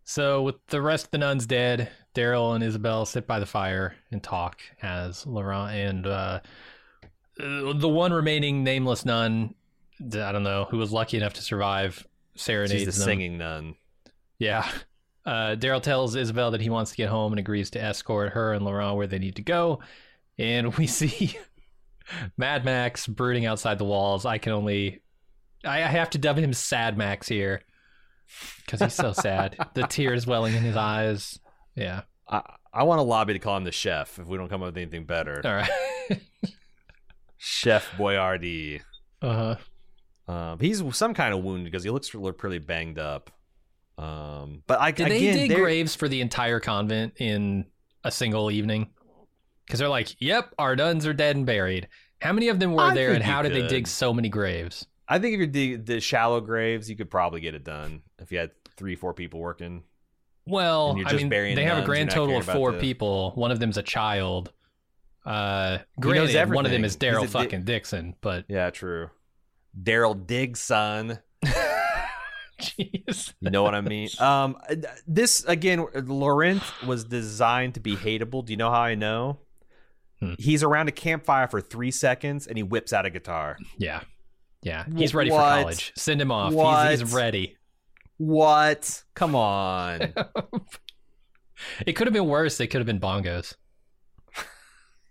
[0.04, 3.94] So with the rest of the nuns dead, Daryl and Isabelle sit by the fire
[4.10, 6.40] and talk as Laurent and uh,
[7.36, 9.54] the one remaining nameless nun,
[10.00, 12.06] I don't know, who was lucky enough to survive,
[12.36, 13.06] serenades She's the them.
[13.06, 13.74] singing nun.
[14.38, 14.68] Yeah.
[15.26, 18.52] Uh, Daryl tells Isabelle that he wants to get home and agrees to escort her
[18.52, 19.80] and Laurent where they need to go.
[20.38, 21.36] And we see
[22.36, 24.26] Mad Max brooding outside the walls.
[24.26, 25.02] I can only.
[25.64, 27.62] I I have to dub him Sad Max here
[28.64, 29.56] because he's so sad.
[29.74, 31.38] the tears welling in his eyes.
[31.74, 32.02] Yeah.
[32.28, 32.42] I
[32.72, 34.76] I want to lobby to call him the chef if we don't come up with
[34.76, 35.40] anything better.
[35.44, 35.70] All right.
[37.36, 38.80] Chef Boyardee.
[39.22, 39.56] uh
[40.26, 40.32] huh.
[40.32, 43.30] Um, he's some kind of wounded because he looks pretty banged up.
[43.98, 47.66] Um, but I Did again, they dig graves for the entire convent in
[48.02, 48.90] a single evening?
[49.66, 51.88] Because they're like, "Yep, our nuns are dead and buried."
[52.20, 54.86] How many of them were I there, and how did they dig so many graves?
[55.06, 58.32] I think if you dig the shallow graves, you could probably get it done if
[58.32, 59.82] you had three, four people working.
[60.46, 63.32] Well, I mean, they have a grand total of four the- people.
[63.34, 64.52] One of them's a child.
[65.24, 69.10] Uh, He knows granted, one of them is Daryl di- fucking Dixon, but Yeah, true.
[69.80, 71.18] Daryl Diggs' son.
[72.60, 74.08] jeez, You know what I mean?
[74.20, 74.56] Um,
[75.06, 78.44] this again, Laurent was designed to be hateable.
[78.44, 79.38] Do you know how I know?
[80.20, 80.34] Hmm.
[80.38, 83.56] He's around a campfire for three seconds and he whips out a guitar.
[83.78, 84.02] yeah,
[84.62, 85.92] yeah, he's ready for college.
[85.96, 86.52] Send him off.
[86.52, 86.90] What?
[86.90, 87.56] He's, he's ready.
[88.18, 89.02] What?
[89.14, 90.12] Come on.
[91.86, 92.58] It could have been worse.
[92.58, 93.54] They could have been bongos.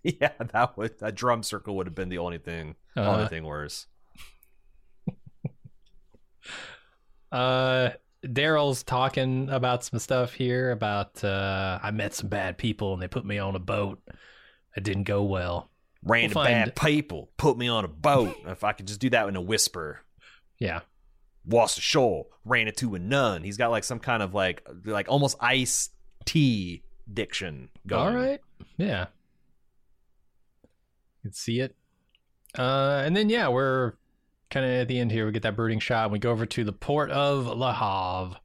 [0.04, 3.44] Yeah, that would that drum circle would have been the only thing, Uh, only thing
[3.44, 3.86] worse.
[7.32, 7.90] Uh,
[8.24, 13.08] Daryl's talking about some stuff here about uh, I met some bad people and they
[13.08, 14.00] put me on a boat.
[14.76, 15.70] It didn't go well.
[16.04, 18.36] Ran to We'll find- bad people, put me on a boat.
[18.46, 20.00] if I could just do that in a whisper.
[20.60, 20.80] Yeah,
[21.44, 23.42] Washed ashore, ran into a nun.
[23.42, 25.90] He's got like some kind of like like almost ice
[26.24, 28.14] tea diction going.
[28.16, 28.40] All right.
[28.78, 29.06] Yeah.
[31.24, 31.74] You can see it.
[32.56, 33.94] Uh, and then, yeah, we're
[34.50, 35.24] kind of at the end here.
[35.24, 36.04] We get that brooding shot.
[36.04, 38.38] And we go over to the port of Le Havre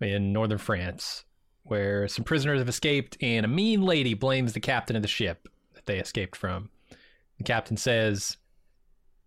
[0.00, 1.24] in northern France,
[1.64, 5.48] where some prisoners have escaped, and a mean lady blames the captain of the ship
[5.74, 6.70] that they escaped from.
[7.38, 8.38] The captain says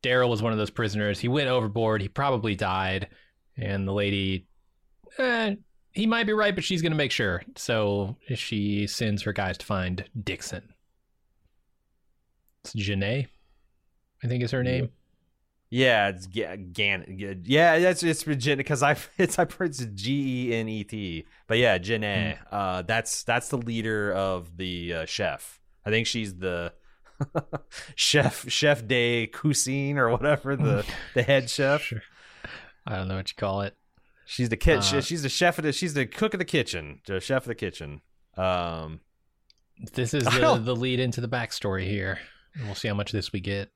[0.01, 1.19] Daryl was one of those prisoners.
[1.19, 2.01] He went overboard.
[2.01, 3.09] He probably died.
[3.57, 4.47] And the lady,
[5.17, 5.55] eh,
[5.91, 7.41] he might be right, but she's going to make sure.
[7.55, 10.73] So she sends her guys to find Dixon.
[12.65, 13.27] It's Genet,
[14.23, 14.89] I think is her name.
[15.69, 17.43] Yeah, it's Ga- Gan.
[17.45, 21.25] Yeah, that's it's because I it's I it's G E N E T.
[21.47, 22.37] But yeah, Genet.
[22.51, 25.59] Uh, that's that's the leader of the uh, chef.
[25.85, 26.73] I think she's the
[27.95, 31.81] chef chef de cuisine or whatever the the head chef.
[31.81, 32.01] Sure.
[32.87, 33.75] I don't know what you call it.
[34.25, 34.79] She's the kit.
[34.93, 35.71] Uh, she's the chef of the.
[35.71, 37.01] She's the cook of the kitchen.
[37.05, 38.01] The chef of the kitchen.
[38.37, 39.01] Um,
[39.93, 42.19] This is the, the lead into the backstory here.
[42.55, 43.69] And We'll see how much of this we get.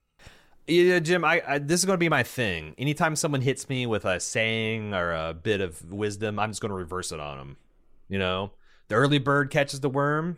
[0.68, 2.76] Yeah, Jim, I, I this is going to be my thing.
[2.78, 6.70] Anytime someone hits me with a saying or a bit of wisdom, I'm just going
[6.70, 7.58] to reverse it on them.
[8.08, 8.52] You know,
[8.88, 10.38] the early bird catches the worm.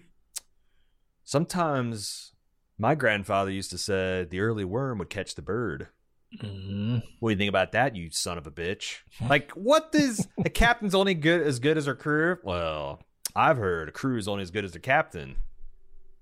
[1.23, 2.34] sometimes
[2.77, 5.88] my grandfather used to say the early worm would catch the bird.
[6.41, 7.03] Mm.
[7.19, 8.99] What do you think about that, you son of a bitch?
[9.27, 12.38] Like, what does the captain's only good as good as her crew?
[12.43, 13.01] Well,
[13.35, 15.35] I've heard a crew is only as good as the captain.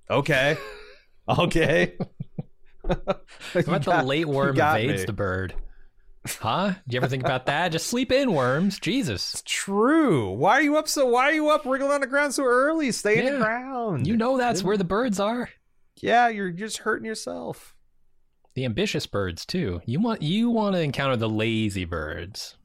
[0.10, 0.58] Okay,
[1.30, 1.98] okay.
[3.54, 5.54] What about the late worm evades the bird?
[6.26, 6.74] Huh?
[6.88, 7.72] Do you ever think about that?
[7.72, 8.80] Just sleep in, worms.
[8.80, 9.34] Jesus.
[9.34, 10.32] It's True.
[10.32, 11.06] Why are you up so?
[11.06, 12.92] Why are you up wriggling on the ground so early?
[12.92, 14.08] Stay in the ground.
[14.08, 15.50] You know that's where the birds are.
[16.02, 17.76] Yeah, you're just hurting yourself.
[18.56, 19.82] The ambitious birds too.
[19.86, 22.58] You want you want to encounter the lazy birds.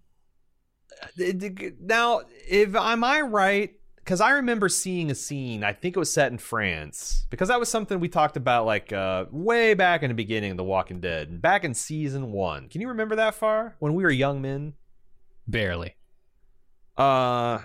[1.03, 1.33] Uh,
[1.81, 3.75] now, if am I right?
[4.05, 5.65] Because I remember seeing a scene.
[5.65, 7.27] I think it was set in France.
[7.31, 10.59] Because that was something we talked about, like uh, way back in the beginning of
[10.59, 12.69] The Walking Dead, back in season one.
[12.69, 14.75] Can you remember that far when we were young men?
[15.49, 15.97] Barely.
[16.99, 17.61] Uh,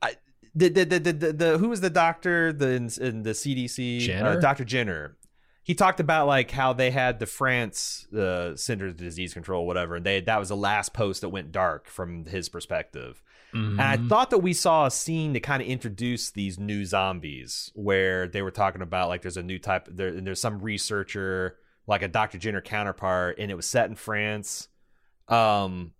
[0.00, 0.14] I
[0.54, 4.00] the the the the, the, the who was the doctor the in, in the CDC
[4.00, 4.28] Jenner?
[4.28, 5.16] uh, Doctor Jenner.
[5.62, 9.96] He talked about like how they had the France uh, Centers of Disease Control, whatever,
[9.96, 13.20] and they that was the last post that went dark from his perspective.
[13.52, 14.08] And I Mhm.
[14.08, 18.42] thought that we saw a scene to kind of introduce these new zombies, where they
[18.42, 21.56] were talking about like there's a new type, there, and there's some researcher
[21.86, 22.38] like a Dr.
[22.38, 24.68] Jenner counterpart, and it was set in France.
[25.28, 25.92] Um,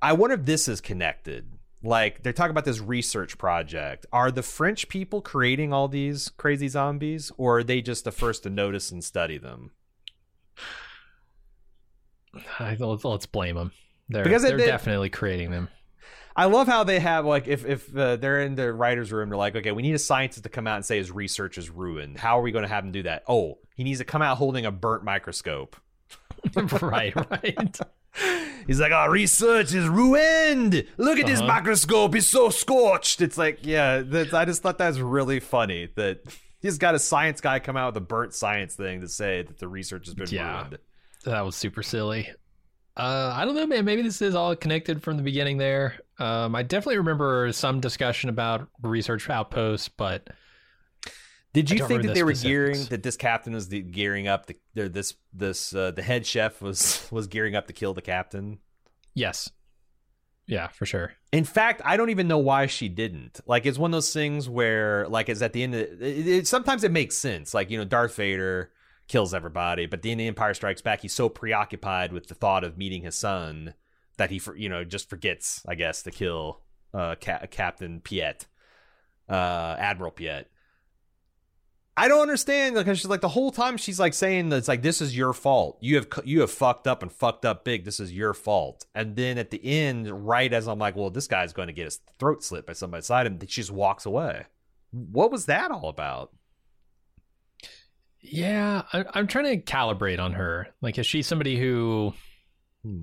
[0.00, 1.50] I wonder if this is connected.
[1.82, 4.06] Like they're talking about this research project.
[4.12, 8.44] Are the French people creating all these crazy zombies, or are they just the first
[8.44, 9.72] to notice and study them?
[12.58, 13.72] I, let's, let's blame them.
[14.08, 15.68] They're, Because they're it- definitely creating them.
[16.38, 19.36] I love how they have like if if uh, they're in the writers' room, they're
[19.36, 22.16] like, okay, we need a scientist to come out and say his research is ruined.
[22.16, 23.24] How are we going to have him do that?
[23.28, 25.76] Oh, he needs to come out holding a burnt microscope.
[26.80, 27.78] right, right.
[28.66, 30.86] He's like, our research is ruined.
[30.96, 31.48] Look at this Uh-huh.
[31.48, 33.20] microscope; it's so scorched.
[33.20, 36.20] It's like, yeah, that, I just thought that was really funny that
[36.60, 39.58] he's got a science guy come out with a burnt science thing to say that
[39.58, 40.56] the research has been Yeah.
[40.58, 40.78] ruined.
[41.24, 42.30] That was super silly.
[42.96, 43.84] Uh, I don't know, man.
[43.84, 45.98] Maybe this is all connected from the beginning there.
[46.18, 50.28] Um, I definitely remember some discussion about research outposts, but
[51.52, 54.46] Did you think that the they were gearing that this captain was the, gearing up
[54.46, 58.58] the this this uh, the head chef was was gearing up to kill the captain?
[59.14, 59.50] yes.
[60.50, 61.12] Yeah, for sure.
[61.30, 63.38] In fact, I don't even know why she didn't.
[63.46, 66.46] Like, it's one of those things where, like, it's at the end of it, it,
[66.46, 67.52] sometimes it makes sense.
[67.52, 68.70] Like, you know, Darth Vader
[69.08, 72.78] kills everybody, but then the Empire Strikes Back, he's so preoccupied with the thought of
[72.78, 73.74] meeting his son
[74.18, 76.60] that he, for- you know, just forgets, I guess, to kill
[76.94, 78.46] uh, Ca- Captain Piett,
[79.28, 80.44] uh, Admiral Piett.
[81.96, 84.82] I don't understand because she's like the whole time she's like saying that it's like
[84.82, 85.78] this is your fault.
[85.80, 87.84] You have you have fucked up and fucked up big.
[87.84, 88.86] This is your fault.
[88.94, 91.86] And then at the end, right as I'm like, well, this guy's going to get
[91.86, 94.44] his throat slit by somebody beside him, she just walks away.
[94.92, 96.30] What was that all about?
[98.20, 100.68] Yeah, I, I'm trying to calibrate on her.
[100.80, 102.14] Like, is she somebody who?
[102.84, 103.02] Hmm.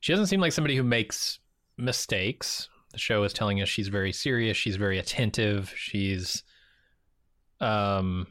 [0.00, 1.38] She doesn't seem like somebody who makes
[1.76, 2.68] mistakes.
[2.92, 4.56] The show is telling us she's very serious.
[4.56, 5.72] She's very attentive.
[5.76, 6.42] She's,
[7.60, 8.26] um,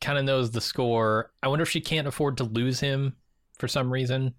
[0.00, 1.32] kind of knows the score.
[1.42, 3.16] I wonder if she can't afford to lose him
[3.58, 4.34] for some reason.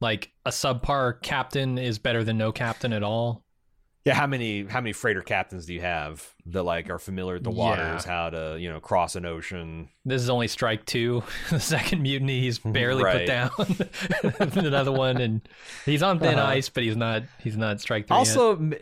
[0.00, 3.44] Like a subpar captain is better than no captain at all.
[4.04, 7.44] Yeah, how many how many freighter captains do you have that like are familiar with
[7.44, 7.56] the Yeah.
[7.58, 9.90] waters, how to you know cross an ocean?
[10.06, 11.22] This is only strike two.
[11.50, 13.18] the second mutiny, he's barely Right.
[13.18, 13.50] put down.
[14.66, 15.40] Another one, and
[15.84, 16.48] he's on thin Uh-huh.
[16.48, 17.24] ice, but he's not.
[17.42, 18.16] He's not strike three.
[18.16, 18.74] Also, m-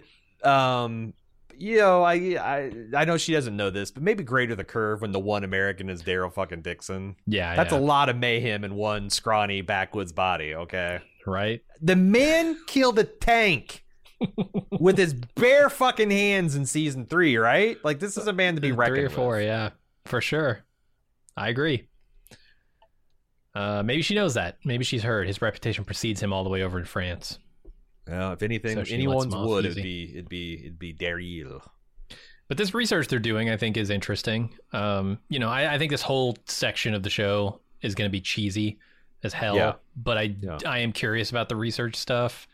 [0.44, 1.14] um,
[1.56, 5.00] you know, I, I I know she doesn't know this, but maybe greater the curve
[5.02, 7.16] when the one American is Daryl fucking Dixon.
[7.26, 10.54] yeah, That's yeah, a lot of mayhem in one scrawny backwoods body.
[10.54, 11.60] Okay, right.
[11.82, 13.82] the man killed a tank
[14.78, 17.36] with his bare fucking hands in season three.
[17.36, 17.76] Right?
[17.84, 19.44] Like this is a man to be reckoned Three or four, with.
[19.46, 19.70] yeah,
[20.04, 20.60] for sure.
[21.36, 21.88] I agree.
[23.54, 24.58] Uh, maybe she knows that.
[24.64, 27.38] Maybe she's heard his reputation precedes him all the way over in France.
[28.06, 29.70] Well, if anything, So anyone's would, easy.
[29.80, 31.60] it'd be it'd be it'd be Daryl.
[32.48, 34.54] But this research they're doing, I think, is interesting.
[34.72, 38.12] Um, you know, I, I think this whole section of the show is going to
[38.12, 38.78] be cheesy
[39.22, 39.56] as hell.
[39.56, 39.74] Yeah.
[39.96, 40.58] But I, Yeah.
[40.64, 42.48] I am curious about the research stuff.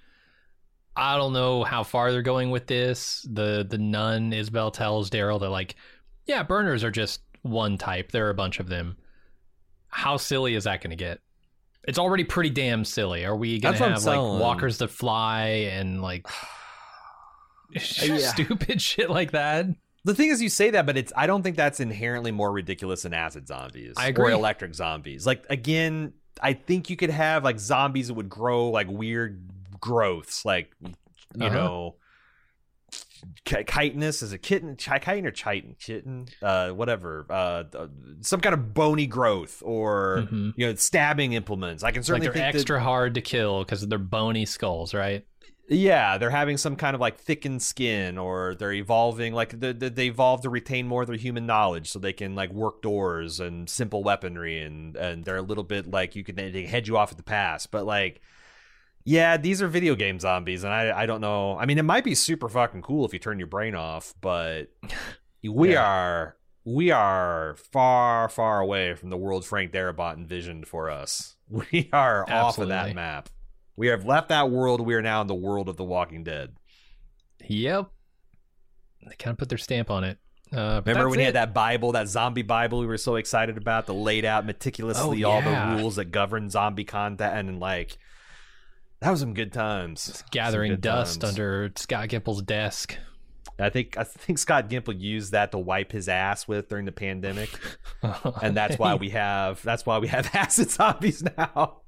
[0.96, 3.26] I don't know how far they're going with this.
[3.30, 5.74] The the nun Isabelle tells Daryl that like,
[6.26, 8.12] yeah, burners are just one type.
[8.12, 8.96] There are a bunch of them.
[9.88, 11.20] How silly is that going to get?
[11.86, 13.24] It's already pretty damn silly.
[13.24, 16.26] Are we going to have like walkers that fly and like
[17.70, 18.18] Yeah.
[18.18, 19.66] stupid shit like that?
[20.04, 23.02] The thing is, you say that, but it's I don't think that's inherently more ridiculous
[23.02, 24.32] than acid zombies I or agree.
[24.34, 25.26] electric zombies.
[25.26, 26.12] Like again,
[26.42, 29.40] I think you could have like zombies that would grow like weird
[29.84, 31.54] growths, like you Uh-huh.
[31.54, 31.96] know,
[33.44, 37.64] chitinous is a kitten, Ch- chitin or chitin, chitin, uh, whatever, uh,
[38.20, 40.52] some kind of bony growth or Mhm.
[40.56, 41.82] you know stabbing implements.
[41.82, 44.94] I can Like certainly they're think that- extra hard to kill because they're bony skulls,
[44.94, 45.26] right?
[45.66, 49.32] Yeah, they're having some kind of like thickened skin, or they're evolving.
[49.32, 52.34] Like the, the, they evolve to retain more of their human knowledge, so they can
[52.34, 56.36] like work doors and simple weaponry, and and they're a little bit like you can
[56.36, 57.66] they head you off at the pass.
[57.66, 58.20] But like,
[59.04, 61.58] yeah, these are video game zombies, and I I don't know.
[61.58, 64.68] I mean, it might be super fucking cool if you turn your brain off, but
[65.42, 65.84] we Yeah.
[65.86, 71.36] are we are far far away from the world Frank Darabont envisioned for us.
[71.50, 73.28] We are off of that map.
[73.76, 74.80] We have left that world.
[74.80, 76.54] We are now in the world of The Walking Dead.
[77.46, 77.90] Yep.
[79.06, 80.18] They kind of put their stamp on it.
[80.52, 83.84] Uh, Remember when you had that Bible, that zombie Bible we were so excited about,
[83.86, 87.98] the laid out meticulously Oh, all the rules that govern zombie content and like
[89.00, 90.00] that was some good times.
[90.00, 91.32] Some gathering dust times.
[91.34, 92.96] under Scott Gimple's desk?
[93.58, 96.92] I think I think Scott Gimple used that to wipe his ass with during the
[96.92, 97.50] pandemic.
[98.42, 101.82] and that's why we have that's why we have acid zombies now.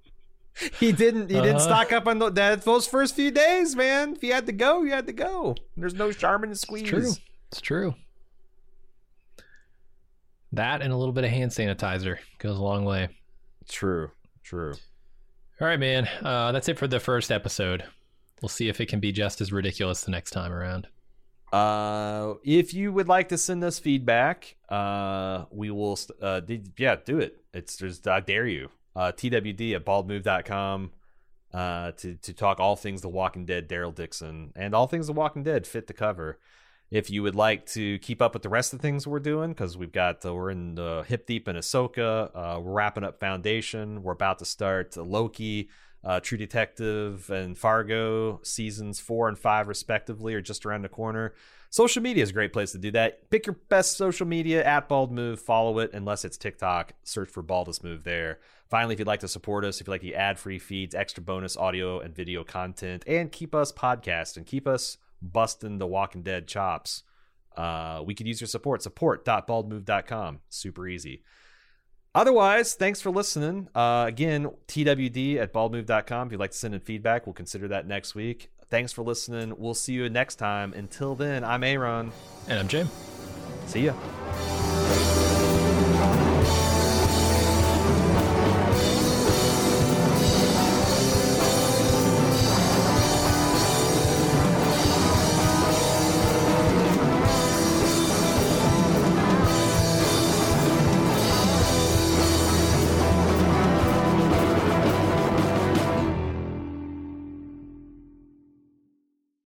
[0.78, 1.64] He didn't he didn't Uh-huh.
[1.64, 2.30] stock up on the,
[2.64, 4.12] those first few days, man.
[4.14, 5.54] If you had to go, you had to go.
[5.76, 6.82] There's no Charmin to squeeze.
[6.82, 7.12] It's true.
[7.50, 7.94] It's true.
[10.52, 13.08] That and a little bit of hand sanitizer goes a long way.
[13.68, 14.10] True.
[14.44, 14.74] True.
[15.58, 16.06] All right, man.
[16.22, 17.84] Uh, that's it for the first episode.
[18.42, 20.88] We'll see if it can be just as ridiculous the next time around.
[21.50, 25.98] Uh, if you would like to send us feedback, uh, we will.
[26.20, 26.42] Uh,
[26.76, 27.42] yeah, do it.
[27.54, 28.68] It's just I dare you.
[28.94, 30.90] Uh, twd at baldmove.com
[31.54, 35.14] uh, to to talk all things The Walking Dead, Daryl Dixon, and all things The
[35.14, 36.38] Walking Dead fit to cover.
[36.90, 39.50] If you would like to keep up with the rest of the things we're doing,
[39.50, 43.18] because we've got uh, we're in the hip deep in Ahsoka, uh, we're wrapping up
[43.18, 45.68] Foundation, we're about to start Loki,
[46.04, 51.34] uh, True Detective, and Fargo seasons four and five respectively are just around the corner.
[51.70, 53.28] Social media is a great place to do that.
[53.30, 56.92] Pick your best social media at Bald Move, follow it unless it's TikTok.
[57.02, 58.38] Search for Baldest Move there.
[58.70, 61.56] Finally, if you'd like to support us, if you like the ad-free feeds, extra bonus
[61.56, 66.46] audio and video content, and keep us podcast and keep us busting the Walking Dead
[66.46, 67.02] chops,
[67.56, 68.82] uh, we could use your support.
[68.82, 70.40] Support.baldmove.com.
[70.48, 71.22] Super easy.
[72.14, 73.68] Otherwise, thanks for listening.
[73.74, 76.28] Uh, again, TWD at baldmove.com.
[76.28, 78.50] If you'd like to send in feedback, we'll consider that next week.
[78.70, 79.54] Thanks for listening.
[79.58, 80.72] We'll see you next time.
[80.72, 82.10] Until then, I'm Aaron.
[82.48, 82.88] And I'm Jim.
[83.66, 85.05] See ya.